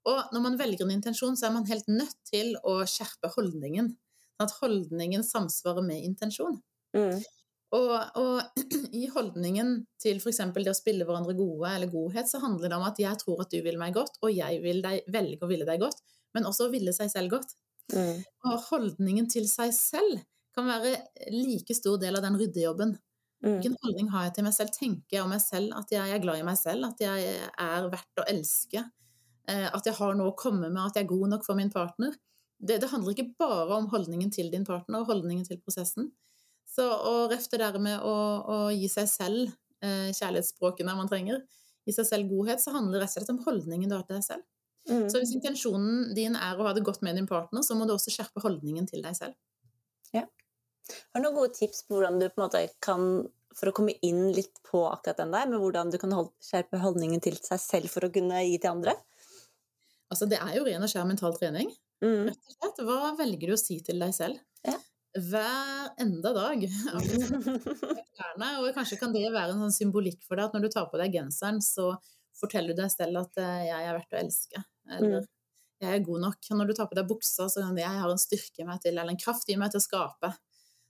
Og 0.08 0.32
når 0.32 0.46
man 0.46 0.56
velger 0.62 0.86
en 0.86 0.96
intensjon, 0.96 1.36
så 1.36 1.50
er 1.50 1.58
man 1.58 1.68
helt 1.68 1.92
nødt 1.92 2.15
til 2.30 2.54
å 2.63 2.78
skjerpe 2.88 3.34
holdningen. 3.36 3.92
Sånn 4.39 4.48
at 4.48 4.56
holdningen 4.62 5.28
samsvarer 5.28 5.84
med 5.84 6.08
intensjon. 6.08 6.62
Mm. 6.96 7.20
Og, 7.75 7.91
og, 8.17 8.62
i 9.01 9.05
holdningen 9.13 9.75
til 10.01 10.17
f.eks. 10.17 10.41
det 10.55 10.71
å 10.71 10.77
spille 10.77 11.05
hverandre 11.05 11.36
gode 11.38 11.69
eller 11.75 11.91
godhet, 11.91 12.29
så 12.29 12.41
handler 12.41 12.71
det 12.71 12.79
om 12.79 12.88
at 12.88 13.01
jeg 13.01 13.21
tror 13.21 13.43
at 13.43 13.53
du 13.53 13.60
vil 13.65 13.77
meg 13.82 13.93
godt, 13.97 14.17
og 14.25 14.34
jeg 14.34 14.62
vil 14.63 14.82
deg, 14.86 15.03
velge 15.13 15.45
å 15.45 15.51
ville 15.51 15.67
deg 15.67 15.84
godt, 15.84 16.01
men 16.34 16.47
også 16.49 16.67
å 16.67 16.73
ville 16.73 16.93
seg 16.95 17.12
selv 17.13 17.36
godt. 17.38 17.53
Mm. 17.93 18.21
Og 18.49 18.65
holdningen 18.69 19.29
til 19.29 19.45
seg 19.49 19.73
selv 19.75 20.23
kan 20.58 20.67
være 20.69 20.95
like 21.34 21.75
stor 21.77 21.99
del 22.01 22.17
av 22.17 22.25
den 22.25 22.38
ryddejobben. 22.39 22.95
Mm. 23.39 23.51
Hvilken 23.53 23.77
holdning 23.84 24.10
har 24.13 24.27
jeg 24.27 24.38
til 24.38 24.47
meg 24.49 24.55
selv? 24.58 24.73
Tenker 24.75 25.17
jeg 25.17 25.25
om 25.25 25.32
meg 25.32 25.43
selv 25.43 25.75
at 25.77 25.93
jeg 25.93 26.15
er 26.15 26.23
glad 26.23 26.41
i 26.41 26.47
meg 26.47 26.58
selv, 26.60 26.89
at 26.89 27.03
jeg 27.03 27.36
er 27.49 27.91
verdt 27.93 28.23
å 28.23 28.25
elske, 28.34 28.84
eh, 29.47 29.67
at 29.69 29.86
jeg 29.86 29.95
har 29.99 30.17
noe 30.17 30.34
å 30.34 30.39
komme 30.39 30.67
med, 30.67 30.82
at 30.84 30.97
jeg 30.97 31.05
er 31.05 31.13
god 31.13 31.36
nok 31.36 31.45
for 31.45 31.60
min 31.60 31.71
partner? 31.73 32.17
Det, 32.60 32.82
det 32.82 32.89
handler 32.91 33.15
ikke 33.15 33.38
bare 33.39 33.77
om 33.77 33.88
holdningen 33.93 34.34
til 34.36 34.49
din 34.51 34.65
partner 34.67 35.05
og 35.05 35.13
holdningen 35.13 35.45
til 35.47 35.62
prosessen. 35.63 36.10
Så 36.69 36.86
å 36.86 37.13
refte 37.32 37.58
der 37.60 37.77
med 37.82 38.03
å, 38.05 38.13
å, 38.45 38.58
gi 38.73 38.88
seg 38.91 39.10
selv 39.10 39.41
eh, 39.82 40.12
kjærlighetsspråkene 40.13 40.95
man 40.97 41.10
trenger, 41.10 41.41
gi 41.88 41.95
seg 41.95 42.08
selv 42.08 42.29
godhet, 42.29 42.62
så 42.62 42.75
handler 42.75 42.99
det 42.99 43.05
rett 43.05 43.15
og 43.15 43.17
slett 43.17 43.34
om 43.34 43.43
holdningen 43.47 43.89
du 43.89 43.95
har 43.97 44.05
til 44.05 44.19
deg 44.19 44.27
selv. 44.27 44.45
Mm. 44.89 45.08
Så 45.12 45.21
hvis 45.21 45.34
intensjonen 45.36 46.13
din 46.17 46.38
er 46.38 46.58
å 46.58 46.67
ha 46.67 46.73
det 46.77 46.86
godt 46.86 47.01
med 47.05 47.17
din 47.17 47.27
partner, 47.29 47.65
så 47.65 47.77
må 47.77 47.88
du 47.88 47.95
også 47.95 48.13
skjerpe 48.13 48.43
holdningen 48.43 48.88
til 48.89 49.01
deg 49.05 49.17
selv. 49.17 49.36
Ja. 50.13 50.23
Har 50.89 51.21
du 51.21 51.25
noen 51.25 51.38
gode 51.38 51.58
tips 51.58 51.84
på 51.86 51.97
hvordan 51.97 52.21
du 52.21 52.27
på 52.29 52.39
en 52.39 52.45
måte 52.45 52.63
kan 52.86 53.10
for 53.58 53.71
å 53.71 53.73
komme 53.75 53.95
inn 54.05 54.29
litt 54.32 54.62
på 54.65 54.84
akkurat 54.88 55.19
den 55.19 55.34
der, 55.34 55.49
med 55.49 55.60
hvordan 55.60 55.89
du 55.91 55.97
kan 56.01 56.13
hold, 56.13 56.29
skjerpe 56.43 56.79
holdningen 56.79 57.21
til 57.25 57.36
seg 57.41 57.60
selv 57.62 57.91
for 57.91 58.05
å 58.05 58.12
kunne 58.13 58.43
gi 58.45 58.60
til 58.62 58.71
andre? 58.71 58.93
Altså, 60.10 60.29
det 60.29 60.38
er 60.41 60.53
jo 60.55 60.63
ren 60.65 60.86
og 60.86 60.89
skjær 60.89 61.10
mental 61.10 61.34
trening. 61.38 61.73
Mm. 62.05 62.29
Rett 62.29 62.45
og 62.45 62.55
slett. 62.55 62.86
Hva 62.86 63.12
velger 63.17 63.51
du 63.51 63.58
å 63.58 63.60
si 63.60 63.82
til 63.86 63.99
deg 64.01 64.13
selv? 64.15 64.39
Ja 64.65 64.77
hver 65.17 65.89
enda 66.02 66.34
dag. 66.34 66.63
og 68.60 68.69
kanskje 68.76 69.00
kan 69.00 69.13
det 69.15 69.26
være 69.34 69.54
en 69.54 69.63
sånn 69.65 69.78
symbolikk 69.80 70.22
for 70.28 70.38
deg 70.38 70.50
at 70.50 70.56
når 70.56 70.67
du 70.67 70.69
tar 70.76 70.89
på 70.91 71.00
deg 71.02 71.17
genseren, 71.17 71.62
så 71.65 71.91
forteller 72.39 72.76
du 72.76 72.84
deg 72.84 72.91
selv 72.93 73.24
at 73.24 73.41
eh, 73.41 73.65
'jeg 73.67 73.88
er 73.88 73.98
verdt 73.98 74.15
å 74.15 74.19
elske', 74.22 74.63
eller 74.95 75.17
mm. 75.24 75.30
'jeg 75.82 75.95
er 75.95 76.06
god 76.06 76.22
nok'. 76.28 76.52
Når 76.56 76.69
du 76.69 76.74
tar 76.78 76.88
på 76.91 77.00
deg 77.00 77.10
buksa, 77.10 77.50
så 77.50 77.65
kan 77.65 77.76
det 77.76 77.84
'jeg 77.84 78.04
har 78.04 78.12
en 78.13 78.22
styrke 78.22 78.63
i 78.63 78.67
meg 78.69 78.80
til', 78.84 78.98
eller 78.98 79.12
'en 79.12 79.24
kraft 79.26 79.50
i 79.50 79.58
meg 79.58 79.74
til 79.74 79.82
å 79.82 79.88
skape'. 79.88 80.34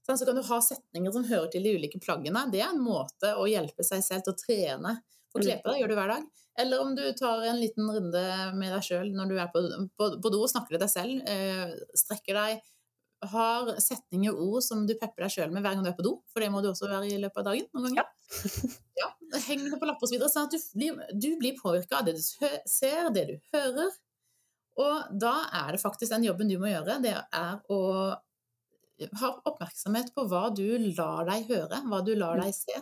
Sånn, 0.05 0.17
så 0.17 0.25
kan 0.25 0.35
du 0.35 0.41
ha 0.41 0.59
setninger 0.61 1.13
som 1.13 1.23
hører 1.23 1.51
til 1.53 1.63
de 1.63 1.75
ulike 1.77 1.99
plaggene. 2.01 2.51
Det 2.51 2.61
er 2.61 2.73
en 2.73 2.81
måte 2.81 3.35
å 3.37 3.45
hjelpe 3.45 3.85
seg 3.85 4.01
selv 4.03 4.25
til 4.25 4.33
å 4.33 4.41
trene. 4.41 4.93
For 5.29 5.45
kle 5.45 5.59
på 5.61 5.69
deg 5.69 5.83
gjør 5.83 5.91
du 5.91 5.97
hver 5.99 6.13
dag. 6.15 6.23
Eller 6.59 6.81
om 6.81 6.95
du 6.97 7.03
tar 7.13 7.43
en 7.45 7.59
liten 7.59 7.85
runde 7.85 8.23
med 8.57 8.73
deg 8.73 8.83
sjøl 8.83 9.11
når 9.13 9.29
du 9.29 9.35
er 9.37 9.51
på, 9.53 9.61
på, 9.99 10.07
på 10.17 10.31
do 10.33 10.41
og 10.41 10.49
snakker 10.49 10.75
til 10.75 10.81
deg 10.81 10.91
selv, 10.91 11.21
eh, 11.29 11.75
strekker 12.01 12.39
deg, 12.39 12.63
har 13.31 13.71
setninger 13.83 14.31
og 14.31 14.55
ord 14.55 14.63
som 14.63 14.85
du 14.87 14.93
pepper 14.95 15.25
deg 15.25 15.33
sjøl 15.33 15.51
med 15.51 15.63
hver 15.63 15.75
gang 15.75 15.83
du 15.83 15.91
er 15.91 15.97
på 15.97 16.05
do, 16.05 16.13
for 16.31 16.43
det 16.43 16.51
må 16.53 16.61
du 16.63 16.69
også 16.71 16.87
være 16.87 17.09
i 17.09 17.17
løpet 17.19 17.41
av 17.41 17.49
dagen 17.49 17.67
noen 17.75 17.89
ganger. 17.89 18.05
Ja. 18.05 18.45
ja 19.01 19.09
heng 19.47 19.65
det 19.65 19.79
på 19.79 19.89
lapper 19.89 20.07
osv., 20.07 20.23
sånn 20.31 20.47
at 20.47 20.55
du 20.55 20.69
blir, 20.77 21.01
du 21.13 21.29
blir 21.41 21.57
påvirka 21.59 21.99
av 21.99 22.07
det 22.07 22.15
du 22.17 22.23
ser, 22.23 23.11
det 23.15 23.25
du 23.29 23.35
hører. 23.53 23.91
Og 24.79 25.19
da 25.19 25.35
er 25.65 25.75
det 25.75 25.81
faktisk 25.83 26.13
den 26.13 26.29
jobben 26.29 26.49
du 26.49 26.57
må 26.61 26.71
gjøre, 26.71 26.99
det 27.03 27.15
er 27.17 27.59
å 27.67 27.81
ha 29.19 29.29
oppmerksomhet 29.47 30.13
på 30.15 30.25
hva 30.31 30.47
du 30.55 30.67
lar 30.95 31.27
deg 31.29 31.51
høre, 31.51 31.81
hva 31.87 32.01
du 32.05 32.13
lar 32.19 32.39
deg 32.41 32.55
se. 32.55 32.79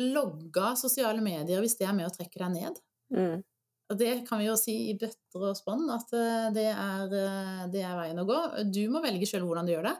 logge 0.00 0.68
sosiale 0.80 1.20
medier 1.20 1.60
hvis 1.60 1.74
det 1.76 1.84
er 1.84 1.92
med 1.92 2.08
å 2.08 2.12
trekke 2.14 2.40
deg 2.40 2.52
ned. 2.54 2.78
Mm. 3.12 3.42
Og 3.90 3.98
det 3.98 4.12
kan 4.28 4.38
vi 4.38 4.46
jo 4.46 4.54
si 4.58 4.74
i 4.92 4.96
bøtter 4.98 5.48
og 5.48 5.56
spann, 5.58 5.88
at 5.90 6.12
eh, 6.14 6.48
det 6.54 6.68
er, 6.70 7.14
eh, 7.18 7.62
det 7.72 7.82
er 7.82 7.96
veien 7.98 8.22
å 8.22 8.26
gå. 8.28 8.38
Du 8.70 8.84
må 8.92 9.02
velge 9.02 9.26
sjøl 9.26 9.42
hvordan 9.48 9.66
du 9.66 9.74
gjør 9.74 9.88
det. 9.90 9.96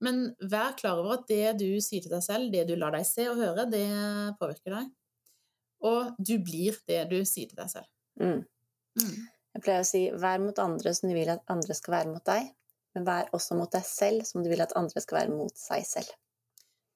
Men 0.00 0.22
vær 0.48 0.72
klar 0.78 1.02
over 1.02 1.18
at 1.18 1.26
det 1.28 1.58
du 1.60 1.68
sier 1.84 2.00
til 2.00 2.14
deg 2.14 2.24
selv, 2.24 2.48
det 2.52 2.64
du 2.70 2.72
lar 2.80 2.94
deg 2.96 3.04
se 3.04 3.26
og 3.28 3.36
høre, 3.42 3.66
det 3.68 3.84
påvirker 4.40 4.78
deg. 4.78 4.88
Og 5.84 6.14
du 6.16 6.38
blir 6.44 6.78
det 6.88 7.02
du 7.10 7.18
sier 7.28 7.50
til 7.50 7.60
deg 7.60 7.68
selv. 7.72 7.90
Mm. 8.20 8.40
Mm. 9.00 9.18
Jeg 9.56 9.64
pleier 9.66 9.84
å 9.84 9.88
si 9.90 10.02
vær 10.22 10.40
mot 10.40 10.62
andre 10.62 10.94
som 10.96 11.10
du 11.10 11.16
vil 11.16 11.28
at 11.32 11.44
andre 11.52 11.76
skal 11.76 11.96
være 11.98 12.14
mot 12.14 12.24
deg, 12.24 12.48
men 12.96 13.06
vær 13.06 13.28
også 13.36 13.58
mot 13.58 13.70
deg 13.72 13.84
selv 13.86 14.24
som 14.28 14.44
du 14.44 14.48
vil 14.52 14.64
at 14.64 14.72
andre 14.78 15.02
skal 15.04 15.20
være 15.20 15.36
mot 15.36 15.60
seg 15.60 15.84
selv. 15.88 16.10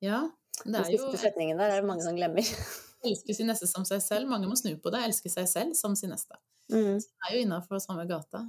Ja, 0.04 0.24
det 0.62 0.70
er 0.70 0.72
Den 0.72 0.88
siste 0.88 1.20
setningen 1.20 1.60
der 1.60 1.72
er 1.72 1.82
det 1.82 1.88
mange 1.88 2.06
som 2.06 2.16
glemmer. 2.16 2.48
elske 3.04 3.36
sin 3.36 3.48
neste 3.50 3.68
som 3.70 3.86
seg 3.88 4.02
selv. 4.04 4.28
Mange 4.30 4.48
må 4.50 4.56
snu 4.58 4.74
på 4.80 4.92
det. 4.94 5.04
Elske 5.08 5.32
seg 5.32 5.48
selv 5.50 5.78
som 5.78 5.96
sin 5.98 6.12
neste. 6.14 6.36
Mm. 6.72 7.00
Så 7.00 7.08
det 7.08 7.28
er 7.28 7.36
jo 7.36 7.46
innafor 7.46 7.82
samme 7.82 8.06
gata. 8.08 8.44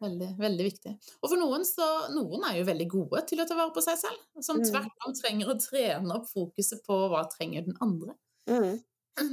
Veldig, 0.00 0.30
veldig 0.40 0.64
viktig. 0.64 0.92
Og 1.20 1.28
for 1.28 1.36
noen 1.36 1.64
så 1.68 1.86
Noen 2.14 2.46
er 2.48 2.56
jo 2.56 2.68
veldig 2.70 2.86
gode 2.88 3.20
til 3.28 3.42
å 3.42 3.44
ta 3.48 3.56
vare 3.58 3.72
på 3.74 3.82
seg 3.84 3.98
selv. 4.00 4.20
Som 4.40 4.62
mm. 4.62 4.66
tvert 4.70 5.06
om 5.06 5.16
trenger 5.16 5.52
å 5.52 5.58
trene 5.60 6.16
opp 6.16 6.30
fokuset 6.30 6.84
på 6.86 7.00
hva 7.12 7.26
trenger 7.32 7.66
den 7.68 7.76
andre. 7.84 8.16
Mm. 8.50 8.80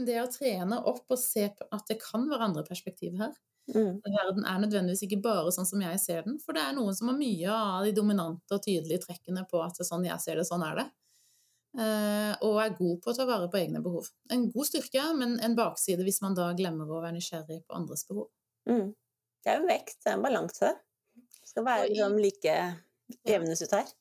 Det 0.08 0.18
å 0.20 0.30
trene 0.32 0.82
opp 0.90 1.06
og 1.14 1.20
se 1.22 1.48
at 1.48 1.86
det 1.88 2.00
kan 2.02 2.26
være 2.28 2.50
andre 2.50 2.66
perspektiv 2.68 3.16
her. 3.22 3.36
Mm. 3.74 4.00
Verden 4.04 4.46
er 4.48 4.60
nødvendigvis 4.64 5.04
ikke 5.08 5.20
bare 5.24 5.52
sånn 5.52 5.68
som 5.68 5.82
jeg 5.84 6.00
ser 6.00 6.22
den, 6.28 6.38
for 6.40 6.56
det 6.56 6.64
er 6.64 6.76
noen 6.76 6.96
som 6.96 7.10
har 7.12 7.18
mye 7.20 7.52
av 7.52 7.88
de 7.88 7.92
dominante 7.96 8.56
og 8.56 8.64
tydelige 8.64 9.04
trekkene 9.04 9.44
på 9.50 9.60
at 9.64 9.76
det 9.76 9.84
er 9.84 9.90
sånn 9.90 10.08
jeg 10.08 10.24
ser 10.24 10.40
det, 10.40 10.48
sånn 10.48 10.64
er 10.68 10.82
det. 10.82 10.86
Eh, 11.78 12.34
og 12.48 12.58
er 12.64 12.76
god 12.78 13.02
på 13.04 13.12
å 13.12 13.18
ta 13.18 13.28
vare 13.30 13.50
på 13.52 13.60
egne 13.60 13.84
behov. 13.86 14.08
En 14.34 14.48
god 14.54 14.70
styrke, 14.70 15.04
men 15.18 15.36
en 15.44 15.58
bakside 15.58 16.06
hvis 16.08 16.22
man 16.24 16.38
da 16.38 16.50
glemmer 16.58 16.90
å 16.90 17.04
være 17.04 17.18
nysgjerrig 17.18 17.62
på 17.68 17.78
andres 17.78 18.08
behov. 18.08 18.30
Mm. 18.70 18.92
Det 19.44 19.54
er 19.54 19.62
jo 19.62 19.70
vekt, 19.70 20.00
det 20.02 20.12
er 20.12 20.18
en 20.18 20.26
balanse. 20.26 20.74
Det 21.14 21.52
skal 21.52 21.68
være 21.68 21.90
liksom 21.92 22.18
like 22.24 22.58
jevnes 23.28 23.64
ut 23.64 23.78
her. 23.78 23.94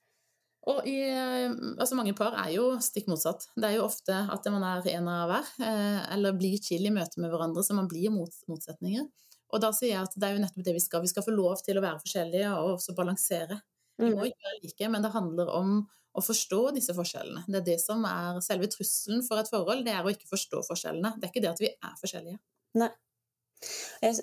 Og 0.66 0.88
i, 0.88 0.96
eh, 1.07 1.52
altså 1.76 1.98
mange 1.98 2.16
par 2.18 2.35
er 2.40 2.50
jo 2.57 2.72
stikk 2.83 3.07
motsatt. 3.12 3.46
Det 3.55 3.68
er 3.68 3.76
jo 3.76 3.85
ofte 3.87 4.14
at 4.35 4.48
man 4.50 4.64
er 4.66 4.88
en 4.96 5.12
av 5.12 5.31
hver, 5.31 5.52
eh, 5.62 6.00
eller 6.16 6.35
blir 6.38 6.59
chill 6.62 6.88
i 6.88 6.94
møte 6.94 7.22
med 7.22 7.31
hverandre, 7.31 7.62
så 7.62 7.76
man 7.76 7.90
blir 7.90 8.11
mot, 8.11 8.33
motsetninger. 8.50 9.07
Og 9.55 9.62
da 9.62 9.70
sier 9.70 9.92
jeg 9.92 10.09
at 10.09 10.16
det 10.16 10.26
er 10.26 10.35
jo 10.35 10.42
nettopp 10.42 10.66
det 10.66 10.74
vi 10.74 10.83
skal. 10.83 11.05
Vi 11.05 11.12
skal 11.12 11.22
få 11.22 11.35
lov 11.35 11.61
til 11.62 11.79
å 11.79 11.85
være 11.85 12.02
forskjellige 12.02 12.50
og 12.57 12.72
også 12.81 12.96
balansere. 12.98 13.61
Vi 13.97 14.11
må 14.11 14.21
mm. 14.21 14.27
ikke 14.29 14.49
være 14.49 14.63
like, 14.63 14.91
men 14.93 15.05
det 15.05 15.15
handler 15.15 15.53
om 15.57 15.73
å 16.17 16.23
forstå 16.25 16.61
disse 16.77 16.95
forskjellene. 16.97 17.45
Det 17.49 17.61
er 17.61 17.67
det 17.67 17.81
som 17.83 18.05
er 18.09 18.39
selve 18.45 18.69
trusselen 18.73 19.25
for 19.27 19.41
et 19.41 19.51
forhold, 19.53 19.85
det 19.87 19.95
er 19.95 20.05
å 20.05 20.13
ikke 20.13 20.31
forstå 20.31 20.63
forskjellene. 20.69 21.17
Det 21.17 21.29
er 21.29 21.33
ikke 21.35 21.45
det 21.45 21.53
at 21.53 21.63
vi 21.63 21.73
er 21.73 21.99
forskjellige. 22.01 22.41
Nei. 22.81 22.93
Jeg 24.05 24.19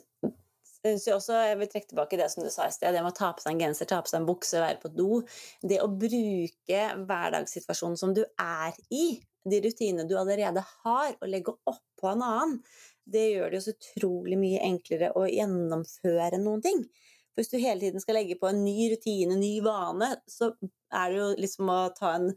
synes 0.99 1.05
også, 1.15 1.35
jeg 1.47 1.59
vil 1.61 1.69
trekke 1.71 1.89
tilbake 1.93 2.17
det 2.19 2.29
som 2.33 2.43
du 2.43 2.49
sa 2.53 2.67
i 2.67 2.73
sted, 2.75 2.93
det 2.93 3.03
med 3.05 3.13
å 3.13 3.17
ta 3.17 3.29
på 3.33 3.43
seg 3.43 3.53
en 3.53 3.61
genser, 3.63 3.89
ta 3.89 4.01
på 4.03 4.11
seg 4.11 4.21
en 4.21 4.29
bukse, 4.29 4.61
være 4.61 4.81
på 4.81 4.91
do. 4.93 5.21
Det 5.63 5.79
å 5.83 5.89
bruke 5.89 6.81
hverdagssituasjonen 7.07 7.99
som 7.99 8.15
du 8.17 8.23
er 8.41 8.75
i, 8.93 9.05
de 9.49 9.59
rutinene 9.63 10.07
du 10.07 10.17
allerede 10.19 10.63
har, 10.83 11.15
og 11.19 11.29
legge 11.29 11.55
oppå 11.69 12.11
en 12.11 12.25
annen, 12.25 12.59
det 13.03 13.23
gjør 13.33 13.49
det 13.51 13.59
jo 13.59 13.63
så 13.65 13.73
utrolig 13.75 14.37
mye 14.39 14.61
enklere 14.63 15.09
å 15.19 15.25
gjennomføre 15.27 16.39
noen 16.39 16.63
ting. 16.63 16.85
For 17.33 17.41
hvis 17.41 17.51
du 17.51 17.57
hele 17.57 17.81
tiden 17.81 18.01
skal 18.03 18.19
legge 18.19 18.37
på 18.37 18.49
en 18.49 18.61
ny 18.61 18.91
rutine, 18.93 19.33
en 19.33 19.41
ny 19.41 19.55
vane, 19.65 20.11
så 20.29 20.51
er 20.93 21.09
det 21.09 21.17
jo 21.17 21.29
liksom 21.41 21.71
å 21.73 21.79
ta 21.97 22.13
en 22.19 22.29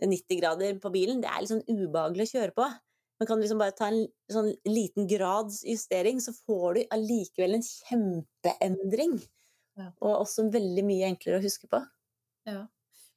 90 0.00 0.40
grader 0.40 0.78
på 0.80 0.92
bilen. 0.94 1.20
Det 1.20 1.28
er 1.28 1.42
litt 1.42 1.52
sånn 1.52 1.66
ubehagelig 1.68 2.30
å 2.30 2.32
kjøre 2.32 2.56
på. 2.56 2.68
Men 3.20 3.28
kan 3.28 3.36
du 3.36 3.44
liksom 3.44 3.60
bare 3.60 3.76
ta 3.76 3.90
en 3.92 4.06
sånn 4.32 4.48
liten 4.64 5.04
grads 5.10 5.60
justering, 5.68 6.22
så 6.24 6.32
får 6.32 6.78
du 6.78 6.82
allikevel 6.96 7.58
en 7.58 7.66
kjempeendring. 7.66 9.18
Ja. 9.76 9.90
Og 10.00 10.22
også 10.22 10.48
veldig 10.52 10.84
mye 10.88 11.10
enklere 11.12 11.40
å 11.40 11.44
huske 11.44 11.68
på. 11.68 11.82
Ja. 12.48 12.64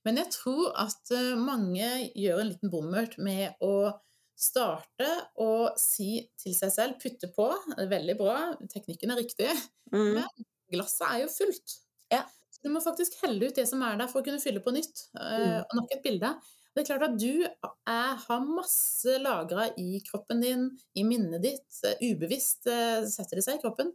Men 0.03 0.19
jeg 0.19 0.33
tror 0.35 0.73
at 0.83 1.13
eh, 1.15 1.33
mange 1.39 1.87
gjør 2.19 2.41
en 2.41 2.51
liten 2.51 2.71
bommert 2.73 3.15
med 3.23 3.55
å 3.63 3.93
starte 4.35 5.07
og 5.39 5.77
si 5.79 6.17
til 6.41 6.55
seg 6.57 6.73
selv, 6.73 6.99
putte 6.99 7.29
på, 7.31 7.47
veldig 7.77 8.15
bra, 8.19 8.37
teknikken 8.71 9.13
er 9.13 9.21
riktig, 9.21 9.51
mm. 9.93 10.17
men 10.17 10.47
glasset 10.73 11.05
er 11.09 11.23
jo 11.23 11.31
fullt. 11.31 11.77
Ja. 12.13 12.23
Så 12.53 12.61
du 12.65 12.71
må 12.73 12.81
faktisk 12.83 13.17
helle 13.23 13.49
ut 13.49 13.57
det 13.57 13.65
som 13.69 13.81
er 13.85 13.97
der, 13.99 14.09
for 14.11 14.21
å 14.21 14.25
kunne 14.25 14.41
fylle 14.43 14.61
på 14.63 14.73
nytt. 14.75 15.07
Eh, 15.17 15.47
mm. 15.47 15.57
Og 15.63 15.79
nok 15.79 15.95
et 15.95 16.05
bilde. 16.05 16.33
Det 16.73 16.81
er 16.81 16.87
klart 16.89 17.05
at 17.05 17.17
du 17.21 17.43
er, 17.45 18.13
har 18.23 18.47
masse 18.47 19.17
lagra 19.21 19.67
i 19.77 19.99
kroppen 20.07 20.41
din, 20.41 20.69
i 20.97 21.05
minnet 21.05 21.43
ditt, 21.43 21.81
eh, 21.85 21.99
ubevisst 22.09 22.69
eh, 22.71 23.03
setter 23.09 23.39
det 23.39 23.45
seg 23.45 23.59
i 23.59 23.65
kroppen, 23.65 23.93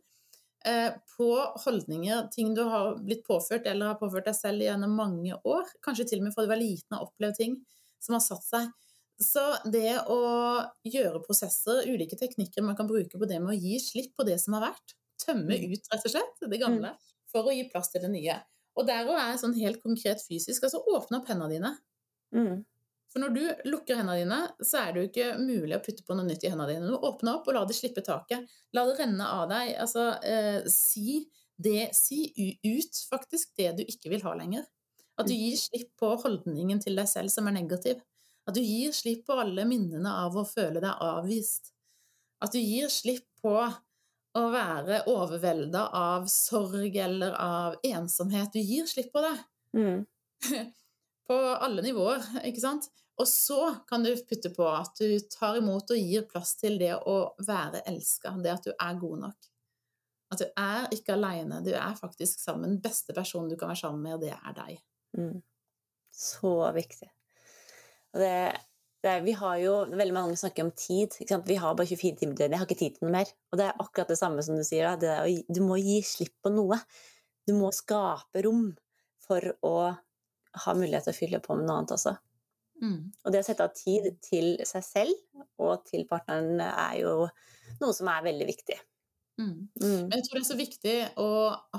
på 1.14 1.26
holdninger, 1.62 2.24
ting 2.34 2.50
du 2.52 2.64
har 2.66 2.96
blitt 3.00 3.22
påført 3.24 3.64
eller 3.70 3.92
har 3.92 4.00
påført 4.00 4.26
deg 4.26 4.34
selv 4.36 4.64
gjennom 4.66 4.96
mange 4.98 5.36
år. 5.46 5.70
Kanskje 5.86 6.04
til 6.10 6.20
og 6.20 6.26
med 6.26 6.34
fra 6.34 6.44
du 6.44 6.50
var 6.50 6.58
liten 6.60 6.96
har 6.96 7.04
opplevd 7.06 7.38
ting 7.38 7.54
som 8.02 8.16
har 8.16 8.24
satt 8.24 8.44
seg. 8.44 8.66
Så 9.18 9.42
det 9.66 9.96
å 10.06 10.18
gjøre 10.86 11.22
prosesser, 11.24 11.82
ulike 11.90 12.18
teknikker 12.18 12.62
man 12.66 12.76
kan 12.78 12.90
bruke 12.90 13.18
på 13.18 13.28
det 13.30 13.40
med 13.42 13.54
å 13.54 13.58
gi 13.58 13.78
slipp 13.82 14.12
på 14.18 14.26
det 14.28 14.36
som 14.42 14.54
har 14.58 14.68
vært, 14.68 14.94
tømme 15.28 15.58
mm. 15.60 15.74
ut, 15.74 15.92
rett 15.92 16.08
og 16.08 16.14
slett, 16.14 16.40
det 16.48 16.60
gamle, 16.62 16.94
mm. 16.94 17.12
for 17.30 17.48
å 17.48 17.54
gi 17.54 17.68
plass 17.70 17.92
til 17.92 18.04
det 18.04 18.10
nye. 18.14 18.40
Og 18.78 18.86
der 18.88 19.08
òg 19.10 19.18
er 19.20 19.38
sånn 19.40 19.56
helt 19.58 19.80
konkret 19.82 20.22
fysisk. 20.24 20.64
Altså 20.66 20.82
åpne 20.86 21.20
opp 21.20 21.30
hendene 21.30 21.54
dine. 21.54 21.72
Mm. 22.34 22.60
For 23.08 23.22
når 23.22 23.34
du 23.34 23.70
lukker 23.72 23.98
hendene 23.98 24.20
dine, 24.20 24.38
så 24.60 24.82
er 24.82 24.92
det 24.92 25.00
jo 25.00 25.08
ikke 25.08 25.28
mulig 25.40 25.76
å 25.78 25.82
putte 25.84 26.04
på 26.06 26.16
noe 26.16 26.28
nytt 26.28 26.44
i 26.44 26.52
hendene 26.52 26.74
dine. 26.74 26.90
Du 26.92 27.08
åpner 27.08 27.38
opp 27.38 27.48
og 27.48 27.56
la 27.56 27.64
det 27.68 27.76
slippe 27.78 28.04
taket. 28.06 28.44
La 28.76 28.84
det 28.86 28.98
renne 29.00 29.28
av 29.32 29.46
deg. 29.50 29.72
Altså, 29.82 30.10
eh, 30.22 30.60
si 30.72 31.22
det 31.58 31.88
Si 31.96 32.20
ut 32.62 32.98
faktisk 33.10 33.56
det 33.58 33.72
du 33.80 33.82
ikke 33.82 34.12
vil 34.12 34.22
ha 34.22 34.34
lenger. 34.38 34.68
At 35.18 35.26
du 35.26 35.34
gir 35.34 35.56
slipp 35.58 35.96
på 35.98 36.12
holdningen 36.22 36.78
til 36.78 36.94
deg 36.94 37.08
selv 37.10 37.32
som 37.34 37.48
er 37.50 37.56
negativ. 37.56 37.98
At 38.46 38.54
du 38.54 38.62
gir 38.62 38.94
slipp 38.94 39.24
på 39.26 39.34
alle 39.42 39.64
minnene 39.66 40.12
av 40.22 40.36
å 40.38 40.46
føle 40.46 40.78
deg 40.84 41.02
avvist. 41.02 41.72
At 42.38 42.54
du 42.54 42.60
gir 42.62 42.86
slipp 42.92 43.26
på 43.42 43.56
å 44.36 44.44
være 44.52 45.02
overvelda 45.10 45.86
av 45.96 46.26
sorg 46.30 46.96
eller 47.00 47.34
av 47.40 47.78
ensomhet. 47.86 48.52
Du 48.52 48.60
gir 48.60 48.86
slipp 48.90 49.12
på 49.14 49.22
det. 49.24 49.36
Mm. 49.78 50.04
på 51.28 51.36
alle 51.36 51.84
nivåer, 51.84 52.24
ikke 52.48 52.62
sant? 52.62 52.88
Og 53.18 53.26
så 53.28 53.60
kan 53.88 54.04
du 54.06 54.12
putte 54.28 54.50
på 54.54 54.66
at 54.70 55.00
du 55.00 55.18
tar 55.32 55.58
imot 55.58 55.90
og 55.90 55.98
gir 55.98 56.26
plass 56.30 56.54
til 56.60 56.78
det 56.80 56.94
å 56.96 57.16
være 57.42 57.82
elska, 57.90 58.36
det 58.44 58.54
at 58.54 58.68
du 58.68 58.72
er 58.72 59.00
god 59.00 59.24
nok. 59.26 59.48
At 60.28 60.42
du 60.44 60.46
er 60.60 60.86
ikke 60.94 61.16
aleine, 61.16 61.62
du 61.64 61.72
er 61.74 61.96
faktisk 61.98 62.40
sammen. 62.40 62.76
Den 62.76 62.82
beste 62.84 63.16
personen 63.16 63.50
du 63.50 63.56
kan 63.58 63.72
være 63.72 63.82
sammen 63.82 64.04
med, 64.04 64.22
det 64.22 64.34
er 64.36 64.56
deg. 64.56 64.80
Mm. 65.18 65.38
Så 66.14 66.52
viktig. 66.76 67.08
Og 68.14 68.22
det 68.22 68.34
er, 69.06 69.20
vi 69.22 69.34
har 69.38 69.58
jo, 69.62 69.74
Veldig 69.94 70.14
mange 70.14 70.38
snakker 70.38 70.66
om 70.66 70.72
tid. 70.74 71.14
Vi 71.46 71.58
har 71.60 71.76
bare 71.78 71.86
24 71.86 72.18
timer 72.18 72.34
til 72.34 72.50
Jeg 72.50 72.58
har 72.58 72.66
ikke 72.66 72.80
tid 72.80 72.96
til 72.96 73.06
noe 73.06 73.14
mer. 73.14 73.30
Og 73.52 73.60
det 73.60 73.68
er 73.68 73.78
akkurat 73.84 74.10
det 74.10 74.18
samme 74.18 74.42
som 74.42 74.58
du 74.58 74.64
sier. 74.66 74.98
Da. 74.98 75.20
du 75.26 75.60
må 75.62 75.78
gi 75.78 76.00
slipp 76.02 76.34
på 76.42 76.50
noe. 76.50 76.80
Du 77.46 77.54
må 77.56 77.70
skape 77.72 78.42
rom 78.44 78.72
for 79.22 79.44
å 79.62 79.74
ha 80.64 80.74
mulighet 80.74 81.06
til 81.06 81.14
å 81.14 81.18
fylle 81.18 81.40
på 81.44 81.54
med 81.56 81.68
noe 81.68 81.78
annet 81.78 81.94
også. 81.94 82.16
Mm. 82.82 82.98
Og 83.24 83.34
det 83.34 83.42
å 83.42 83.46
sette 83.46 83.66
av 83.66 83.74
tid 83.74 84.10
til 84.24 84.52
seg 84.66 84.84
selv 84.86 85.62
og 85.62 85.86
til 85.88 86.04
partneren 86.10 86.60
er 86.62 87.00
jo 87.00 87.14
noe 87.82 87.94
som 87.94 88.10
er 88.10 88.26
veldig 88.26 88.46
viktig. 88.48 88.78
Mm. 89.38 89.68
Mm. 89.78 90.04
Men 90.08 90.16
jeg 90.18 90.26
tror 90.26 90.38
det 90.38 90.44
er 90.44 90.50
så 90.50 90.58
viktig 90.58 90.96
å 91.22 91.30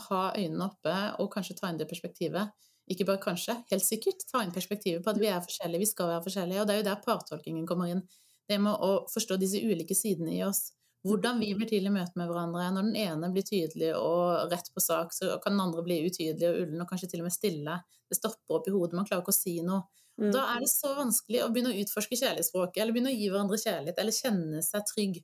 ha 0.08 0.22
øynene 0.38 0.68
oppe 0.70 0.96
og 1.20 1.32
kanskje 1.34 1.58
ta 1.60 1.72
inn 1.72 1.80
det 1.80 1.90
perspektivet 1.90 2.69
ikke 2.90 3.06
bare 3.06 3.22
kanskje, 3.22 3.56
helt 3.70 3.86
sikkert, 3.86 4.26
ta 4.30 4.42
inn 4.44 4.54
perspektivet 4.56 5.04
på 5.06 5.12
at 5.14 5.20
vi 5.22 5.30
er 5.30 5.44
forskjellige, 5.46 5.84
vi 5.84 5.90
skal 5.90 6.10
være 6.10 6.26
forskjellige. 6.26 6.62
Og 6.62 6.68
det 6.68 6.76
er 6.76 6.82
jo 6.82 6.88
der 6.90 7.04
partolkingen 7.04 7.68
kommer 7.70 7.92
inn. 7.94 8.02
Det 8.50 8.58
med 8.62 8.82
å 8.86 9.06
forstå 9.12 9.38
disse 9.38 9.62
ulike 9.62 9.98
sidene 9.98 10.34
i 10.34 10.42
oss. 10.48 10.72
Hvordan 11.08 11.38
vi 11.40 11.54
blir 11.56 11.70
til 11.70 11.86
i 11.88 11.94
møte 11.94 12.18
med 12.20 12.28
hverandre. 12.28 12.66
Når 12.76 12.90
den 12.90 12.98
ene 13.00 13.30
blir 13.32 13.46
tydelig 13.48 13.94
og 13.96 14.50
rett 14.52 14.68
på 14.74 14.84
sak, 14.84 15.14
så 15.16 15.38
kan 15.44 15.56
den 15.56 15.64
andre 15.68 15.86
bli 15.86 16.02
utydelig 16.08 16.50
og 16.50 16.60
ullen 16.66 16.84
og 16.84 16.90
kanskje 16.90 17.12
til 17.14 17.24
og 17.24 17.30
med 17.30 17.36
stille. 17.36 17.78
Det 18.10 18.18
stopper 18.18 18.58
opp 18.58 18.68
i 18.68 18.74
hodet, 18.74 18.98
man 18.98 19.08
klarer 19.08 19.24
ikke 19.24 19.36
å 19.36 19.38
si 19.38 19.56
noe. 19.64 19.86
Mm. 20.20 20.34
Da 20.36 20.44
er 20.56 20.66
det 20.66 20.72
så 20.74 20.92
vanskelig 20.98 21.46
å 21.46 21.52
begynne 21.54 21.72
å 21.72 21.80
utforske 21.80 22.18
kjærlighetsspråket, 22.20 22.82
eller 22.82 22.96
begynne 22.96 23.14
å 23.14 23.16
gi 23.16 23.30
hverandre 23.32 23.62
kjærlighet, 23.62 24.02
eller 24.02 24.18
kjenne 24.18 24.64
seg 24.66 24.90
trygg 24.90 25.22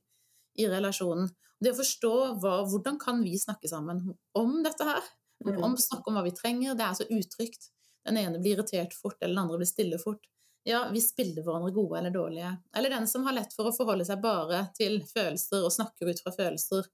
i 0.56 0.70
relasjonen. 0.72 1.28
Det 1.60 1.74
å 1.74 1.78
forstå 1.82 2.14
hva, 2.40 2.56
hvordan 2.70 2.96
kan 3.00 3.20
vi 3.24 3.36
snakke 3.40 3.68
sammen 3.68 4.06
om 4.38 4.58
dette 4.64 4.86
her? 4.88 5.04
Mm. 5.44 5.58
Om 5.62 5.76
snakke 5.76 6.10
om 6.10 6.16
hva 6.16 6.24
vi 6.24 6.32
trenger. 6.36 6.76
Det 6.78 6.86
er 6.86 6.96
så 6.98 7.06
utrygt. 7.12 7.68
Den 8.06 8.18
ene 8.20 8.38
blir 8.38 8.56
irritert 8.56 8.94
fort, 8.94 9.18
eller 9.20 9.34
den 9.34 9.42
andre 9.42 9.60
blir 9.60 9.68
stille 9.68 9.98
fort. 10.00 10.28
Ja, 10.66 10.88
vi 10.90 11.00
spiller 11.02 11.44
hverandre 11.46 11.70
gode 11.74 11.98
eller 11.98 12.10
dårlige. 12.14 12.56
Eller 12.76 12.90
den 12.90 13.06
som 13.10 13.26
har 13.26 13.36
lett 13.36 13.52
for 13.54 13.68
å 13.68 13.74
forholde 13.74 14.06
seg 14.06 14.22
bare 14.22 14.64
til 14.74 14.98
følelser 15.06 15.62
og 15.66 15.74
snakker 15.74 16.10
ut 16.10 16.22
fra 16.24 16.32
følelser, 16.34 16.88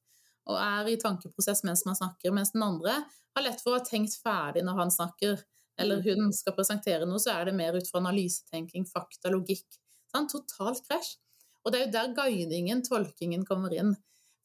og 0.50 0.58
er 0.58 0.90
i 0.90 0.98
tankeprosess 1.00 1.62
mens 1.64 1.84
man 1.86 1.96
snakker, 1.96 2.34
mens 2.34 2.52
den 2.52 2.64
andre 2.66 2.98
har 3.06 3.44
lett 3.46 3.62
for 3.62 3.72
å 3.72 3.78
ha 3.78 3.86
tenkt 3.86 4.18
ferdig 4.20 4.64
når 4.66 4.80
han 4.80 4.92
snakker, 4.92 5.40
eller 5.80 6.02
mm. 6.02 6.08
hun 6.08 6.34
skal 6.36 6.56
presentere 6.56 7.08
noe, 7.08 7.20
så 7.22 7.32
er 7.36 7.48
det 7.48 7.56
mer 7.56 7.78
ut 7.78 7.88
fra 7.88 8.02
analysetenking, 8.02 8.84
fakta, 8.88 9.32
logikk. 9.32 9.80
Sånn, 10.12 10.28
totalt 10.28 10.84
krasj. 10.88 11.14
Og 11.62 11.72
det 11.72 11.78
er 11.78 11.86
jo 11.86 11.94
der 11.94 12.14
guidingen, 12.16 12.82
tolkingen, 12.84 13.46
kommer 13.48 13.72
inn. 13.72 13.94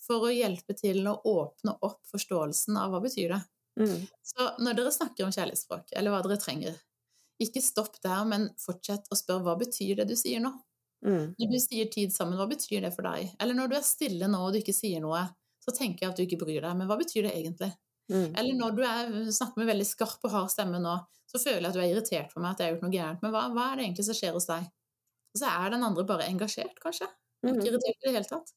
For 0.07 0.27
å 0.27 0.31
hjelpe 0.31 0.75
til 0.77 1.01
å 1.09 1.17
åpne 1.27 1.75
opp 1.83 2.03
forståelsen 2.07 2.77
av 2.79 2.93
hva 2.93 3.01
betyr 3.03 3.33
det. 3.33 3.41
Mm. 3.77 4.05
Så 4.25 4.49
når 4.63 4.77
dere 4.79 4.93
snakker 4.93 5.25
om 5.25 5.33
kjærlighetsspråk, 5.33 5.91
eller 5.97 6.13
hva 6.13 6.21
dere 6.25 6.39
trenger, 6.41 6.77
ikke 7.41 7.61
stopp 7.61 7.99
der, 8.01 8.23
men 8.25 8.47
fortsett 8.57 9.09
å 9.13 9.17
spørre 9.17 9.45
hva 9.45 9.57
betyr 9.59 9.99
det 9.99 10.07
du 10.09 10.15
sier 10.17 10.41
nå? 10.43 10.51
Mm. 11.05 11.35
Når 11.37 11.51
du 11.51 11.59
sier 11.61 11.89
tid 11.93 12.13
sammen, 12.13 12.37
hva 12.39 12.47
betyr 12.49 12.87
det 12.87 12.93
for 12.95 13.05
deg? 13.05 13.35
Eller 13.43 13.57
når 13.57 13.69
du 13.69 13.75
er 13.77 13.85
stille 13.85 14.29
nå 14.31 14.39
og 14.41 14.55
du 14.55 14.61
ikke 14.63 14.75
sier 14.75 15.03
noe, 15.03 15.21
så 15.61 15.73
tenker 15.75 16.05
jeg 16.05 16.13
at 16.13 16.17
du 16.17 16.23
ikke 16.25 16.41
bryr 16.41 16.63
deg, 16.63 16.73
men 16.79 16.89
hva 16.89 16.97
betyr 16.97 17.27
det 17.27 17.35
egentlig? 17.37 17.69
Mm. 18.09 18.31
Eller 18.39 18.57
når 18.57 18.75
du 18.77 18.81
er, 18.87 19.13
snakker 19.35 19.61
med 19.61 19.69
veldig 19.69 19.87
skarp 19.87 20.25
og 20.25 20.33
hard 20.33 20.51
stemme 20.51 20.81
nå, 20.81 20.95
så 21.27 21.41
føler 21.43 21.67
jeg 21.67 21.69
at 21.69 21.77
du 21.77 21.81
er 21.83 21.91
irritert 21.91 22.33
på 22.33 22.41
meg, 22.41 22.55
at 22.55 22.61
jeg 22.63 22.69
har 22.69 22.75
gjort 22.75 22.85
noe 22.87 22.95
gærent, 22.95 23.23
men 23.23 23.33
hva, 23.35 23.47
hva 23.53 23.65
er 23.71 23.79
det 23.79 23.87
egentlig 23.87 24.07
som 24.07 24.17
skjer 24.17 24.37
hos 24.37 24.47
deg? 24.49 24.69
Og 25.35 25.41
så 25.41 25.49
er 25.51 25.73
den 25.73 25.83
andre 25.85 26.05
bare 26.07 26.29
engasjert, 26.31 26.79
kanskje. 26.81 27.09
Ikke 27.43 27.59
mm. 27.59 27.65
irritert 27.67 27.99
i 27.99 28.07
det 28.07 28.15
hele 28.15 28.29
tatt. 28.29 28.53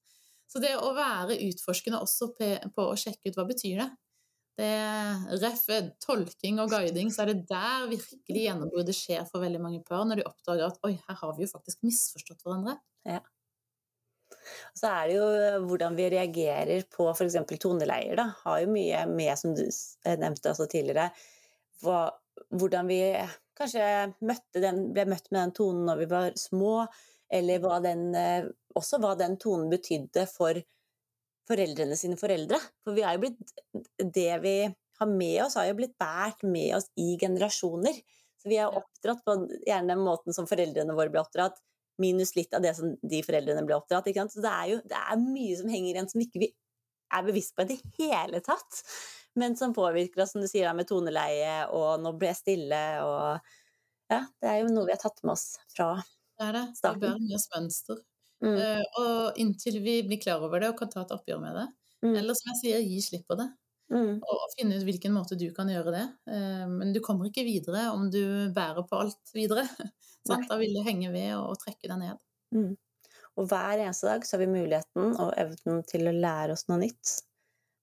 Så 0.51 0.62
det 0.62 0.71
å 0.79 0.95
være 0.97 1.37
utforskende 1.49 2.01
også 2.03 2.31
på 2.35 2.87
å 2.87 2.97
sjekke 2.99 3.31
ut 3.31 3.37
hva 3.39 3.45
betyr 3.51 3.83
det, 3.83 3.89
det 4.61 5.41
ref 5.43 5.67
tolking 6.05 6.61
og 6.63 6.71
guiding, 6.73 7.11
så 7.13 7.25
er 7.25 7.33
det 7.33 7.49
der 7.51 7.89
virkelig 7.91 8.47
gjennombruddet 8.47 8.97
skjer 8.97 9.27
for 9.29 9.43
veldig 9.45 9.61
mange 9.63 9.83
par, 9.87 10.07
når 10.07 10.21
de 10.21 10.29
oppdager 10.29 10.69
at 10.69 10.81
oi, 10.87 10.95
her 11.09 11.21
har 11.23 11.37
vi 11.37 11.47
jo 11.47 11.53
faktisk 11.53 11.85
misforstått 11.87 12.45
hverandre. 12.47 12.79
Ja. 13.09 13.21
Så 14.77 14.89
er 14.89 15.11
det 15.11 15.19
jo 15.19 15.27
eh, 15.35 15.59
hvordan 15.67 15.99
vi 15.99 16.09
reagerer 16.15 16.87
på 16.93 17.09
f.eks. 17.13 17.39
toneleier, 17.61 18.17
da. 18.21 18.31
Har 18.45 18.63
jo 18.63 18.73
mye 18.73 19.05
med, 19.11 19.33
som 19.39 19.55
du 19.57 19.67
nevnte 20.07 20.53
også 20.53 20.69
tidligere, 20.71 21.11
hva, 21.85 22.03
hvordan 22.55 22.91
vi 22.91 23.01
kanskje 23.59 23.85
den, 24.57 24.85
ble 24.95 25.07
møtt 25.11 25.31
med 25.31 25.43
den 25.43 25.55
tonen 25.57 25.87
når 25.89 26.03
vi 26.03 26.11
var 26.11 26.29
små, 26.39 26.75
eller 27.31 27.63
hva 27.63 27.79
den, 27.85 28.11
eh, 28.19 28.51
også 28.79 29.01
hva 29.03 29.15
den 29.19 29.37
tonen 29.41 29.71
betydde 29.73 30.27
for 30.31 30.59
foreldrene 31.51 31.98
sine 31.98 32.18
foreldre. 32.20 32.61
For 32.84 32.96
vi 32.96 33.05
er 33.07 33.16
jo 33.16 33.24
blitt 33.26 33.55
Det 34.01 34.30
vi 34.44 34.55
har 35.01 35.11
med 35.11 35.42
oss, 35.44 35.57
har 35.57 35.68
jo 35.70 35.76
blitt 35.78 35.96
båret 36.01 36.42
med 36.44 36.76
oss 36.76 36.90
i 37.01 37.14
generasjoner. 37.20 38.01
Så 38.40 38.48
vi 38.48 38.57
er 38.61 38.72
oppdratt 38.72 39.22
på 39.24 39.36
gjerne 39.66 39.94
den 39.94 40.05
måten 40.05 40.36
som 40.36 40.48
foreldrene 40.48 40.96
våre 40.96 41.12
ble 41.12 41.22
oppdratt, 41.22 41.59
minus 42.01 42.34
litt 42.36 42.55
av 42.57 42.62
det 42.64 42.72
som 42.78 42.94
de 43.03 43.22
foreldrene 43.24 43.64
ble 43.68 43.76
oppdratt. 43.76 44.09
Så 44.32 44.44
det 44.44 44.53
er 44.53 44.68
jo 44.72 44.80
det 44.88 45.01
er 45.01 45.20
mye 45.20 45.57
som 45.59 45.72
henger 45.72 45.94
igjen 45.94 46.11
som 46.12 46.24
ikke 46.24 46.44
vi 46.44 46.51
er 47.16 47.26
bevisst 47.26 47.57
på 47.57 47.66
i 47.66 47.72
det 47.72 47.80
hele 47.98 48.40
tatt. 48.44 48.82
Men 49.40 49.57
som 49.57 49.74
påvirker 49.76 50.24
oss, 50.24 50.32
som 50.34 50.42
du 50.42 50.48
sier, 50.51 50.72
med 50.74 50.88
toneleie 50.88 51.66
og 51.76 52.01
'nå 52.03 52.12
ble 52.18 52.32
jeg 52.32 52.40
stille' 52.42 53.03
og 53.05 53.51
Ja, 54.11 54.24
det 54.42 54.48
er 54.51 54.57
jo 54.62 54.70
noe 54.74 54.86
vi 54.88 54.92
har 54.94 54.98
tatt 55.03 55.20
med 55.22 55.32
oss 55.36 55.59
fra 55.70 56.03
starten. 56.03 56.16
Det 56.38 56.46
er 56.48 56.53
det. 56.57 56.64
Vi 56.82 56.94
bærer 57.03 57.20
med 57.26 57.34
oss 57.36 57.48
mønster. 57.55 58.01
Mm. 58.41 58.57
Uh, 58.57 58.84
og 59.01 59.41
inntil 59.41 59.80
vi 59.84 60.01
blir 60.07 60.20
klar 60.20 60.43
over 60.45 60.62
det 60.62 60.70
og 60.72 60.78
kan 60.78 60.91
ta 60.93 61.05
et 61.05 61.14
oppgjør 61.16 61.43
med 61.43 61.57
det. 61.59 61.66
Mm. 62.07 62.14
Eller 62.14 62.36
som 62.38 62.53
jeg 62.53 62.61
sier, 62.62 62.84
gi 62.84 63.01
slipp 63.05 63.26
på 63.28 63.36
det. 63.41 63.49
Mm. 63.91 64.20
Og, 64.22 64.34
og, 64.36 64.53
finne 64.55 64.78
ut 64.78 64.86
hvilken 64.86 65.12
måte 65.12 65.36
du 65.38 65.49
kan 65.57 65.70
gjøre 65.70 65.95
det. 65.97 66.05
Uh, 66.30 66.66
men 66.72 66.95
du 66.97 67.03
kommer 67.05 67.28
ikke 67.28 67.47
videre 67.47 67.88
om 67.95 68.09
du 68.12 68.22
bærer 68.57 68.86
på 68.88 69.01
alt 69.05 69.34
videre. 69.36 69.66
da 70.30 70.61
vil 70.61 70.76
det 70.76 70.86
henge 70.86 71.12
ved 71.12 71.34
og, 71.38 71.53
og 71.55 71.61
trekke 71.64 71.91
deg 71.91 72.01
ned. 72.05 72.22
Mm. 72.57 72.70
Og 73.38 73.49
hver 73.49 73.80
eneste 73.80 74.09
dag 74.09 74.24
så 74.26 74.36
har 74.36 74.45
vi 74.45 74.53
muligheten 74.53 75.16
og 75.22 75.34
evnen 75.38 75.82
til 75.88 76.09
å 76.09 76.14
lære 76.16 76.57
oss 76.57 76.66
noe 76.68 76.80
nytt. 76.82 77.16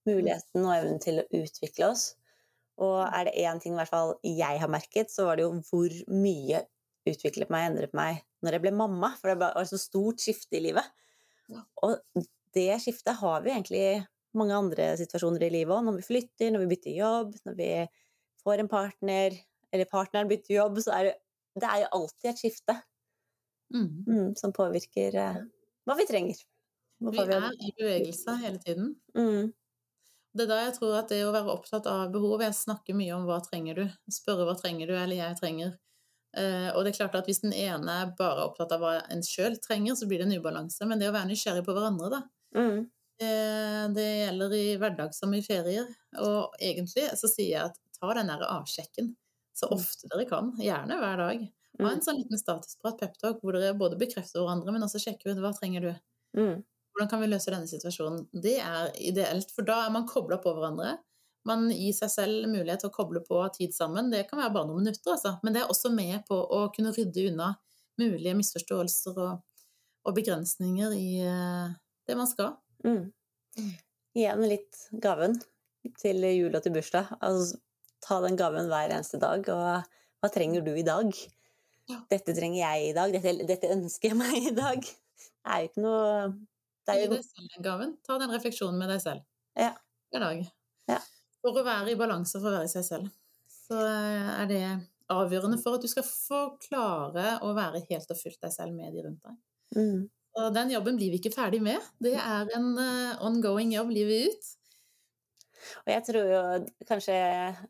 Muligheten 0.08 0.66
og 0.66 0.74
evnen 0.76 1.04
til 1.04 1.22
å 1.22 1.28
utvikle 1.40 1.92
oss. 1.92 2.10
Og 2.84 3.00
er 3.08 3.28
det 3.28 3.38
én 3.42 3.62
ting 3.62 3.74
i 3.74 3.80
hvert 3.80 3.90
fall 3.90 4.14
jeg 4.22 4.62
har 4.62 4.70
merket, 4.70 5.10
så 5.10 5.26
var 5.26 5.40
det 5.40 5.48
jo 5.48 5.56
hvor 5.66 5.94
mye 6.14 6.62
utviklet 7.10 7.50
meg, 7.54 7.72
endret 7.72 7.96
meg 7.98 8.22
når 8.44 8.58
jeg 8.58 8.66
ble 8.66 8.74
mamma. 8.78 9.12
For 9.20 9.32
det 9.32 9.40
var 9.42 9.58
et 9.60 9.72
så 9.72 9.80
stort 9.82 10.24
skifte 10.24 10.60
i 10.60 10.64
livet. 10.70 10.88
Ja. 11.52 11.64
Og 11.86 12.24
det 12.58 12.70
skiftet 12.84 13.20
har 13.22 13.44
vi 13.46 13.54
egentlig 13.54 13.84
i 13.84 14.02
mange 14.38 14.58
andre 14.58 14.92
situasjoner 15.00 15.48
i 15.48 15.54
livet 15.54 15.76
òg. 15.76 15.86
Når 15.88 16.00
vi 16.00 16.08
flytter, 16.08 16.52
når 16.54 16.66
vi 16.66 16.72
bytter 16.74 16.98
jobb, 16.98 17.38
når 17.48 17.58
vi 17.58 17.72
får 18.44 18.64
en 18.64 18.72
partner, 18.72 19.38
eller 19.74 19.92
partneren 19.92 20.30
bytter 20.32 20.58
jobb, 20.58 20.82
så 20.84 20.94
er 20.98 21.10
det, 21.10 21.16
det 21.58 21.70
er 21.72 21.84
jo 21.84 21.94
alltid 22.00 22.32
et 22.32 22.42
skifte 22.42 22.76
mm. 23.74 23.88
Mm, 24.08 24.28
som 24.40 24.54
påvirker 24.56 25.18
eh, 25.18 25.40
hva 25.88 25.96
vi 25.98 26.06
trenger. 26.10 26.44
vi 27.02 27.24
er 27.24 27.48
i 27.54 27.74
bevegelse 27.78 28.38
hele 28.44 28.62
tiden. 28.62 28.94
Mm. 29.18 29.54
Det 30.38 30.46
er 30.46 30.52
da 30.52 30.60
jeg 30.68 30.76
tror 30.78 31.00
at 31.00 31.10
det 31.10 31.24
å 31.26 31.34
være 31.34 31.50
opptatt 31.50 31.88
av 31.90 32.12
behov 32.14 32.44
Jeg 32.46 32.54
snakker 32.54 32.98
mye 32.98 33.16
om 33.16 33.26
hva 33.26 33.40
trenger 33.42 33.80
du, 33.80 33.86
spørre 34.14 34.46
hva 34.46 34.54
trenger 34.60 34.92
du, 34.92 34.94
eller 34.94 35.18
jeg 35.18 35.38
trenger. 35.40 35.76
Uh, 36.38 36.70
og 36.76 36.84
det 36.86 36.92
er 36.92 36.98
klart 37.00 37.16
at 37.18 37.26
Hvis 37.26 37.42
den 37.42 37.54
ene 37.56 37.94
er 38.04 38.12
bare 38.18 38.44
opptatt 38.46 38.76
av 38.76 38.84
hva 38.84 38.94
en 39.10 39.24
sjøl 39.26 39.58
trenger, 39.64 39.98
så 39.98 40.06
blir 40.10 40.22
det 40.22 40.28
en 40.30 40.38
ubalanse. 40.38 40.86
Men 40.86 41.02
det 41.02 41.10
å 41.10 41.16
være 41.16 41.32
nysgjerrig 41.32 41.66
på 41.66 41.74
hverandre, 41.74 42.12
da. 42.14 42.22
Mm. 42.58 42.86
Det, 43.18 43.36
det 43.98 44.08
gjelder 44.08 44.54
i 44.54 44.66
hverdag 44.78 45.16
som 45.18 45.34
i 45.34 45.42
ferier. 45.46 45.88
Og 46.22 46.58
egentlig 46.62 47.08
så 47.18 47.30
sier 47.32 47.54
jeg 47.56 47.72
at 47.72 47.80
ta 47.98 48.14
den 48.14 48.30
der 48.30 48.46
avsjekken 48.46 49.16
så 49.58 49.70
mm. 49.72 49.78
ofte 49.80 50.10
dere 50.12 50.28
kan. 50.30 50.52
Gjerne 50.62 51.00
hver 51.02 51.22
dag. 51.24 51.46
Ha 51.78 51.90
en 51.90 52.00
mm. 52.00 52.06
sånn 52.06 52.20
liten 52.20 52.42
statusprat, 52.42 52.98
peptalk, 53.00 53.42
hvor 53.42 53.58
dere 53.58 53.78
både 53.78 53.98
bekrefter 54.00 54.42
hverandre, 54.42 54.74
men 54.74 54.86
også 54.86 55.02
sjekker 55.02 55.34
ut 55.34 55.42
hva 55.42 55.54
trenger 55.58 55.88
du. 55.88 55.92
Mm. 56.38 56.62
Hvordan 56.94 57.10
kan 57.12 57.22
vi 57.22 57.30
løse 57.30 57.54
denne 57.54 57.70
situasjonen? 57.70 58.24
Det 58.34 58.58
er 58.62 58.90
ideelt, 59.06 59.52
for 59.54 59.66
da 59.66 59.84
er 59.86 59.94
man 59.94 60.08
kobla 60.10 60.40
på 60.42 60.54
hverandre. 60.58 60.96
Man 61.48 61.68
gir 61.72 61.96
seg 61.96 62.12
selv 62.12 62.48
mulighet 62.52 62.84
til 62.84 62.92
å 62.92 62.96
koble 62.96 63.22
på 63.26 63.40
tid 63.56 63.76
sammen. 63.76 64.12
Det 64.12 64.26
kan 64.30 64.42
være 64.42 64.54
bare 64.56 64.70
noen 64.70 64.84
minutter, 64.84 65.14
altså. 65.14 65.38
Men 65.44 65.56
det 65.56 65.64
er 65.64 65.72
også 65.72 65.92
med 65.96 66.26
på 66.28 66.36
å 66.36 66.66
kunne 66.76 66.94
rydde 66.96 67.30
unna 67.32 67.54
mulige 68.02 68.36
misforståelser 68.38 69.22
og, 69.24 69.62
og 70.06 70.18
begrensninger 70.18 70.96
i 70.98 71.12
uh, 71.26 71.72
det 72.08 72.18
man 72.20 72.30
skal. 72.30 72.58
Mm. 72.86 73.08
Igjen 74.18 74.44
litt 74.50 74.84
gaven 75.04 75.40
til 76.02 76.28
jul 76.28 76.52
og 76.52 76.62
til 76.66 76.76
bursdag. 76.76 77.16
Altså, 77.24 77.62
ta 78.04 78.20
den 78.26 78.38
gaven 78.40 78.70
hver 78.72 78.92
eneste 78.92 79.20
dag. 79.22 79.48
Og 79.48 80.22
hva 80.22 80.32
trenger 80.34 80.66
du 80.66 80.74
i 80.76 80.86
dag? 80.86 81.12
Ja. 81.88 82.02
Dette 82.12 82.36
trenger 82.36 82.60
jeg 82.60 82.90
i 82.90 82.94
dag. 82.98 83.16
Dette, 83.16 83.48
dette, 83.48 83.74
ønsker 83.78 84.12
jeg 84.12 84.20
meg 84.20 84.52
i 84.52 84.56
dag. 84.56 84.84
Det 84.84 85.56
er 85.56 85.64
jo 85.64 85.72
ikke 85.72 85.84
noe 85.86 86.08
det 86.88 86.94
er 86.94 87.02
jo... 87.02 87.08
Gi 87.08 87.16
deg 87.18 87.28
selv 87.28 87.54
den 87.56 87.66
gaven. 87.66 87.94
Ta 88.08 88.18
den 88.22 88.32
refleksjonen 88.32 88.80
med 88.80 88.92
deg 88.94 89.04
selv 89.04 89.24
ja. 89.60 89.74
hver 90.12 90.24
dag. 90.24 90.44
Ja. 90.88 91.00
For 91.48 91.62
å 91.62 91.64
være 91.64 91.94
i 91.94 92.00
balanse 92.00 92.42
for 92.42 92.52
å 92.52 92.60
være 92.60 92.68
seg 92.68 92.84
selv, 92.84 93.12
så 93.48 93.80
eh, 93.80 94.30
er 94.42 94.50
det 94.50 94.62
avgjørende 95.14 95.60
for 95.62 95.78
at 95.78 95.86
du 95.86 95.88
skal 95.88 96.04
få 96.04 96.42
klare 96.60 97.38
å 97.46 97.54
være 97.56 97.86
helt 97.88 98.12
og 98.12 98.20
fullt 98.20 98.42
deg 98.44 98.52
selv 98.52 98.76
med 98.76 98.92
de 98.92 99.06
rundt 99.06 99.24
deg. 99.24 99.38
Mm. 99.78 100.02
Og 100.38 100.54
den 100.54 100.74
jobben 100.76 101.00
blir 101.00 101.14
vi 101.14 101.22
ikke 101.22 101.34
ferdig 101.34 101.62
med. 101.64 101.82
Det 102.04 102.14
er 102.20 102.52
en 102.58 102.68
uh, 102.76 103.24
ongoing 103.26 103.72
jobb 103.74 103.94
livet 103.96 104.28
ut. 104.28 104.50
Og 105.86 105.92
jeg 105.94 106.04
tror 106.10 106.30
jo 106.30 106.42
kanskje 106.88 107.16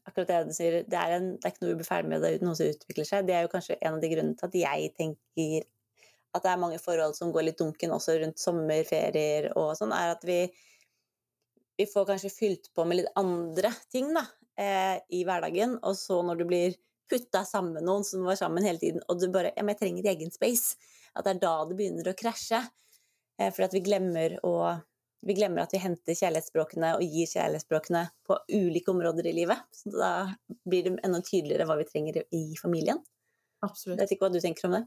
akkurat 0.10 0.32
det 0.34 0.40
du 0.50 0.54
sier, 0.58 0.80
det 0.90 1.00
er, 1.00 1.14
en, 1.20 1.30
det 1.38 1.46
er 1.46 1.54
ikke 1.54 1.64
noe 1.64 1.72
vi 1.72 1.80
blir 1.80 1.88
ferdig 1.88 2.12
med, 2.12 2.26
det 2.26 2.34
er 2.34 2.46
noe 2.46 2.58
som 2.58 2.74
utvikler 2.74 3.08
seg. 3.08 3.30
Det 3.30 3.38
er 3.38 3.46
jo 3.46 3.54
kanskje 3.54 3.78
en 3.78 3.98
av 4.00 4.02
de 4.04 4.12
grunnene 4.12 4.40
til 4.42 4.50
at 4.50 4.58
jeg 4.64 4.92
tenker 4.98 5.70
at 6.36 6.44
det 6.44 6.52
er 6.52 6.62
mange 6.66 6.82
forhold 6.82 7.16
som 7.18 7.32
går 7.34 7.48
litt 7.48 7.62
dunken 7.62 7.94
også 7.96 8.18
rundt 8.22 8.42
sommerferier 8.42 9.52
og 9.56 9.72
sånn, 9.80 9.94
er 9.96 10.14
at 10.18 10.26
vi, 10.28 10.42
vi 11.78 11.86
får 11.90 12.06
kanskje 12.10 12.34
fylt 12.34 12.72
på 12.76 12.86
med 12.86 13.02
litt 13.02 13.14
andre 13.20 13.72
ting 13.92 14.10
da, 14.16 14.26
eh, 14.58 14.98
i 15.14 15.24
hverdagen, 15.28 15.78
og 15.84 15.96
så 15.98 16.20
når 16.26 16.42
du 16.42 16.46
blir 16.50 16.78
putta 17.10 17.46
sammen 17.46 17.78
med 17.78 17.88
noen 17.88 18.04
som 18.04 18.26
var 18.28 18.36
sammen 18.40 18.66
hele 18.66 18.82
tiden, 18.82 19.04
og 19.08 19.20
du 19.20 19.30
bare 19.32 19.54
Ja, 19.56 19.64
men 19.64 19.76
jeg 19.76 19.84
trenger 19.86 20.12
egen 20.12 20.32
space. 20.32 20.76
At 21.16 21.26
det 21.26 21.38
er 21.38 21.40
da 21.46 21.54
det 21.66 21.78
begynner 21.80 22.12
å 22.12 22.18
krasje. 22.18 22.60
Eh, 23.40 23.52
fordi 23.52 23.66
at 23.70 23.78
vi 23.78 23.86
glemmer 23.86 24.40
å 24.44 24.54
vi 25.26 25.34
glemmer 25.34 25.64
at 25.64 25.74
vi 25.74 25.80
henter 25.82 26.14
kjærlighetsspråkene 26.14 26.92
og 26.96 27.02
gir 27.04 27.28
kjærlighetsspråkene 27.32 28.04
på 28.28 28.38
ulike 28.54 28.92
områder 28.94 29.26
i 29.28 29.34
livet. 29.34 29.64
Så 29.74 29.90
da 29.92 30.12
blir 30.70 30.86
det 30.86 31.00
enda 31.04 31.22
tydeligere 31.26 31.66
hva 31.66 31.78
vi 31.80 31.88
trenger 31.90 32.22
i 32.32 32.44
familien. 32.62 33.02
Absolutt. 33.66 33.98
Jeg 33.98 34.06
vet 34.06 34.14
ikke 34.14 34.28
hva 34.28 34.36
du 34.36 34.40
tenker 34.44 34.70
om 34.70 34.78
det? 34.78 34.84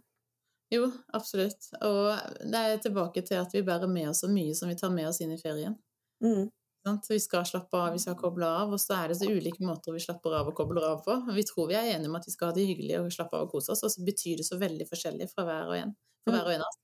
Jo, 0.71 0.87
absolutt. 1.19 1.67
Og 1.83 2.47
det 2.47 2.63
er 2.63 2.83
tilbake 2.85 3.25
til 3.27 3.43
at 3.43 3.53
vi 3.57 3.65
bærer 3.67 3.91
med 3.91 4.13
oss 4.13 4.23
så 4.23 4.31
mye 4.31 4.55
som 4.55 4.71
vi 4.71 4.79
tar 4.79 4.95
med 4.95 5.11
oss 5.11 5.19
inn 5.21 5.35
i 5.35 5.41
ferien. 5.41 5.75
Mm. 6.23 6.47
Vi 7.09 7.21
skal 7.21 7.45
slappe 7.45 7.77
av, 7.77 7.93
vi 7.93 8.01
skal 8.01 8.17
koble 8.17 8.47
av, 8.49 8.71
og 8.73 8.81
så 8.81 8.97
er 8.97 9.11
det 9.11 9.19
så 9.21 9.29
ulike 9.29 9.65
måter 9.67 9.93
vi 9.93 10.01
slapper 10.01 10.39
av 10.39 10.49
og 10.49 10.57
kobler 10.57 10.87
av 10.89 11.03
på. 11.05 11.17
Vi 11.37 11.45
tror 11.45 11.69
vi 11.69 11.77
er 11.77 11.91
enige 11.93 12.09
om 12.09 12.17
at 12.17 12.25
vi 12.25 12.33
skal 12.33 12.51
ha 12.51 12.57
det 12.57 12.65
hyggelig 12.71 12.97
og 13.03 13.11
slappe 13.13 13.37
av 13.37 13.45
og 13.45 13.53
kose 13.53 13.75
oss, 13.75 13.83
og 13.85 13.93
så 13.93 14.05
betyr 14.07 14.41
det 14.41 14.47
så 14.49 14.57
veldig 14.61 14.87
forskjellig 14.89 15.29
fra 15.35 15.45
hver 15.45 15.69
og 15.69 15.77
en. 15.77 15.93
For 16.25 16.33
hver 16.37 16.49
og, 16.49 16.55
en 16.55 16.65
av 16.65 16.71
oss. 16.71 16.81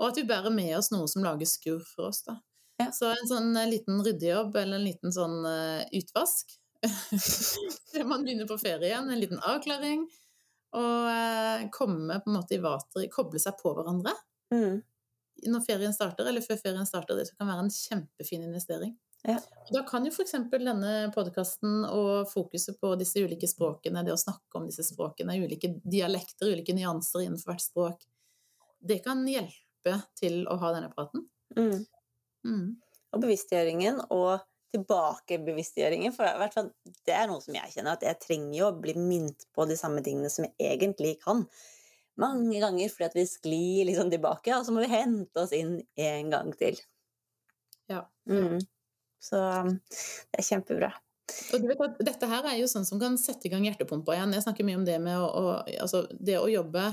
og 0.00 0.08
at 0.08 0.18
vi 0.18 0.26
bærer 0.32 0.54
med 0.54 0.72
oss 0.80 0.90
noe 0.94 1.06
som 1.10 1.24
lager 1.26 1.50
skurr 1.50 1.86
for 1.94 2.10
oss. 2.10 2.24
da. 2.26 2.40
Ja. 2.82 2.90
Så 2.92 3.12
en 3.12 3.30
sånn 3.30 3.54
eh, 3.56 3.70
liten 3.70 4.02
ryddejobb 4.04 4.58
eller 4.60 4.80
en 4.80 4.84
liten 4.84 5.14
sånn 5.14 5.38
uh, 5.46 5.80
utvask 5.96 6.58
Man 8.10 8.26
begynner 8.26 8.44
på 8.50 8.58
ferie 8.60 8.90
igjen, 8.90 9.08
en 9.10 9.20
liten 9.22 9.40
avklaring. 9.40 10.04
Og 10.76 11.06
uh, 11.08 11.64
komme 11.72 12.18
på 12.20 12.30
en 12.30 12.36
måte 12.36 12.58
i 12.58 12.60
vater, 12.62 13.06
koble 13.14 13.40
seg 13.42 13.56
på 13.62 13.72
hverandre. 13.78 14.12
Mm. 14.52 14.82
Når 15.50 15.64
ferien 15.64 15.94
starter, 15.96 16.28
eller 16.28 16.44
før 16.44 16.60
ferien 16.60 16.86
starter, 16.88 17.18
det 17.18 17.32
kan 17.32 17.48
være 17.48 17.64
en 17.64 17.72
kjempefin 17.72 18.44
investering. 18.44 18.92
Ja. 19.26 19.40
Da 19.74 19.82
kan 19.82 20.04
jo 20.06 20.12
f.eks. 20.14 20.36
denne 20.52 20.92
podkasten 21.14 21.80
og 21.88 22.28
fokuset 22.30 22.78
på 22.78 22.92
disse 23.00 23.22
ulike 23.24 23.48
språkene, 23.50 24.04
det 24.06 24.14
å 24.14 24.20
snakke 24.20 24.60
om 24.60 24.68
disse 24.68 24.84
språkene, 24.86 25.34
ulike 25.42 25.72
dialekter, 25.82 26.52
ulike 26.52 26.76
nyanser 26.76 27.24
innenfor 27.24 27.50
hvert 27.50 27.64
språk, 27.64 28.04
det 28.78 29.00
kan 29.02 29.24
hjelpe 29.26 29.96
til 30.18 30.44
å 30.46 30.58
ha 30.62 30.70
denne 30.76 30.92
praten. 30.92 31.26
Mm. 31.58 31.82
Mm. 32.46 32.68
Og 33.16 33.24
bevisstgjøringen 33.24 34.04
og 34.14 34.44
tilbakebevisstgjøringen, 34.76 36.14
for 36.14 36.28
i 36.28 36.38
hvert 36.38 36.54
fall 36.54 36.70
det 37.06 37.16
er 37.16 37.26
noe 37.30 37.42
som 37.42 37.56
jeg 37.56 37.74
kjenner, 37.74 37.96
at 37.96 38.06
jeg 38.06 38.20
trenger 38.22 38.54
jo 38.60 38.68
å 38.70 38.78
bli 38.78 38.94
minnet 38.98 39.48
på 39.56 39.66
de 39.66 39.78
samme 39.78 40.02
tingene 40.06 40.30
som 40.30 40.46
jeg 40.46 40.54
egentlig 40.76 41.16
kan. 41.24 41.42
Mange 42.20 42.62
ganger 42.62 42.92
fordi 42.92 43.10
at 43.10 43.18
vi 43.18 43.26
sklir 43.28 43.90
liksom 43.90 44.12
tilbake, 44.12 44.54
og 44.54 44.66
så 44.66 44.74
må 44.74 44.84
vi 44.84 44.92
hente 44.94 45.42
oss 45.42 45.54
inn 45.56 45.80
en 45.98 46.32
gang 46.32 46.54
til. 46.58 46.78
Ja. 47.90 48.04
Mm. 48.30 48.60
Så 49.26 49.40
det 49.66 50.40
er 50.40 50.46
kjempebra. 50.46 50.92
Og 51.52 51.62
du 51.62 51.66
vet 51.66 51.82
at 51.82 51.98
Dette 52.06 52.28
her 52.30 52.46
er 52.46 52.60
jo 52.60 52.68
sånn 52.70 52.86
som 52.86 53.00
kan 53.02 53.16
sette 53.18 53.48
i 53.48 53.52
gang 53.52 53.64
hjertepumpa 53.66 54.14
igjen. 54.14 54.34
Jeg 54.36 54.46
snakker 54.46 54.66
mye 54.66 54.78
om 54.78 54.86
det 54.86 55.00
med 55.02 55.18
å, 55.18 55.26
å, 55.26 55.56
altså 55.82 56.04
det 56.12 56.38
å 56.38 56.50
jobbe 56.50 56.88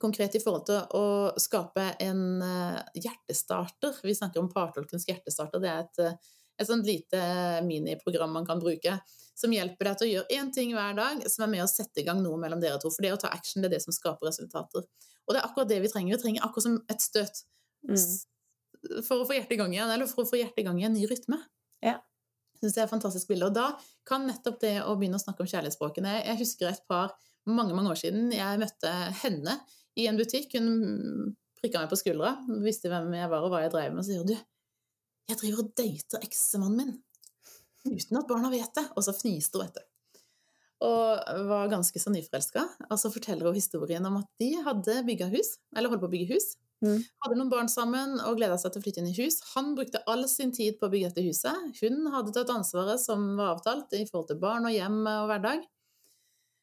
konkret 0.00 0.36
i 0.36 0.40
forhold 0.40 0.66
til 0.68 0.96
å 0.96 1.06
skape 1.40 1.90
en 2.00 2.22
uh, 2.40 2.78
hjertestarter. 2.96 3.98
Vi 4.04 4.16
snakker 4.16 4.40
om 4.40 4.48
partolkens 4.52 5.04
hjertestarter. 5.08 5.60
Det 5.60 5.72
er 5.72 5.82
et, 5.84 6.00
uh, 6.04 6.38
et 6.60 6.68
sånt 6.68 6.88
lite 6.88 7.20
miniprogram 7.66 8.32
man 8.32 8.48
kan 8.48 8.60
bruke 8.62 8.96
som 9.36 9.52
hjelper 9.52 9.88
deg 9.90 10.00
til 10.00 10.08
å 10.08 10.12
gjøre 10.14 10.40
én 10.40 10.50
ting 10.52 10.72
hver 10.76 10.96
dag 10.96 11.20
som 11.32 11.44
er 11.44 11.52
med 11.52 11.64
å 11.64 11.68
sette 11.68 12.02
i 12.02 12.06
gang 12.06 12.20
noe 12.24 12.40
mellom 12.40 12.60
dere 12.60 12.80
to. 12.80 12.92
For 12.92 13.04
det 13.04 13.12
å 13.16 13.20
ta 13.20 13.32
action 13.32 13.64
det 13.64 13.70
er 13.70 13.78
det 13.78 13.84
som 13.86 13.96
skaper 13.96 14.28
resultater. 14.28 14.84
Og 15.24 15.32
det 15.32 15.40
er 15.40 15.48
akkurat 15.48 15.68
det 15.70 15.80
vi 15.84 15.92
trenger. 15.92 16.16
Vi 16.16 16.24
trenger 16.24 16.48
akkurat 16.48 16.68
som 16.68 16.80
et 16.92 17.04
støt 17.04 17.44
Mm. 17.88 17.96
For 19.06 19.22
å 19.22 19.26
få 19.28 19.36
hjertet 19.36 19.56
i 19.56 19.60
gang 19.60 19.74
igjen, 19.74 19.90
eller 19.92 20.08
for 20.10 20.24
å 20.24 20.30
få 20.30 20.40
hjertet 20.40 20.62
i 20.62 20.66
gang 20.66 20.78
i 20.80 20.86
en 20.88 20.94
ny 20.96 21.06
rytme. 21.10 21.40
Ja. 21.84 21.98
Synes 22.60 22.76
det 22.76 22.82
er 22.82 22.86
et 22.88 22.92
fantastisk 22.92 23.30
bilde. 23.30 23.48
Og 23.48 23.56
da 23.56 23.70
kan 24.08 24.26
nettopp 24.28 24.60
det 24.62 24.76
å 24.84 24.94
begynne 25.00 25.20
å 25.20 25.22
snakke 25.22 25.44
om 25.44 25.48
kjærlighetsspråkene 25.48 26.16
Jeg 26.18 26.40
husker 26.42 26.70
et 26.70 26.82
par 26.90 27.14
mange 27.48 27.74
mange 27.76 27.92
år 27.92 28.00
siden 28.00 28.32
jeg 28.34 28.60
møtte 28.60 28.90
henne 29.22 29.56
i 29.98 30.06
en 30.10 30.18
butikk. 30.20 30.56
Hun 30.56 31.36
prikka 31.60 31.82
meg 31.82 31.92
på 31.92 31.98
skuldra, 32.00 32.34
visste 32.64 32.92
hvem 32.92 33.12
jeg 33.16 33.30
var 33.32 33.44
og 33.44 33.52
hva 33.52 33.62
jeg 33.64 33.72
drev 33.74 33.92
med, 33.92 34.02
og 34.02 34.08
sier 34.08 34.24
du 34.24 34.36
jeg 35.30 35.38
driver 35.38 35.62
og 35.62 35.72
dater 35.78 36.24
eksemannen 36.26 36.78
min 36.80 36.96
uten 37.86 38.18
at 38.18 38.28
barna 38.28 38.50
vet 38.52 38.72
det. 38.76 38.82
Og 38.98 39.04
så 39.06 39.14
fniste 39.16 39.60
hun, 39.60 39.68
etter. 39.68 39.86
Og 40.84 41.44
var 41.48 41.70
ganske 41.72 42.02
så 42.02 42.12
nyforelska. 42.12 42.64
Og 42.88 42.98
så 43.00 43.12
forteller 43.12 43.48
hun 43.48 43.56
historien 43.56 44.04
om 44.08 44.18
at 44.20 44.28
de 44.42 44.50
hadde 44.64 44.96
bygga 45.06 45.30
hus, 45.32 45.54
eller 45.76 45.92
holdt 45.92 46.02
på 46.02 46.10
å 46.10 46.12
bygge 46.12 46.34
hus. 46.34 46.50
Mm. 46.80 47.02
Hadde 47.24 47.36
noen 47.36 47.52
barn 47.52 47.68
sammen 47.68 48.16
og 48.24 48.38
gleda 48.38 48.56
seg 48.60 48.72
til 48.72 48.80
å 48.80 48.84
flytte 48.84 49.02
inn 49.02 49.10
i 49.10 49.16
hus. 49.18 49.40
Han 49.52 49.74
brukte 49.76 50.00
all 50.08 50.24
sin 50.30 50.52
tid 50.56 50.78
på 50.80 50.88
å 50.88 50.92
bygge 50.92 51.10
dette 51.10 51.26
huset. 51.26 51.76
Hun 51.82 52.08
hadde 52.14 52.32
tatt 52.36 52.52
ansvaret 52.54 53.02
som 53.02 53.34
var 53.36 53.56
avtalt 53.56 53.92
i 53.98 54.06
forhold 54.08 54.30
til 54.30 54.40
barn 54.40 54.68
og 54.68 54.74
hjem 54.74 55.02
og 55.04 55.28
hverdag. 55.30 55.66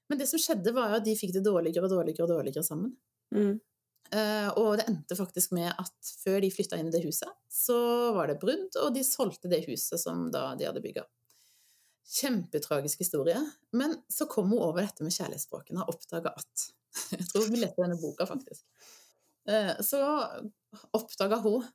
Men 0.07 0.22
det 0.22 0.30
som 0.30 0.41
skjedde, 0.41 0.74
var 0.76 0.91
jo 0.91 1.01
at 1.01 1.05
de 1.05 1.18
fikk 1.20 1.36
det 1.36 1.45
dårligere 1.45 1.86
og 1.86 1.93
dårligere 1.93 2.26
og 2.26 2.34
dårligere 2.38 2.65
sammen. 2.65 2.93
Mm. 3.36 3.57
Uh, 4.07 4.49
og 4.55 4.78
det 4.80 4.86
endte 4.88 5.18
faktisk 5.20 5.51
med 5.57 5.68
at 5.68 6.11
før 6.24 6.39
de 6.39 6.49
flytta 6.53 6.80
inn 6.80 6.88
i 6.88 6.93
det 6.93 7.03
huset, 7.03 7.28
så 7.51 7.78
var 8.15 8.32
det 8.32 8.39
brudd, 8.39 8.72
og 8.80 8.93
de 8.95 9.03
solgte 9.03 9.51
det 9.51 9.65
huset 9.65 9.99
som 9.99 10.30
da 10.32 10.53
de 10.55 10.70
hadde 10.70 10.84
bygga. 10.84 11.03
Kjempetragisk 12.07 13.03
historie. 13.03 13.39
Men 13.76 13.97
så 14.07 14.30
kom 14.32 14.47
hun 14.53 14.63
over 14.63 14.86
dette 14.86 15.03
med 15.03 15.11
kjærlighetsspråkene 15.11 15.84
og 15.84 15.97
oppdaga 15.97 16.32
at 16.39 16.70
Jeg 17.18 17.28
tror 17.30 17.49
hun 17.49 17.59
leste 17.59 17.84
denne 17.84 17.99
boka, 17.99 18.26
faktisk. 18.26 18.63
Eh, 19.48 19.74
så 19.86 20.02
oppdaga 20.95 21.39
hun 21.43 21.66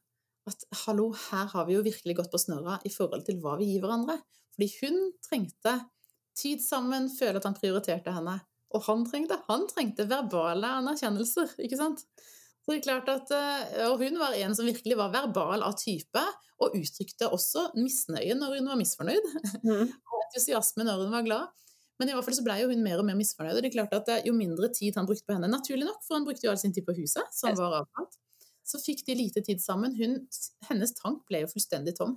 at 0.51 0.65
hallo, 0.85 1.13
her 1.31 1.47
har 1.53 1.67
vi 1.69 1.77
jo 1.77 1.85
virkelig 1.87 2.17
gått 2.19 2.33
på 2.33 2.41
snørra 2.43 2.81
i 2.85 2.91
forhold 2.91 3.23
til 3.29 3.39
hva 3.43 3.55
vi 3.61 3.69
gir 3.71 3.85
hverandre. 3.85 4.19
Fordi 4.53 4.69
hun 4.81 4.99
trengte 5.23 5.77
tid 6.39 6.63
sammen, 6.65 7.07
føle 7.13 7.39
at 7.39 7.47
han 7.47 7.57
prioriterte 7.57 8.15
henne. 8.15 8.41
Og 8.73 8.83
han 8.89 9.05
trengte, 9.07 9.39
han 9.49 9.67
trengte 9.71 10.09
verbale 10.11 10.71
anerkjennelser, 10.81 11.53
ikke 11.63 11.79
sant? 11.79 12.03
Så 12.63 12.73
det 12.73 12.79
er 12.81 12.85
klart 12.87 13.09
at, 13.11 13.31
eh, 13.35 13.87
Og 13.89 13.99
hun 14.03 14.19
var 14.19 14.35
en 14.39 14.55
som 14.55 14.67
virkelig 14.67 14.97
var 14.97 15.13
verbal 15.15 15.63
av 15.67 15.75
type, 15.79 16.23
og 16.63 16.77
uttrykte 16.79 17.29
også 17.31 17.73
misnøye 17.75 18.37
når 18.39 18.59
hun 18.59 18.71
var 18.71 18.79
misfornøyd, 18.81 19.27
Mm. 19.63 19.89
og 20.13 20.19
entusiasme 20.27 20.85
når 20.87 21.05
hun 21.05 21.13
var 21.13 21.23
glad. 21.27 21.49
Men 22.01 22.11
i 22.11 22.17
hvert 22.17 22.27
fall 22.27 22.37
så 22.37 22.45
ble 22.47 22.57
jo 22.63 22.71
hun 22.73 22.83
mer 22.85 23.01
og 23.03 23.07
mer 23.07 23.19
misfornøyd. 23.19 23.59
Og 23.59 23.63
det 23.63 23.71
er 23.71 23.77
klart 23.77 23.95
at 23.99 24.11
eh, 24.11 24.27
jo 24.29 24.35
mindre 24.37 24.71
tid 24.75 24.97
han 24.99 25.09
brukte 25.09 25.27
på 25.29 25.37
henne, 25.37 25.51
naturlig 25.51 25.87
nok, 25.87 26.03
for 26.07 26.19
han 26.19 26.27
brukte 26.27 26.49
jo 26.49 26.53
all 26.53 26.61
sin 26.61 26.75
tid 26.75 26.87
på 26.87 26.97
huset, 26.97 27.29
som 27.37 27.55
var 27.59 27.83
avtalt, 27.83 28.19
så 28.67 28.81
fikk 28.83 29.05
de 29.07 29.19
lite 29.19 29.43
tid 29.45 29.63
sammen. 29.63 29.95
Hun, 29.99 30.21
hennes 30.71 30.95
tank 30.99 31.25
ble 31.29 31.45
jo 31.45 31.51
fullstendig 31.53 31.97
tom. 31.99 32.17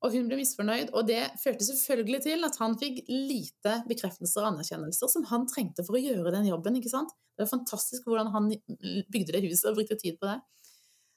Og 0.00 0.14
hun 0.14 0.30
ble 0.30 0.38
misfornøyd, 0.38 0.94
og 0.96 1.04
det 1.10 1.20
førte 1.42 1.66
selvfølgelig 1.66 2.22
til 2.24 2.46
at 2.46 2.54
han 2.62 2.76
fikk 2.80 3.02
lite 3.10 3.74
bekreftelser 3.88 4.46
og 4.46 4.54
anerkjennelser 4.54 5.10
som 5.12 5.26
han 5.28 5.44
trengte 5.48 5.84
for 5.84 5.98
å 5.98 6.00
gjøre 6.00 6.32
den 6.32 6.48
jobben. 6.48 6.78
ikke 6.80 6.92
sant? 6.92 7.12
Det 7.36 7.44
var 7.44 7.52
fantastisk 7.52 8.08
hvordan 8.08 8.32
han 8.32 8.48
bygde 9.12 9.36
det 9.36 9.44
huset 9.44 9.68
og 9.68 9.76
brukte 9.76 9.98
tid 10.00 10.16
på 10.20 10.30
det. 10.30 10.38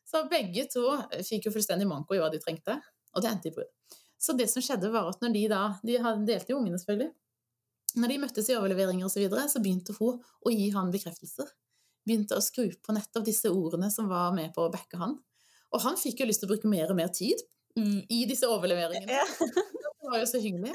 Så 0.04 0.26
begge 0.32 0.68
to 0.72 0.84
fikk 1.24 1.48
jo 1.48 1.56
fullstendig 1.56 1.88
manko 1.88 2.18
i 2.18 2.20
hva 2.20 2.28
de 2.34 2.42
trengte, 2.44 2.76
og 3.16 3.24
det 3.24 3.32
endte 3.32 3.50
i 3.50 3.56
brudd. 3.56 3.72
Så 4.20 4.36
det 4.36 4.50
som 4.52 4.64
skjedde, 4.64 4.92
var 4.92 5.08
at 5.10 5.24
når 5.24 5.32
de 5.36 5.44
da 5.52 5.64
De 5.84 5.98
delte 6.28 6.54
jo 6.54 6.60
ungene, 6.60 6.80
selvfølgelig. 6.80 7.12
Når 8.00 8.10
de 8.10 8.20
møttes 8.24 8.50
i 8.50 8.56
overleveringer 8.58 9.06
osv., 9.06 9.18
så, 9.18 9.24
videre, 9.24 9.48
så 9.52 9.62
begynte 9.64 9.96
hun 10.00 10.20
å 10.20 10.54
gi 10.54 10.70
han 10.74 10.92
bekreftelser. 10.94 11.50
Begynte 12.08 12.38
å 12.38 12.44
skru 12.44 12.68
på 12.84 12.96
nettopp 12.96 13.26
disse 13.28 13.52
ordene 13.54 13.90
som 13.94 14.10
var 14.12 14.34
med 14.36 14.54
på 14.56 14.66
å 14.66 14.72
backe 14.74 15.00
han. 15.00 15.18
Og 15.74 15.84
han 15.86 15.98
fikk 15.98 16.22
jo 16.22 16.30
lyst 16.30 16.44
til 16.44 16.50
å 16.50 16.54
bruke 16.54 16.70
mer 16.70 16.92
og 16.92 16.98
mer 17.00 17.14
tid 17.14 17.40
i 18.14 18.24
disse 18.30 18.50
overleveringene. 18.50 19.22
Ja. 19.22 19.26
Det 20.04 20.12
var 20.12 20.20
jo 20.20 20.28
så 20.28 20.42
hyggelig. 20.44 20.74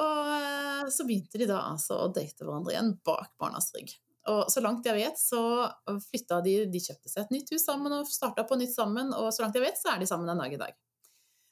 Og 0.00 0.30
eh, 0.32 0.86
så 0.90 1.04
begynte 1.04 1.36
de 1.38 1.46
da 1.50 1.58
altså 1.68 1.98
å 2.00 2.08
date 2.14 2.46
hverandre 2.46 2.72
igjen 2.72 2.94
bak 3.04 3.34
barnas 3.40 3.68
rygg. 3.76 3.92
Og 4.32 4.46
så 4.50 4.62
langt 4.62 4.86
jeg 4.86 4.96
vet, 4.96 5.18
så 5.18 5.42
flytta 6.06 6.38
de 6.44 6.54
De 6.70 6.80
kjøpte 6.80 7.10
seg 7.10 7.24
et 7.24 7.34
nytt 7.34 7.50
hus 7.52 7.64
sammen 7.66 7.92
og 7.96 8.08
starta 8.10 8.44
på 8.46 8.56
nytt 8.58 8.72
sammen, 8.74 9.10
og 9.18 9.32
så 9.34 9.44
langt 9.44 9.58
jeg 9.58 9.66
vet, 9.66 9.78
så 9.78 9.92
er 9.92 10.02
de 10.02 10.08
sammen 10.08 10.30
en 10.30 10.40
dag 10.40 10.54
i 10.54 10.60
dag. 10.60 10.76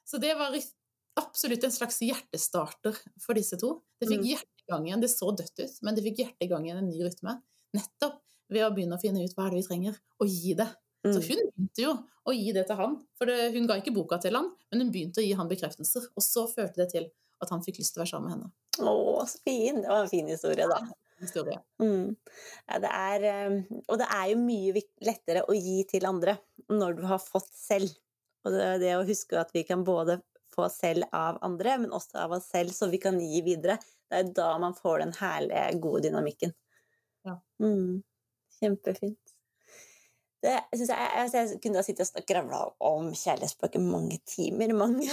Så 0.07 0.19
det 0.23 0.33
var 0.39 0.55
absolutt 1.21 1.67
en 1.67 1.75
slags 1.75 2.01
hjertestarter 2.07 2.97
for 3.21 3.39
disse 3.39 3.59
to. 3.61 3.77
Det 4.01 4.09
fikk 4.09 4.23
Mm. 4.23 4.31
Gang 4.71 4.87
igjen. 4.89 5.03
Det 5.03 5.11
så 5.13 5.31
dødt 5.37 5.59
ut, 5.65 5.79
men 5.87 5.97
det 5.99 6.05
fikk 6.07 6.23
hjertet 6.25 6.47
i 6.47 6.51
gang 6.51 6.67
igjen 6.67 6.81
en 6.83 6.89
ny 6.91 7.03
rytme. 7.05 7.37
Nettopp 7.77 8.21
ved 8.51 8.65
å 8.67 8.71
begynne 8.75 8.97
å 8.99 9.03
finne 9.03 9.23
ut 9.23 9.35
hva 9.37 9.47
er 9.47 9.55
det 9.55 9.61
vi 9.61 9.67
trenger, 9.69 9.99
og 10.21 10.31
gi 10.31 10.55
det. 10.59 10.69
Så 11.01 11.17
Mm. 11.17 11.29
hun 11.29 11.47
begynte 11.49 11.81
jo 11.81 11.93
å 12.29 12.33
gi 12.37 12.51
det 12.53 12.67
til 12.69 12.77
han, 12.77 12.97
for 13.17 13.25
det, 13.31 13.53
hun 13.55 13.67
ga 13.67 13.79
ikke 13.81 13.95
boka 13.95 14.19
til 14.21 14.35
han, 14.37 14.51
men 14.71 14.83
hun 14.83 14.91
begynte 14.93 15.23
å 15.23 15.25
gi 15.25 15.33
han 15.39 15.49
bekreftelser, 15.49 16.11
og 16.15 16.23
så 16.23 16.43
førte 16.51 16.77
det 16.83 16.91
til 16.93 17.07
at 17.41 17.49
han 17.55 17.63
fikk 17.65 17.79
lyst 17.81 17.95
til 17.95 18.03
å 18.03 18.05
være 18.05 18.11
sammen 18.11 18.29
med 18.29 18.35
henne. 18.35 18.51
Å, 18.85 19.25
så 19.27 19.39
fin! 19.47 19.81
Det 19.81 19.89
var 19.89 20.03
en 20.05 20.11
fin 20.13 20.29
historie, 20.29 20.67
da. 20.69 20.81
Historie. 21.21 21.57
Mm. 21.81 22.17
Ja, 22.69 22.79
det 22.85 22.91
er, 22.93 23.25
eh, 23.31 23.81
og 23.89 23.99
det 24.01 24.09
er 24.13 24.27
jo 24.33 24.37
mye 24.45 24.83
lettere 25.09 25.47
å 25.49 25.57
gi 25.57 25.79
til 25.89 26.05
andre 26.09 26.37
når 26.69 26.97
du 27.01 27.03
har 27.09 27.19
fått 27.21 27.49
selv. 27.57 27.97
Og 28.45 28.53
det, 28.53 28.69
det 28.85 28.93
å 28.97 29.05
huske 29.09 29.37
at 29.41 29.51
vi 29.57 29.65
kan 29.69 29.85
både 29.85 30.21
få 30.55 30.69
selv 30.73 31.09
av 31.17 31.39
andre, 31.47 31.79
men 31.83 31.95
også 31.97 32.25
av 32.25 32.37
oss 32.39 32.51
selv, 32.51 32.75
så 32.75 32.91
vi 32.91 33.01
kan 33.03 33.19
gi 33.21 33.43
videre. 33.47 33.79
Det 34.11 34.21
er 34.21 34.31
da 34.37 34.53
man 34.63 34.77
får 34.77 35.05
den 35.05 35.15
herlige, 35.21 35.67
gode 35.83 36.05
dynamikken. 36.09 36.55
Ja. 37.27 37.37
Mm. 37.63 38.03
Kjempefint. 38.61 39.37
Det 40.41 40.55
jeg, 40.73 40.87
jeg, 40.89 41.31
jeg 41.35 41.59
kunne 41.61 41.81
ha 41.83 41.85
sittet 41.85 42.07
og 42.07 42.23
skravla 42.25 42.61
om 42.89 43.11
kjærlighetsspråk 43.13 43.77
i 43.77 43.83
mange 43.85 44.21
timer. 44.25 44.73
Mange. 44.77 45.09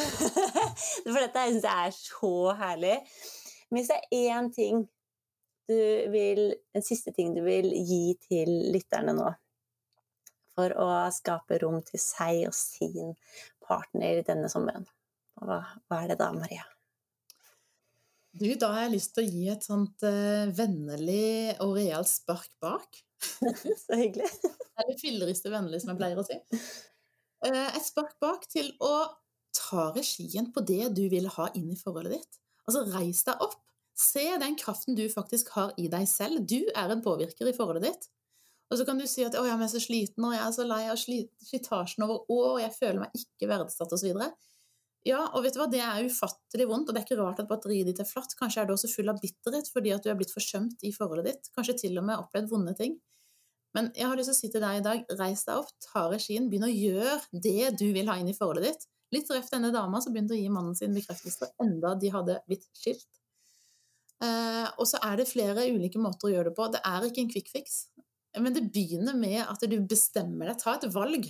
For 1.04 1.20
dette 1.20 1.48
syns 1.50 1.68
jeg 1.68 1.90
er 1.90 1.98
så 1.98 2.36
herlig. 2.62 2.96
Men 3.68 3.82
hvis 3.82 3.92
det 3.92 4.00
er 4.00 4.38
én 4.38 4.54
ting 4.56 4.86
du 5.68 5.76
vil 6.14 6.54
En 6.72 6.84
siste 6.86 7.12
ting 7.12 7.34
du 7.36 7.42
vil 7.44 7.68
gi 7.76 8.16
til 8.24 8.48
lytterne 8.72 9.12
nå, 9.18 9.26
for 10.56 10.72
å 10.80 10.86
skape 11.12 11.60
rom 11.62 11.82
til 11.86 12.00
seg 12.00 12.46
og 12.48 12.56
sin 12.56 13.12
partner 13.68 14.24
denne 14.26 14.48
sommeren, 14.50 14.88
hva, 15.42 15.62
hva 15.88 16.02
er 16.04 16.14
det 16.14 16.20
da, 16.22 16.32
Maria? 16.36 16.66
Du, 18.38 18.48
da 18.60 18.70
har 18.74 18.86
jeg 18.86 18.96
lyst 18.98 19.16
til 19.16 19.26
å 19.26 19.32
gi 19.34 19.46
et 19.50 19.66
sånt 19.66 20.04
uh, 20.06 20.50
vennlig 20.54 21.58
og 21.64 21.78
realt 21.78 22.10
spark 22.10 22.52
bak. 22.62 23.00
Så 23.84 23.98
hyggelig. 23.98 24.30
det 24.44 24.84
er 24.84 24.92
det 24.92 25.00
filleriste 25.02 25.54
vennlig, 25.54 25.82
som 25.82 25.94
jeg 25.94 26.02
pleier 26.02 26.22
å 26.22 26.26
si. 26.28 26.38
Uh, 27.46 27.70
et 27.72 27.86
spark 27.86 28.18
bak 28.22 28.46
til 28.52 28.70
å 28.84 29.08
ta 29.58 29.88
regien 29.96 30.52
på 30.54 30.62
det 30.66 30.92
du 30.98 31.08
vil 31.10 31.30
ha 31.38 31.48
inn 31.58 31.72
i 31.74 31.80
forholdet 31.80 32.20
ditt. 32.20 32.38
Altså, 32.68 32.84
reis 32.94 33.24
deg 33.26 33.42
opp. 33.42 33.58
Se 33.98 34.28
den 34.38 34.54
kraften 34.60 34.94
du 34.98 35.08
faktisk 35.10 35.50
har 35.56 35.72
i 35.82 35.88
deg 35.90 36.06
selv. 36.10 36.44
Du 36.46 36.60
er 36.76 36.94
en 36.94 37.02
påvirker 37.02 37.50
i 37.50 37.56
forholdet 37.58 37.88
ditt. 37.88 38.10
Og 38.68 38.78
så 38.78 38.86
kan 38.86 39.00
du 39.00 39.08
si 39.08 39.24
at 39.24 39.34
'å, 39.34 39.46
jeg 39.48 39.56
er 39.64 39.72
så 39.72 39.80
sliten, 39.80 40.26
og 40.28 40.36
jeg 40.36 40.44
er 40.44 40.52
så 40.52 40.66
lei 40.68 40.84
av 40.92 41.00
sli- 41.00 41.30
slitasjen 41.42 42.04
over 42.04 42.28
år, 42.28 42.50
og 42.52 42.62
jeg 42.62 42.76
føler 42.76 43.00
meg 43.00 43.16
ikke 43.16 43.50
verdsatt', 43.50 43.96
osv. 43.96 44.12
Ja, 45.08 45.22
og 45.32 45.46
vet 45.46 45.56
du 45.56 45.62
hva, 45.62 45.70
det 45.72 45.80
er 45.80 46.08
ufattelig 46.10 46.66
vondt, 46.68 46.90
og 46.90 46.96
det 46.96 47.00
er 47.00 47.06
ikke 47.06 47.20
rart 47.22 47.40
at 47.40 47.48
batteriet 47.48 47.88
ditt 47.88 48.02
er 48.04 48.08
flatt. 48.10 48.34
Kanskje 48.40 48.64
er 48.64 48.68
du 48.68 48.74
også 48.74 48.90
full 48.92 49.12
av 49.12 49.22
bitterhet 49.24 49.70
fordi 49.72 49.94
at 49.96 50.04
du 50.04 50.10
er 50.12 50.18
blitt 50.20 50.34
forsømt 50.34 50.84
i 50.88 50.92
forholdet 50.96 51.30
ditt. 51.30 51.52
Kanskje 51.56 51.78
til 51.86 52.00
og 52.02 52.08
med 52.10 52.20
opplevd 52.20 52.52
vonde 52.52 52.74
ting. 52.76 52.98
Men 53.78 53.92
jeg 53.96 54.10
har 54.10 54.20
lyst 54.20 54.32
til 54.32 54.36
å 54.36 54.40
si 54.40 54.50
til 54.52 54.64
deg 54.64 54.80
i 54.80 54.84
dag, 54.84 55.04
reis 55.20 55.46
deg 55.48 55.62
opp, 55.62 55.72
ta 55.86 56.08
regien, 56.12 56.48
begynn 56.52 56.68
å 56.68 56.74
gjøre 56.74 57.42
det 57.46 57.72
du 57.80 57.86
vil 57.96 58.10
ha 58.10 58.18
inn 58.20 58.32
i 58.32 58.36
forholdet 58.36 58.68
ditt. 58.68 58.88
Litt 59.16 59.30
røft 59.32 59.54
denne 59.54 59.72
dama 59.72 60.02
som 60.04 60.16
begynte 60.16 60.36
å 60.36 60.40
gi 60.40 60.50
mannen 60.52 60.76
sin 60.76 60.96
bekreftelser 60.96 61.54
enda 61.64 61.94
de 62.00 62.12
hadde 62.12 62.40
blitt 62.50 62.68
skilt. 62.76 63.08
Eh, 64.24 64.66
og 64.76 64.88
så 64.90 65.00
er 65.06 65.20
det 65.22 65.30
flere 65.30 65.68
ulike 65.70 66.02
måter 66.02 66.28
å 66.28 66.34
gjøre 66.34 66.52
det 66.52 66.58
på. 66.58 66.68
Det 66.74 66.82
er 66.90 67.06
ikke 67.08 67.24
en 67.24 67.32
quick 67.32 67.52
fix. 67.54 67.78
Men 68.38 68.56
det 68.56 68.66
begynner 68.74 69.16
med 69.18 69.40
at 69.46 69.64
du 69.64 69.78
bestemmer 69.88 70.52
deg, 70.52 70.60
ta 70.62 70.76
et 70.76 70.90
valg, 70.94 71.30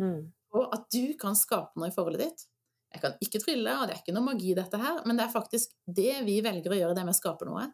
mm. 0.00 0.20
og 0.56 0.72
at 0.74 0.86
du 0.94 1.12
kan 1.20 1.36
skape 1.38 1.78
noe 1.78 1.90
i 1.90 1.94
forholdet 1.94 2.24
ditt. 2.24 2.46
Jeg 2.88 3.02
kan 3.02 3.16
ikke 3.24 3.40
trylle, 3.42 3.74
og 3.76 3.88
det 3.88 3.94
er 3.94 4.00
ikke 4.00 4.14
noe 4.16 4.26
magi, 4.30 4.54
dette 4.56 4.80
her, 4.80 5.02
men 5.04 5.18
det 5.18 5.26
er 5.26 5.32
faktisk 5.34 5.74
det 5.84 6.22
vi 6.24 6.38
velger 6.44 6.72
å 6.72 6.78
gjøre, 6.78 6.96
det 6.96 7.04
med 7.04 7.16
å 7.16 7.18
skape 7.18 7.48
noe. 7.48 7.66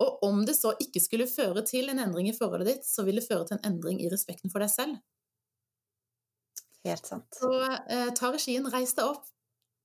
Og 0.00 0.24
om 0.24 0.42
det 0.48 0.56
så 0.56 0.72
ikke 0.80 1.00
skulle 1.02 1.28
føre 1.28 1.62
til 1.68 1.92
en 1.92 2.00
endring 2.00 2.28
i 2.30 2.36
forholdet 2.36 2.68
ditt, 2.68 2.88
så 2.88 3.04
vil 3.06 3.20
det 3.20 3.26
føre 3.26 3.48
til 3.48 3.58
en 3.58 3.72
endring 3.72 4.00
i 4.00 4.10
respekten 4.12 4.52
for 4.52 4.64
deg 4.64 4.72
selv. 4.72 5.00
Helt 6.86 7.08
sant. 7.08 7.28
Så 7.36 7.50
eh, 7.60 8.08
ta 8.16 8.30
regien, 8.32 8.68
reis 8.72 8.94
deg 8.96 9.10
opp. 9.12 9.28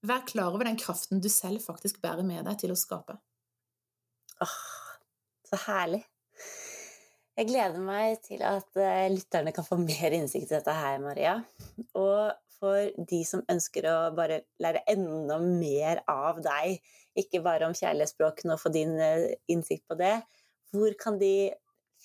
Vær 0.06 0.24
klar 0.28 0.54
over 0.54 0.68
den 0.68 0.80
kraften 0.80 1.24
du 1.24 1.28
selv 1.32 1.64
faktisk 1.64 2.00
bærer 2.04 2.24
med 2.28 2.46
deg 2.48 2.60
til 2.62 2.72
å 2.72 2.80
skape. 2.80 3.18
Åh, 4.44 4.60
så 5.50 5.60
herlig. 5.66 6.04
Jeg 7.36 7.50
gleder 7.50 7.82
meg 7.84 8.22
til 8.24 8.44
at 8.48 8.78
uh, 8.80 9.08
lytterne 9.12 9.52
kan 9.56 9.66
få 9.68 9.76
mer 9.82 10.14
innsikt 10.16 10.48
i 10.48 10.56
dette 10.56 10.76
her, 10.76 11.02
Maria. 11.04 11.34
Og 12.00 12.32
for 12.66 13.05
de 13.11 13.22
som 13.28 13.43
ønsker 13.51 13.86
å 13.89 13.97
bare 14.18 14.41
lære 14.63 14.82
enda 14.91 15.38
mer 15.43 16.01
av 16.11 16.41
deg, 16.43 16.80
ikke 17.20 17.43
bare 17.45 17.70
om 17.70 17.76
kjærlighetsspråkene 17.78 18.55
og 18.55 18.61
få 18.63 18.72
din 18.74 18.97
uh, 18.97 19.30
innsikt 19.51 19.86
på 19.89 19.97
det, 19.99 20.18
hvor 20.74 20.95
kan 20.99 21.20
de 21.22 21.51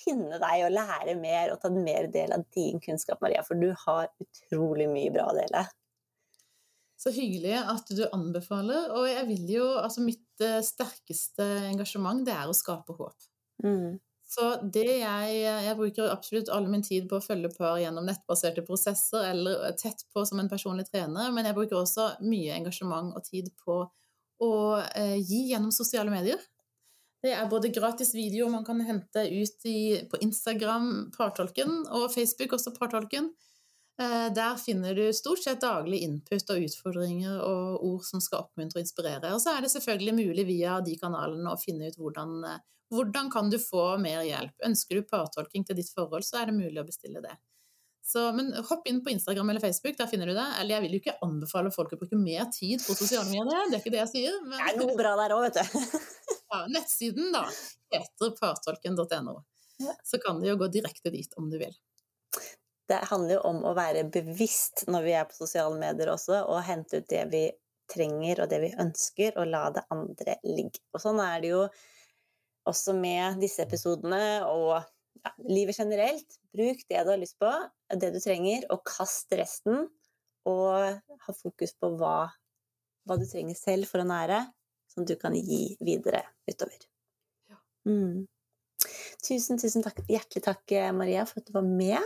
finne 0.00 0.38
deg 0.40 0.64
og 0.66 0.74
lære 0.74 1.16
mer 1.18 1.52
og 1.52 1.61
ta 1.62 1.70
mer 1.72 2.08
del 2.12 2.34
av 2.36 2.44
din 2.54 2.80
kunnskap, 2.82 3.20
Maria? 3.24 3.42
For 3.46 3.58
du 3.58 3.70
har 3.86 4.11
utrolig 4.22 4.88
mye 4.92 5.12
bra 5.14 5.30
å 5.30 5.36
dele. 5.36 5.64
Så 7.00 7.12
hyggelig 7.16 7.56
at 7.56 7.90
du 7.96 8.04
anbefaler. 8.12 8.92
Og 8.92 9.08
jeg 9.08 9.24
vil 9.30 9.54
jo 9.56 9.66
Altså, 9.80 10.04
mitt 10.04 10.44
uh, 10.44 10.61
sterkeste 10.64 11.46
engasjement, 11.70 12.22
det 12.26 12.36
er 12.36 12.50
å 12.50 12.56
skape 12.56 12.96
håp. 12.98 13.28
Mm. 13.64 13.98
Så 14.31 14.47
jeg 14.70 15.39
Jeg 15.43 15.76
bruker 15.76 16.12
absolutt 16.12 16.51
all 16.55 16.68
min 16.70 16.85
tid 16.87 17.09
på 17.11 17.18
å 17.18 17.24
følge 17.24 17.51
par 17.57 17.81
gjennom 17.83 18.07
nettbaserte 18.07 18.62
prosesser 18.62 19.26
eller 19.33 19.72
tett 19.81 20.05
på 20.14 20.22
som 20.26 20.39
en 20.39 20.51
personlig 20.51 20.87
trener, 20.87 21.33
men 21.35 21.49
jeg 21.49 21.57
bruker 21.57 21.81
også 21.81 22.12
mye 22.22 22.55
engasjement 22.55 23.16
og 23.16 23.24
tid 23.26 23.51
på 23.64 23.83
å 24.41 24.53
eh, 24.95 25.18
gi 25.18 25.51
gjennom 25.51 25.72
sosiale 25.74 26.12
medier. 26.12 26.39
Det 27.20 27.35
er 27.37 27.51
både 27.51 27.68
gratis 27.74 28.14
video 28.16 28.47
man 28.49 28.64
kan 28.64 28.81
hente 28.81 29.26
ut 29.28 29.66
i, 29.68 30.01
på 30.09 30.20
Instagram, 30.24 31.11
Partolken, 31.16 31.83
og 31.93 32.09
Facebook 32.14 32.55
også 32.57 32.72
Partolken. 32.78 33.28
Eh, 34.01 34.32
der 34.32 34.57
finner 34.57 34.94
du 34.94 35.12
stort 35.12 35.42
sett 35.44 35.61
daglig 35.61 35.98
input 36.07 36.51
og 36.55 36.64
utfordringer 36.64 37.40
og 37.44 37.82
ord 37.84 38.05
som 38.09 38.22
skal 38.24 38.46
oppmuntre 38.46 38.78
og 38.78 38.86
inspirere. 38.86 39.32
Og 39.34 39.42
så 39.42 39.53
er 39.53 39.64
det 39.66 39.72
selvfølgelig 39.74 40.14
mulig 40.16 40.44
via 40.48 40.78
de 40.84 40.94
kanalene 41.01 41.53
å 41.53 41.61
finne 41.61 41.90
ut 41.90 41.98
hvordan, 42.01 42.32
eh, 42.48 42.62
hvordan 42.94 43.28
kan 43.34 43.51
du 43.53 43.59
få 43.61 43.98
mer 44.01 44.22
hjelp. 44.24 44.55
Ønsker 44.64 44.96
du 44.96 45.09
partolking 45.11 45.66
til 45.68 45.76
ditt 45.76 45.92
forhold, 45.92 46.24
så 46.24 46.40
er 46.40 46.48
det 46.48 46.57
mulig 46.57 46.80
å 46.80 46.86
bestille 46.86 47.20
det. 47.20 47.34
Så, 48.11 48.22
men 48.32 48.48
hopp 48.70 48.88
inn 48.88 49.03
på 49.05 49.12
Instagram 49.12 49.53
eller 49.53 49.61
Facebook, 49.61 49.98
der 49.98 50.09
finner 50.09 50.30
du 50.30 50.32
det. 50.32 50.48
Eller 50.62 50.78
jeg 50.78 50.86
vil 50.86 50.96
jo 50.96 51.03
ikke 51.03 51.18
anbefale 51.26 51.74
folk 51.74 51.92
å 51.92 52.01
bruke 52.01 52.16
mer 52.16 52.48
tid 52.55 52.80
på 52.80 52.96
sosiale 52.96 53.28
medier, 53.28 53.68
det 53.68 53.76
er 53.76 53.84
ikke 53.84 53.92
det 53.92 54.01
jeg 54.07 54.12
sier. 54.14 54.40
Men... 54.46 54.57
Det 54.57 54.72
er 54.72 54.80
noe 54.80 54.96
bra 54.96 55.12
der 55.20 55.36
òg, 55.36 55.44
vet 55.51 55.61
du. 55.61 56.01
ja, 56.55 56.62
nettsiden, 56.72 57.28
da, 57.36 57.44
heter 57.92 58.32
partolken.no. 58.40 59.36
Så 60.09 60.24
kan 60.24 60.40
du 60.40 60.48
jo 60.48 60.57
gå 60.64 60.72
direkte 60.72 61.12
dit 61.12 61.36
om 61.36 61.53
du 61.53 61.61
vil 61.61 61.76
det 62.91 63.01
handler 63.11 63.36
jo 63.36 63.43
om 63.47 63.61
å 63.68 63.74
være 63.76 64.09
bevisst 64.11 64.84
når 64.91 65.05
vi 65.07 65.12
er 65.14 65.26
på 65.28 65.36
sosiale 65.38 65.78
medier 65.78 66.11
også, 66.12 66.43
og 66.51 66.64
hente 66.66 67.01
ut 67.01 67.11
det 67.11 67.22
vi 67.30 67.45
trenger 67.91 68.43
og 68.43 68.51
det 68.51 68.61
vi 68.64 68.70
ønsker, 68.82 69.36
og 69.38 69.51
la 69.51 69.64
det 69.74 69.84
andre 69.95 70.36
ligge. 70.47 70.82
Og 70.95 71.03
sånn 71.03 71.20
er 71.22 71.43
det 71.43 71.53
jo 71.53 71.62
også 72.70 72.95
med 72.99 73.41
disse 73.43 73.64
episodene 73.64 74.43
og 74.47 74.74
ja, 75.22 75.32
livet 75.47 75.78
generelt. 75.78 76.38
Bruk 76.55 76.82
det 76.91 77.05
du 77.07 77.12
har 77.12 77.20
lyst 77.20 77.38
på, 77.41 77.51
det 77.95 78.12
du 78.14 78.20
trenger, 78.22 78.66
og 78.74 78.82
kast 78.86 79.32
resten. 79.38 79.86
Og 80.49 81.01
ha 81.26 81.34
fokus 81.36 81.74
på 81.76 81.93
hva, 82.01 82.30
hva 83.07 83.18
du 83.20 83.26
trenger 83.28 83.59
selv 83.59 83.91
for 83.91 84.03
å 84.03 84.09
nære, 84.09 84.43
som 84.91 85.07
du 85.07 85.14
kan 85.20 85.36
gi 85.36 85.76
videre 85.84 86.24
utover. 86.49 86.86
Mm. 87.86 88.24
Tusen, 89.20 89.61
tusen 89.61 89.84
takk, 89.84 90.01
hjertelig 90.09 90.43
takk, 90.47 90.64
Maria, 90.97 91.26
for 91.28 91.43
at 91.43 91.51
du 91.51 91.55
var 91.55 91.66
med 91.66 92.01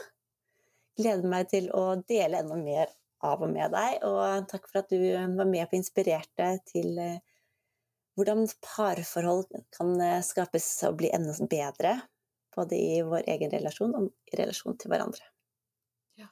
gleder 0.99 1.28
meg 1.28 1.49
til 1.51 1.70
å 1.74 1.95
dele 2.09 2.40
enda 2.42 2.59
mer 2.59 2.92
av 3.24 3.42
og 3.42 3.53
med 3.53 3.72
deg. 3.74 4.03
Og 4.07 4.49
takk 4.51 4.66
for 4.70 4.82
at 4.82 4.92
du 4.92 5.01
var 5.01 5.49
med 5.49 5.68
på 5.70 5.78
Inspirerte 5.78 6.51
til 6.68 6.99
eh, 7.01 7.20
hvordan 8.18 8.47
parforhold 8.62 9.49
kan 9.74 9.95
eh, 10.01 10.20
skapes 10.24 10.68
og 10.88 10.99
bli 11.01 11.12
enda 11.14 11.34
bedre. 11.51 11.97
Både 12.55 12.78
i 12.78 13.01
vår 13.03 13.26
egen 13.32 13.51
relasjon 13.51 13.97
og 13.99 14.11
i 14.30 14.38
relasjon 14.38 14.76
til 14.78 14.92
hverandre. 14.92 15.26
Ja. 16.20 16.28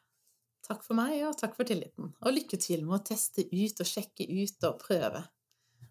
Takk 0.68 0.84
for 0.86 0.94
meg, 0.98 1.16
og 1.26 1.34
takk 1.40 1.56
for 1.58 1.66
tilliten. 1.66 2.12
Og 2.22 2.36
lykke 2.36 2.60
til 2.62 2.84
med 2.86 3.00
å 3.00 3.04
teste 3.12 3.48
ut 3.50 3.82
og 3.82 3.88
sjekke 3.88 4.28
ut 4.30 4.68
og 4.70 4.78
prøve 4.84 5.24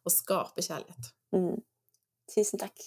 å 0.07 0.13
skape 0.13 0.63
kjærlighet. 0.63 1.11
Mm. 1.35 1.59
Tusen 2.31 2.61
takk. 2.61 2.79